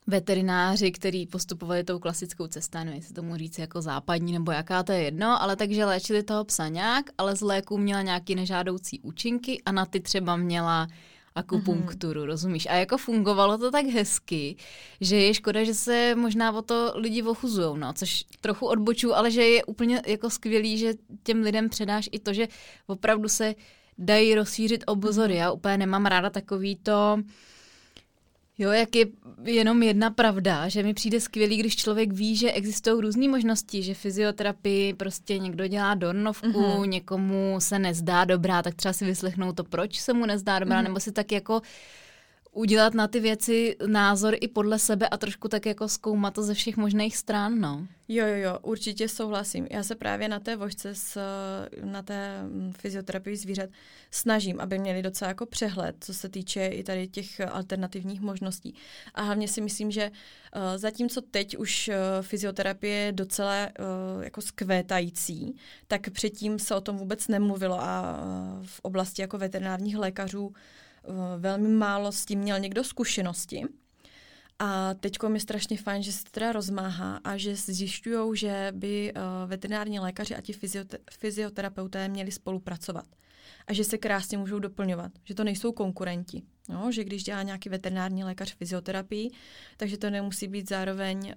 [0.07, 4.91] veterináři, kteří postupovali tou klasickou cestou, nevím, jestli tomu říct jako západní nebo jaká to
[4.91, 9.61] je jedno, ale takže léčili toho psa nějak, ale z léku měla nějaký nežádoucí účinky
[9.65, 10.87] a na ty třeba měla
[11.35, 12.25] akupunkturu, mm-hmm.
[12.25, 12.65] rozumíš?
[12.65, 14.55] A jako fungovalo to tak hezky,
[15.01, 19.31] že je škoda, že se možná o to lidi ochuzujou, no, což trochu odboču, ale
[19.31, 20.93] že je úplně jako skvělý, že
[21.23, 22.47] těm lidem předáš i to, že
[22.87, 23.55] opravdu se
[23.99, 25.35] dají rozšířit obzory.
[25.35, 27.17] Já úplně nemám ráda takový to,
[28.61, 29.05] Jo, jak je
[29.43, 33.93] jenom jedna pravda, že mi přijde skvělý, když člověk ví, že existují různé možnosti, že
[33.93, 36.87] fyzioterapii prostě někdo dělá dornovku, mm-hmm.
[36.87, 40.83] někomu se nezdá dobrá, tak třeba si vyslechnou to, proč se mu nezdá dobrá, mm-hmm.
[40.83, 41.61] nebo si tak jako
[42.51, 46.53] udělat na ty věci názor i podle sebe a trošku tak jako zkoumat to ze
[46.53, 47.87] všech možných stran, no.
[48.07, 49.67] Jo, jo, jo, určitě souhlasím.
[49.71, 51.21] Já se právě na té vožce, s,
[51.83, 53.69] na té mm, fyzioterapii zvířat
[54.11, 58.75] snažím, aby měli docela jako přehled, co se týče i tady těch alternativních možností.
[59.13, 64.41] A hlavně si myslím, že uh, zatímco teď už uh, fyzioterapie je docela uh, jako
[64.41, 65.55] skvétající,
[65.87, 68.19] tak předtím se o tom vůbec nemluvilo a
[68.65, 70.53] v oblasti jako veterinárních lékařů
[71.37, 73.63] velmi málo s tím měl někdo zkušenosti.
[74.59, 79.49] A teď je strašně fajn, že se teda rozmáhá a že zjišťují, že by uh,
[79.49, 83.05] veterinární lékaři a ti fyziote- fyzioterapeuté měli spolupracovat.
[83.67, 86.41] A že se krásně můžou doplňovat, že to nejsou konkurenti.
[86.69, 89.29] No, že když dělá nějaký veterinární lékař fyzioterapii,
[89.77, 91.33] takže to nemusí být zároveň uh,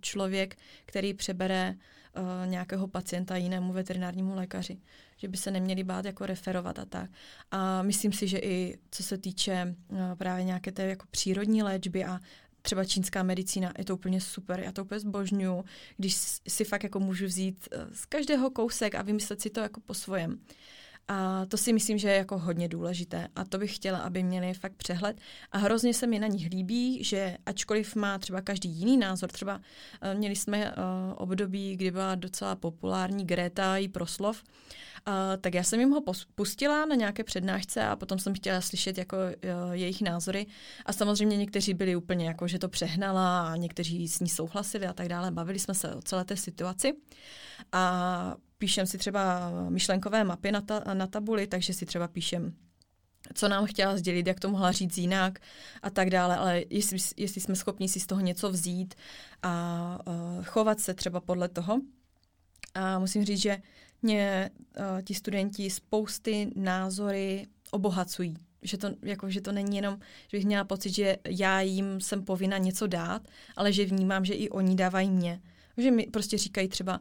[0.00, 4.78] člověk, který přebere uh, nějakého pacienta jinému veterinárnímu lékaři.
[5.22, 7.10] Že by se neměli bát jako referovat a tak.
[7.50, 12.04] A myslím si, že i co se týče uh, právě nějaké té jako přírodní léčby
[12.04, 12.20] a
[12.62, 15.64] třeba čínská medicína, je to úplně super, já to úplně zbožňuju,
[15.96, 16.16] když
[16.48, 20.38] si fakt jako můžu vzít z každého kousek a vymyslet si to jako po svojem.
[21.08, 23.28] A to si myslím, že je jako hodně důležité.
[23.36, 25.20] A to bych chtěla, aby měli fakt přehled.
[25.52, 29.56] A hrozně se mi na nich líbí, že ačkoliv má třeba každý jiný názor, třeba
[29.56, 30.74] uh, měli jsme uh,
[31.16, 36.02] období, kdy byla docela populární Greta i proslov, uh, tak já jsem jim ho
[36.34, 40.46] pustila na nějaké přednášce a potom jsem chtěla slyšet jako uh, jejich názory.
[40.86, 44.92] A samozřejmě někteří byli úplně jako, že to přehnala a někteří s ní souhlasili a
[44.92, 45.30] tak dále.
[45.30, 46.92] Bavili jsme se o celé té situaci.
[47.72, 52.54] A píšem si třeba myšlenkové mapy na, ta, na tabuli, takže si třeba píšem
[53.34, 55.38] co nám chtěla sdělit, jak to mohla říct jinak
[55.82, 58.94] a tak dále, ale jestli, jestli jsme schopni si z toho něco vzít
[59.42, 61.80] a uh, chovat se třeba podle toho.
[62.74, 63.62] A musím říct, že
[64.02, 68.36] mě uh, ti studenti spousty názory obohacují.
[68.62, 69.98] Že to, jako, že to není jenom,
[70.28, 73.22] že bych měla pocit, že já jim jsem povinna něco dát,
[73.56, 75.40] ale že vnímám, že i oni dávají mě.
[75.76, 77.00] Že mi prostě říkají třeba,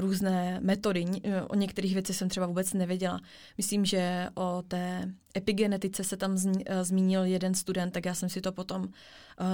[0.00, 1.06] různé metody.
[1.24, 3.20] Eh, o některých věcech jsem třeba vůbec nevěděla.
[3.58, 6.38] Myslím, že o té epigenetice se tam uh,
[6.82, 8.88] zmínil jeden student, tak já jsem si to potom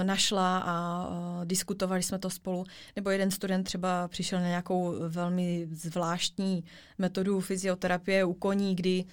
[0.03, 1.07] našla a
[1.45, 2.65] diskutovali jsme to spolu.
[2.97, 6.65] Nebo jeden student třeba přišel na nějakou velmi zvláštní
[6.99, 9.05] metodu fyzioterapie u koní, kdy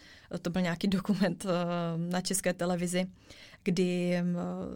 [0.41, 1.45] to byl nějaký dokument
[1.97, 3.05] na české televizi,
[3.63, 4.17] kdy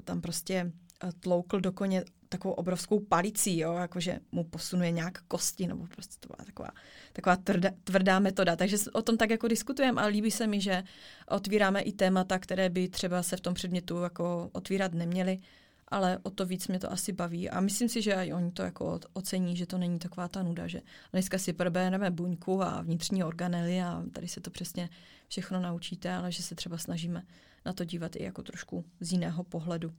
[0.04, 0.72] tam prostě
[1.20, 6.28] tloukl do koně takovou obrovskou palicí, jo, jakože mu posunuje nějak kosti, nebo prostě to
[6.28, 6.70] byla taková,
[7.14, 8.56] taková tvrdá, tvrdá metoda.
[8.56, 10.84] Takže o tom tak jako diskutujeme a líbí se mi, že
[11.30, 15.40] otvíráme i témata, které by třeba se v tom předmětu jako otvírat neměly
[15.88, 17.50] ale o to víc mě to asi baví.
[17.50, 20.68] A myslím si, že i oni to jako ocení, že to není taková ta nuda,
[20.68, 20.82] že
[21.12, 24.90] dneska si probereme buňku a vnitřní organely a tady se to přesně
[25.28, 27.24] všechno naučíte, ale že se třeba snažíme
[27.66, 29.94] na to dívat i jako trošku z jiného pohledu.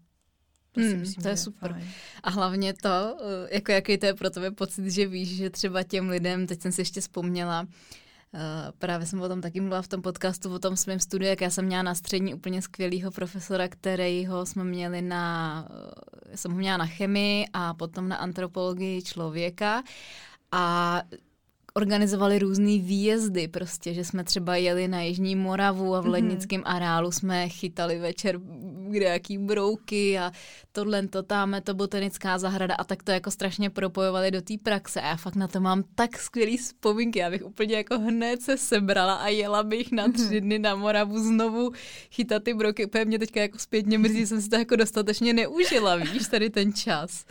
[0.73, 1.73] To, hmm, myslím, to je super.
[1.73, 1.89] Fajn.
[2.23, 5.83] A hlavně to, eh, jako jaký to je pro tebe pocit, že víš, že třeba
[5.83, 7.67] těm lidem, teď jsem si ještě vzpomněla,
[8.33, 8.41] Uh,
[8.79, 11.51] právě jsem o tom taky mluvila v tom podcastu o tom svém studiu, jak já
[11.51, 16.77] jsem měla na střední úplně skvělého profesora, kterýho jsme měli na, uh, jsem ho měla
[16.77, 19.83] na chemii a potom na antropologii člověka
[20.53, 21.03] a
[21.79, 26.13] organizovali různé výjezdy prostě, že jsme třeba jeli na Jižní Moravu a v mhm.
[26.13, 28.41] lednickém areálu jsme chytali večer
[28.91, 30.33] kde jaký brouky a
[30.73, 35.01] tohle to tam, to botanická zahrada a tak to jako strašně propojovali do té praxe
[35.01, 38.57] a já fakt na to mám tak skvělý vzpomínky, já bych úplně jako hned se
[38.57, 40.41] sebrala a jela bych na tři mhm.
[40.41, 41.73] dny na Moravu znovu
[42.11, 45.97] chytat ty brouky, úplně mě teďka jako zpětně mrzí, jsem si to jako dostatečně neužila,
[45.97, 47.25] víš, tady ten čas.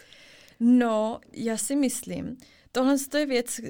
[0.60, 2.38] No, já si myslím,
[2.78, 3.70] Tohle je věc, uh,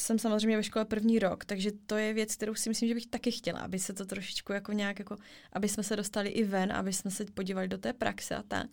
[0.00, 3.06] jsem samozřejmě ve škole první rok, takže to je věc, kterou si myslím, že bych
[3.06, 5.16] taky chtěla, aby se to trošičku jako nějak, jako,
[5.52, 8.66] aby jsme se dostali i ven, aby jsme se podívali do té praxe a tak.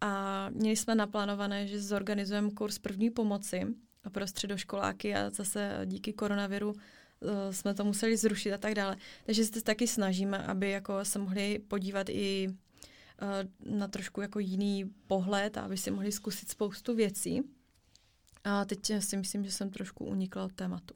[0.00, 3.62] A měli jsme naplánované, že zorganizujeme kurz první pomoci
[4.12, 8.96] pro středoškoláky a zase díky koronaviru uh, jsme to museli zrušit a tak dále.
[9.24, 14.84] Takže se taky snažíme, aby jako se mohli podívat i uh, na trošku jako jiný
[15.06, 17.55] pohled a aby si mohli zkusit spoustu věcí.
[18.46, 20.94] A teď si myslím, že jsem trošku unikla od tématu.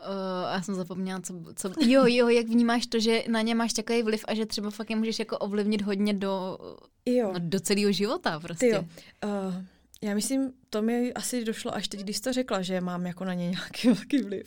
[0.00, 1.72] Uh, já jsem zapomněla, co, co...
[1.86, 4.90] Jo, jo, jak vnímáš to, že na ně máš takový vliv a že třeba fakt
[4.90, 6.58] je můžeš jako ovlivnit hodně do,
[7.06, 7.30] jo.
[7.32, 8.66] No, do celého života prostě.
[8.66, 8.84] Ty jo.
[9.24, 9.64] Uh,
[10.02, 13.34] já myslím, to mi asi došlo až teď, když to řekla, že mám jako na
[13.34, 14.46] ně nějaký velký vliv.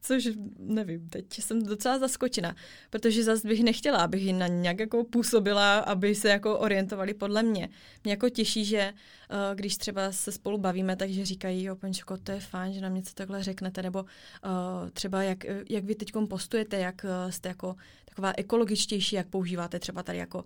[0.00, 2.56] Což nevím, teď jsem docela zaskočena,
[2.90, 7.42] protože zase bych nechtěla, abych na ně nějak jako působila, aby se jako orientovali podle
[7.42, 7.68] mě.
[8.04, 12.32] Mě jako těší, že uh, když třeba se spolu bavíme, takže říkají, jo, Pančko, to
[12.32, 14.08] je fajn, že nám něco takhle řeknete, nebo uh,
[14.92, 17.76] třeba jak, jak vy teď postujete, jak uh, jste jako
[18.14, 20.44] taková ekologičtější, jak používáte třeba tady jako uh,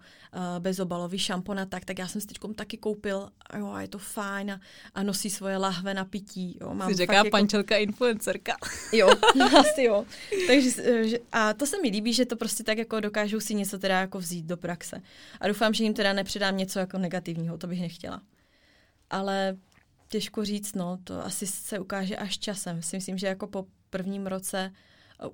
[0.59, 3.89] bezobalový šampon a tak, tak já jsem si teď taky koupil a jo, a je
[3.89, 4.61] to fajn a,
[4.95, 6.59] a nosí svoje lahve na pití.
[6.61, 6.75] Jo.
[6.75, 7.31] Mám Jsi říká jako...
[7.31, 8.57] pančelka influencerka.
[8.93, 9.09] Jo,
[9.59, 10.05] asi jo.
[10.47, 10.71] Takže,
[11.09, 14.01] že, a to se mi líbí, že to prostě tak jako dokážou si něco teda
[14.01, 15.03] jako vzít do praxe.
[15.41, 18.23] A doufám, že jim teda nepředám něco jako negativního, to bych nechtěla.
[19.11, 19.57] Ale
[20.09, 22.83] těžko říct, no, to asi se ukáže až časem.
[22.83, 24.73] Si myslím, že jako po prvním roce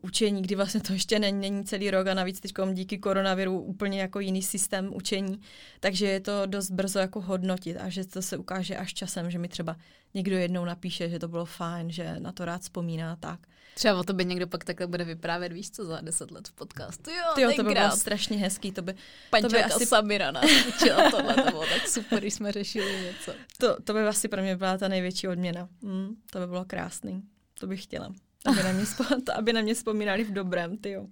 [0.01, 4.01] učení, kdy vlastně to ještě není, není celý rok a navíc teď díky koronaviru úplně
[4.01, 5.41] jako jiný systém učení,
[5.81, 9.39] takže je to dost brzo jako hodnotit a že to se ukáže až časem, že
[9.39, 9.77] mi třeba
[10.15, 13.41] někdo jednou napíše, že to bylo fajn, že na to rád vzpomíná tak.
[13.75, 17.11] Třeba o tobě někdo pak takhle bude vyprávět, víš co, za deset let v podcastu.
[17.11, 18.73] Jo, Tyjo, to by bylo strašně hezký.
[18.73, 18.95] To by,
[19.43, 19.87] to by asi...
[19.87, 23.33] Samira nás učila tohle, to bylo tak super, když jsme řešili něco.
[23.59, 25.69] To, to by asi pro mě byla ta největší odměna.
[25.83, 27.23] Mm, to by bylo krásný.
[27.61, 28.13] To bych chtěla.
[28.45, 31.07] Aby na mě, spo- aby na mě vzpomínali v dobrém, ty jo.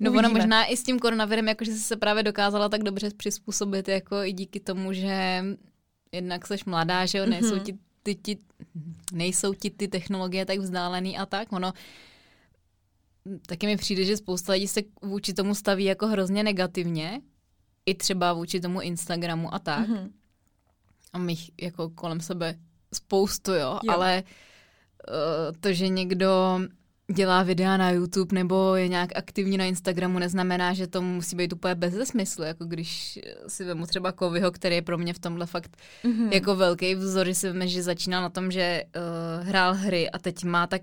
[0.00, 3.88] No ono možná i s tím koronavirem, jakože jsi se právě dokázala tak dobře přizpůsobit,
[3.88, 5.44] jako i díky tomu, že
[6.12, 7.64] jednak jsi mladá, že jo, nejsou mhm.
[7.64, 8.38] ti, ty, ti,
[9.12, 11.72] nejsou ti ty technologie tak vzdálený a tak, ono
[13.46, 17.20] taky mi přijde, že spousta lidí se vůči tomu staví jako hrozně negativně,
[17.86, 19.88] i třeba vůči tomu Instagramu a tak.
[19.88, 20.10] Mm-hmm.
[21.12, 22.54] A my jako kolem sebe
[22.94, 23.92] spoustu, jo, jo.
[23.92, 24.30] ale uh,
[25.60, 26.60] to, že někdo
[27.14, 31.52] dělá videa na YouTube nebo je nějak aktivní na Instagramu, neznamená, že to musí být
[31.52, 32.44] úplně bez smyslu.
[32.44, 33.18] Jako když
[33.48, 36.32] si vemu třeba Kovyho, který je pro mě v tomhle fakt mm-hmm.
[36.32, 40.18] jako velký vzor, že si veme, že začínal na tom, že uh, hrál hry a
[40.18, 40.82] teď má tak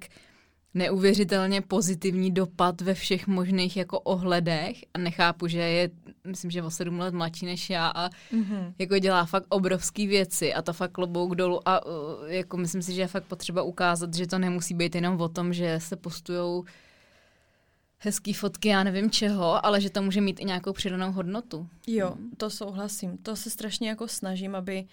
[0.74, 5.90] neuvěřitelně pozitivní dopad ve všech možných jako ohledech a nechápu, že je,
[6.28, 8.74] myslím, že o sedm let mladší než já a mm-hmm.
[8.80, 11.92] jako dělá fakt obrovský věci a to fakt klobouk dolů a uh,
[12.28, 15.54] jako myslím si, že je fakt potřeba ukázat, že to nemusí být jenom o tom,
[15.54, 16.66] že se postujou
[17.98, 21.68] hezký fotky, já nevím čeho, ale že to může mít i nějakou přidanou hodnotu.
[21.88, 23.18] Jo, to souhlasím.
[23.18, 24.88] To se strašně jako snažím, aby uh,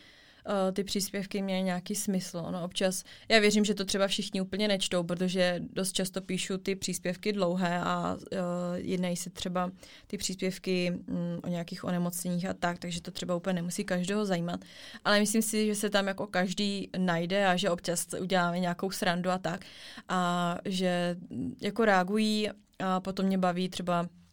[0.47, 2.47] uh, ty příspěvky měly nějaký smysl.
[2.51, 6.77] No občas, já věřím, že to třeba všichni úplně nečtou, protože dost často píšu ty
[6.77, 8.39] příspěvky dlouhé a uh,
[8.75, 9.71] jednají se třeba
[10.07, 14.61] ty příspěvky um, o nějakých onemocněních a tak, takže to třeba úplně nemusí každého zajímat.
[15.05, 19.31] Ale myslím si, že se tam jako každý najde a že občas uděláme nějakou srandu
[19.31, 19.65] a tak.
[20.09, 21.17] A že
[21.61, 22.49] jako reagují
[22.79, 24.24] a potom mě baví třeba Eh,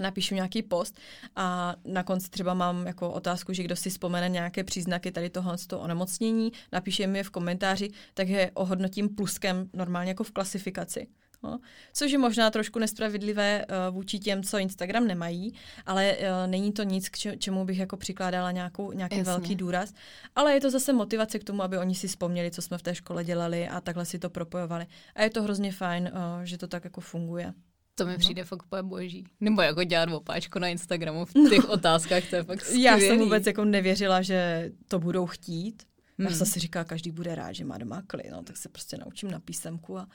[0.00, 0.98] napíšu nějaký post
[1.36, 5.56] a na konci třeba mám jako otázku, že kdo si vzpomene nějaké příznaky tady toho
[5.76, 11.06] onemocnění, napíše mi je v komentáři, tak je ohodnotím pluskem normálně jako v klasifikaci.
[11.42, 11.60] No,
[11.92, 15.54] což je možná trošku nespravedlivé uh, vůči těm, co Instagram nemají,
[15.86, 19.32] ale uh, není to nic, k čemu bych jako přikládala nějakou, nějaký Jasně.
[19.32, 19.92] velký důraz.
[20.36, 22.94] Ale je to zase motivace k tomu, aby oni si vzpomněli, co jsme v té
[22.94, 24.86] škole dělali a takhle si to propojovali.
[25.14, 27.54] A je to hrozně fajn, uh, že to tak jako funguje.
[28.00, 28.18] To mi no.
[28.18, 28.46] přijde no.
[28.46, 29.24] fakt úplně boží.
[29.40, 31.72] Nebo jako dělat opáčko na Instagramu v těch no.
[31.72, 32.82] otázkách, to je fakt skvělý.
[32.84, 35.82] Já jsem vůbec jako nevěřila, že to budou chtít.
[36.18, 36.28] Hmm.
[36.28, 39.30] Já si říká, každý bude rád, že má doma kli, no, tak se prostě naučím
[39.30, 40.08] na písemku a,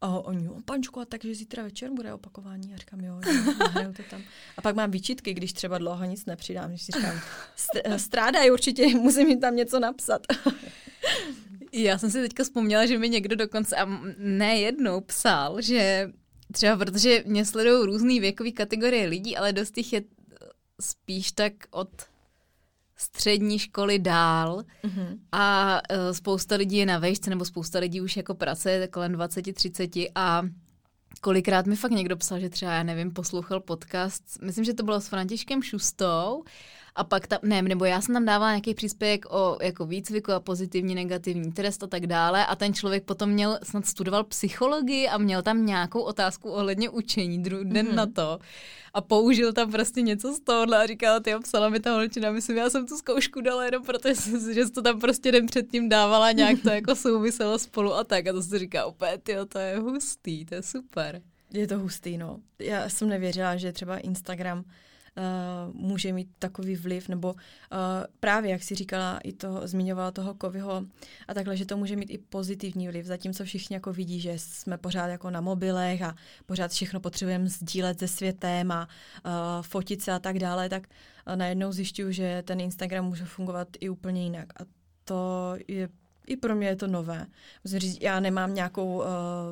[0.00, 2.74] a oni, o pančku, a takže zítra večer bude opakování.
[2.74, 3.20] A říkám, jo,
[3.82, 4.22] jo to tam.
[4.56, 7.20] A pak mám výčitky, když třeba dlouho nic nepřidám, když si říkám,
[7.98, 10.22] strádají určitě, musím jim tam něco napsat.
[11.72, 13.86] Já jsem si teďka vzpomněla, že mi někdo dokonce, a
[14.18, 16.12] ne jednou, psal, že
[16.52, 20.02] třeba protože mě sledují různý věkový kategorie lidí, ale dost jich je
[20.80, 21.88] spíš tak od
[22.96, 24.64] střední školy dál.
[24.84, 25.18] Mm-hmm.
[25.32, 30.10] a uh, spousta lidí je na vejšce, nebo spousta lidí už jako pracuje kolem 20-30
[30.14, 30.42] a
[31.20, 35.00] kolikrát mi fakt někdo psal, že třeba, já nevím, poslouchal podcast, myslím, že to bylo
[35.00, 36.44] s Františkem Šustou
[36.94, 40.40] a pak tam, ne, nebo já jsem tam dávala nějaký příspěvek o jako výcviku a
[40.40, 45.18] pozitivní, negativní trest a tak dále a ten člověk potom měl, snad studoval psychologii a
[45.18, 47.94] měl tam nějakou otázku ohledně učení druhý den mm-hmm.
[47.94, 48.38] na to
[48.94, 52.56] a použil tam prostě něco z tohohle a říkala, ty psala mi ta holčina, myslím,
[52.56, 54.08] já jsem tu zkoušku dala jenom proto,
[54.52, 58.26] že jsi to tam prostě den předtím dávala, nějak to jako souviselo spolu a tak
[58.26, 61.22] a to si říká úplně, ty to je hustý, to je super.
[61.52, 62.38] Je to hustý, no.
[62.58, 64.64] Já jsem nevěřila, že třeba Instagram
[65.16, 67.38] uh, může mít takový vliv, nebo uh,
[68.20, 70.84] právě, jak si říkala, i to zmiňovala toho Kovyho
[71.28, 74.78] a takhle, že to může mít i pozitivní vliv, zatímco všichni jako vidí, že jsme
[74.78, 76.14] pořád jako na mobilech a
[76.46, 78.88] pořád všechno potřebujeme sdílet se světem a
[79.24, 79.32] uh,
[79.62, 80.82] fotit se a tak dále, tak
[81.26, 84.62] uh, najednou zjišťuju, že ten Instagram může fungovat i úplně jinak.
[84.62, 84.64] A
[85.04, 85.88] to je
[86.26, 87.26] i pro mě je to nové.
[87.64, 89.04] Musím říct, já nemám nějakou uh,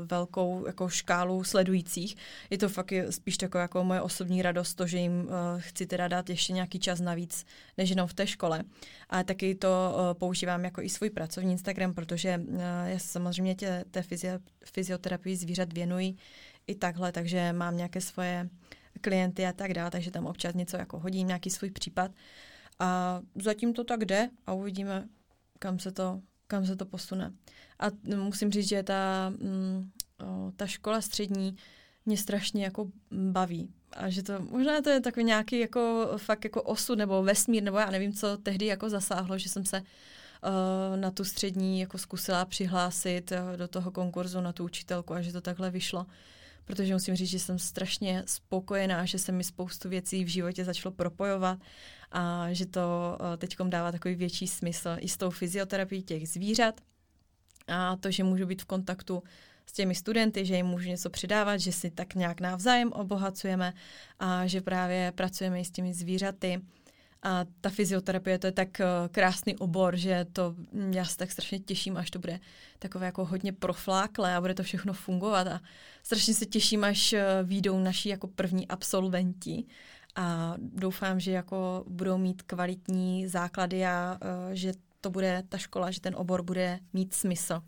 [0.05, 2.17] velkou jako škálu sledujících.
[2.51, 6.09] Je to fakt spíš taková jako moje osobní radost, to, že jim uh, chci teda
[6.09, 7.45] dát ještě nějaký čas navíc,
[7.79, 8.63] než jenom v té škole.
[9.11, 13.85] A taky to uh, používám jako i svůj pracovní Instagram, protože uh, já samozřejmě tě,
[13.91, 16.15] té fyzio, fyzioterapii zvířat věnuji
[16.67, 18.49] i takhle, takže mám nějaké svoje
[19.01, 22.11] klienty a tak dále, takže tam občas něco jako hodím, nějaký svůj případ.
[22.79, 25.09] A zatím to tak jde a uvidíme,
[25.59, 26.21] kam se to
[26.51, 27.33] kam se to posune.
[27.79, 27.87] A
[28.17, 29.91] musím říct, že ta, mm,
[30.57, 31.57] ta škola střední
[32.07, 33.69] mě strašně jako baví.
[33.93, 37.79] A že to, možná to je takový nějaký jako fakt jako osud nebo vesmír, nebo
[37.79, 39.83] já nevím, co tehdy jako zasáhlo, že jsem se
[40.97, 45.41] na tu střední jako zkusila přihlásit do toho konkurzu na tu učitelku a že to
[45.41, 46.07] takhle vyšlo.
[46.65, 50.93] Protože musím říct, že jsem strašně spokojená, že se mi spoustu věcí v životě začalo
[50.93, 51.59] propojovat
[52.13, 56.81] a že to eh, teď dává takový větší smysl i s tou fyzioterapií těch zvířat
[57.69, 59.23] a to, že můžu být v kontaktu
[59.67, 63.73] s těmi studenty, že jim můžu něco přidávat, že si tak nějak navzájem obohacujeme
[64.19, 66.61] a že právě pracujeme i s těmi zvířaty.
[67.23, 70.55] A ta fyzioterapie, to je tak eh, krásný obor, že to
[70.91, 72.41] já se tak strašně těším, až to bude
[72.79, 75.61] takové jako hodně profláklé a bude to všechno fungovat a
[76.03, 79.65] strašně se těším, až eh, výjdou naši jako první absolventi
[80.17, 85.91] a doufám, že jako budou mít kvalitní základy a uh, že to bude ta škola,
[85.91, 87.63] že ten obor bude mít smysl.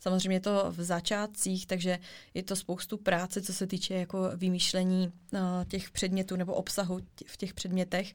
[0.00, 1.98] Samozřejmě je to v začátcích, takže
[2.34, 7.36] je to spoustu práce, co se týče jako vymýšlení uh, těch předmětů nebo obsahu v
[7.36, 8.14] těch předmětech.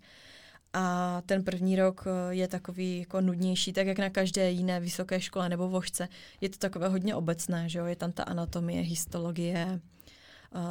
[0.74, 5.22] A ten první rok uh, je takový jako nudnější, tak jak na každé jiné vysoké
[5.22, 6.08] škole nebo vožce.
[6.42, 7.86] Je to takové hodně obecné, že jo?
[7.86, 9.80] je tam ta anatomie, histologie,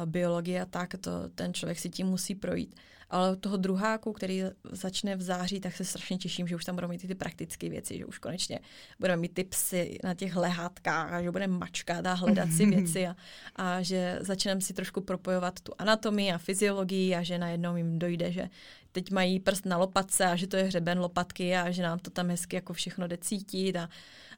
[0.05, 2.75] biologie a tak, to, ten člověk si tím musí projít.
[3.09, 6.87] Ale toho druháku, který začne v září, tak se strašně těším, že už tam budou
[6.87, 8.59] mít ty praktické věci, že už konečně
[8.99, 13.07] budeme mít ty psy na těch lehátkách a že budeme mačkat a hledat si věci
[13.07, 13.15] a,
[13.55, 18.31] a že začneme si trošku propojovat tu anatomii a fyziologii a že najednou jim dojde,
[18.31, 18.49] že
[18.91, 22.09] teď mají prst na lopatce a že to je hřeben lopatky a že nám to
[22.09, 23.89] tam hezky jako všechno jde cítit a,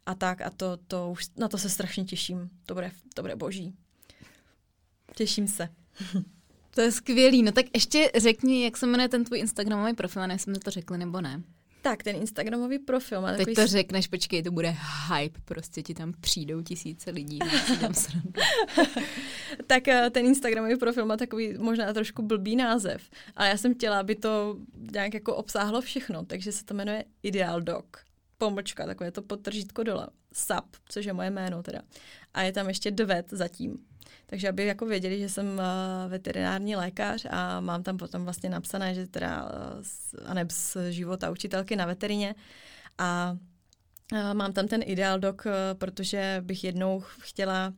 [0.05, 2.49] a tak a to, to už, na to se strašně těším.
[2.65, 3.75] To bude, to bude boží.
[5.15, 5.69] Těším se.
[6.75, 7.43] To je skvělý.
[7.43, 10.97] No tak ještě řekni, jak se jmenuje ten tvůj Instagramový profil, ne jsme to řekli
[10.97, 11.43] nebo ne.
[11.81, 13.55] Tak, ten Instagramový profil má Teď takový...
[13.55, 14.75] to řekneš, počkej, to bude
[15.07, 17.39] hype, prostě ti tam přijdou tisíce lidí.
[19.67, 23.99] tak eh, ten Instagramový profil má takový možná trošku blbý název, ale já jsem chtěla,
[23.99, 24.57] aby to
[24.91, 27.97] nějak jako obsáhlo všechno, takže se to jmenuje Ideal Dog.
[28.41, 30.07] Pomlčka, takové to podtržítko dole.
[30.33, 31.81] SAP, což je moje jméno teda.
[32.33, 33.77] A je tam ještě dvet zatím.
[34.25, 38.93] Takže aby jako věděli, že jsem uh, veterinární lékař a mám tam potom vlastně napsané,
[38.93, 39.49] že teda uh,
[40.29, 42.35] aneb z života učitelky na veterině
[42.97, 43.37] a
[44.11, 47.73] uh, mám tam ten ideál dok, uh, protože bych jednou chtěla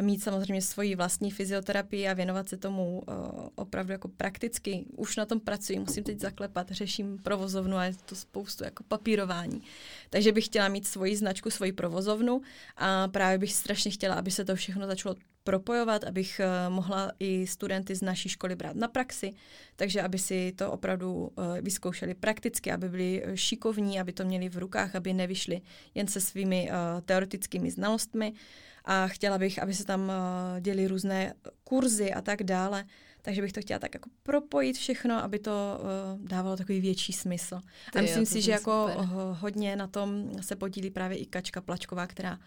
[0.00, 4.84] mít samozřejmě svoji vlastní fyzioterapii a věnovat se tomu uh, opravdu jako prakticky.
[4.96, 9.62] Už na tom pracuji, musím teď zaklepat, řeším provozovnu a je to spoustu jako papírování.
[10.10, 12.40] Takže bych chtěla mít svoji značku, svoji provozovnu
[12.76, 17.46] a právě bych strašně chtěla, aby se to všechno začalo propojovat, abych uh, mohla i
[17.46, 19.32] studenty z naší školy brát na praxi,
[19.76, 21.28] takže aby si to opravdu uh,
[21.60, 25.60] vyzkoušeli prakticky, aby byli šikovní, aby to měli v rukách, aby nevyšli
[25.94, 26.70] jen se svými
[27.04, 28.32] teoretickými znalostmi
[28.90, 31.34] a chtěla bych, aby se tam uh, děli různé
[31.64, 32.84] kurzy a tak dále,
[33.22, 37.60] takže bych to chtěla tak jako propojit všechno, aby to uh, dávalo takový větší smysl.
[37.92, 39.06] Ty a myslím jo, si, že jako super.
[39.40, 42.38] hodně na tom se podílí právě i Kačka Plačková, která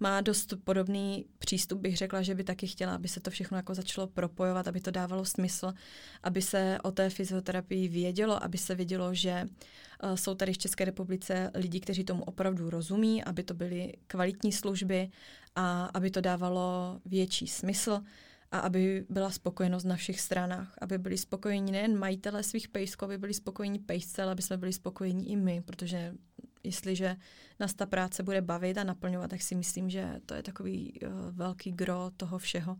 [0.00, 3.74] má dost podobný přístup, bych řekla, že by taky chtěla, aby se to všechno jako
[3.74, 5.72] začalo propojovat, aby to dávalo smysl,
[6.22, 10.84] aby se o té fyzioterapii vědělo, aby se vědělo, že uh, jsou tady v České
[10.84, 15.10] republice lidi, kteří tomu opravdu rozumí, aby to byly kvalitní služby
[15.56, 18.00] a aby to dávalo větší smysl
[18.52, 23.18] a aby byla spokojenost na všech stranách, aby byli spokojení nejen majitele svých pejsků, aby
[23.18, 26.14] byli spokojení pejsce, ale aby jsme byli spokojení i my, protože
[26.64, 27.16] jestliže
[27.60, 31.10] nás ta práce bude bavit a naplňovat, tak si myslím, že to je takový uh,
[31.30, 32.76] velký gro toho všeho,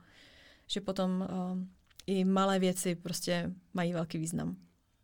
[0.67, 1.59] že potom uh,
[2.07, 4.57] i malé věci prostě mají velký význam.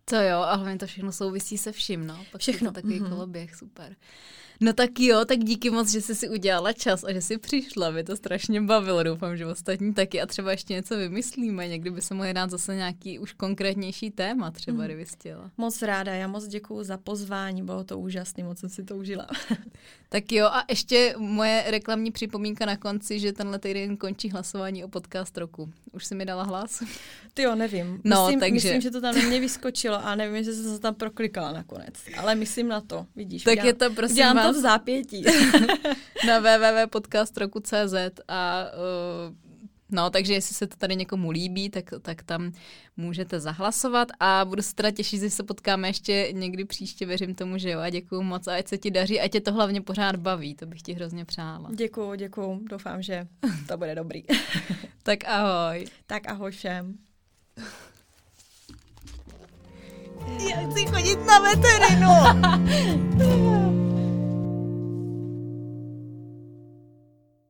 [0.04, 2.24] To jo, a hlavně to všechno souvisí se vším, no.
[2.32, 2.66] Pak všechno.
[2.66, 3.08] Je to takový mm-hmm.
[3.08, 3.96] koloběh, super.
[4.62, 7.90] No tak jo, tak díky moc, že jsi si udělala čas a že jsi přišla.
[7.90, 10.20] Mě to strašně bavilo, doufám, že ostatní taky.
[10.20, 11.68] A třeba ještě něco vymyslíme.
[11.68, 14.84] Někdy by se mohli dát zase nějaký už konkrétnější téma, třeba, mm.
[14.84, 15.50] kdyby chtěla.
[15.58, 19.26] Moc ráda, já moc děkuji za pozvání, bylo to úžasné, moc jsem si to užila.
[20.08, 24.88] tak jo, a ještě moje reklamní připomínka na konci, že tenhle týden končí hlasování o
[24.88, 25.72] podcast roku.
[25.92, 26.82] Už jsi mi dala hlas?
[27.34, 28.00] Ty jo, nevím.
[28.04, 28.54] No, myslím, takže...
[28.54, 31.94] myslím, že to tam mě vyskočilo a nevím, jestli jsem se tam proklikala nakonec.
[32.18, 33.42] Ale myslím na to, vidíš.
[33.42, 34.51] Tak je to prosím Dělám vás...
[34.52, 35.24] v zápětí.
[36.26, 37.94] na www.podcastroku.cz
[38.28, 38.64] a
[39.28, 39.52] uh,
[39.92, 42.52] No, takže jestli se to tady někomu líbí, tak, tak tam
[42.96, 47.58] můžete zahlasovat a budu se teda těšit, že se potkáme ještě někdy příště, věřím tomu,
[47.58, 47.80] že jo.
[47.80, 50.66] A děkuju moc a ať se ti daří, ať tě to hlavně pořád baví, to
[50.66, 51.68] bych ti hrozně přála.
[51.74, 53.26] Děkuju, děkuju, doufám, že
[53.68, 54.22] to bude dobrý.
[55.02, 55.86] tak ahoj.
[56.06, 56.94] Tak ahoj všem.
[60.50, 62.08] Já chci chodit na veterinu.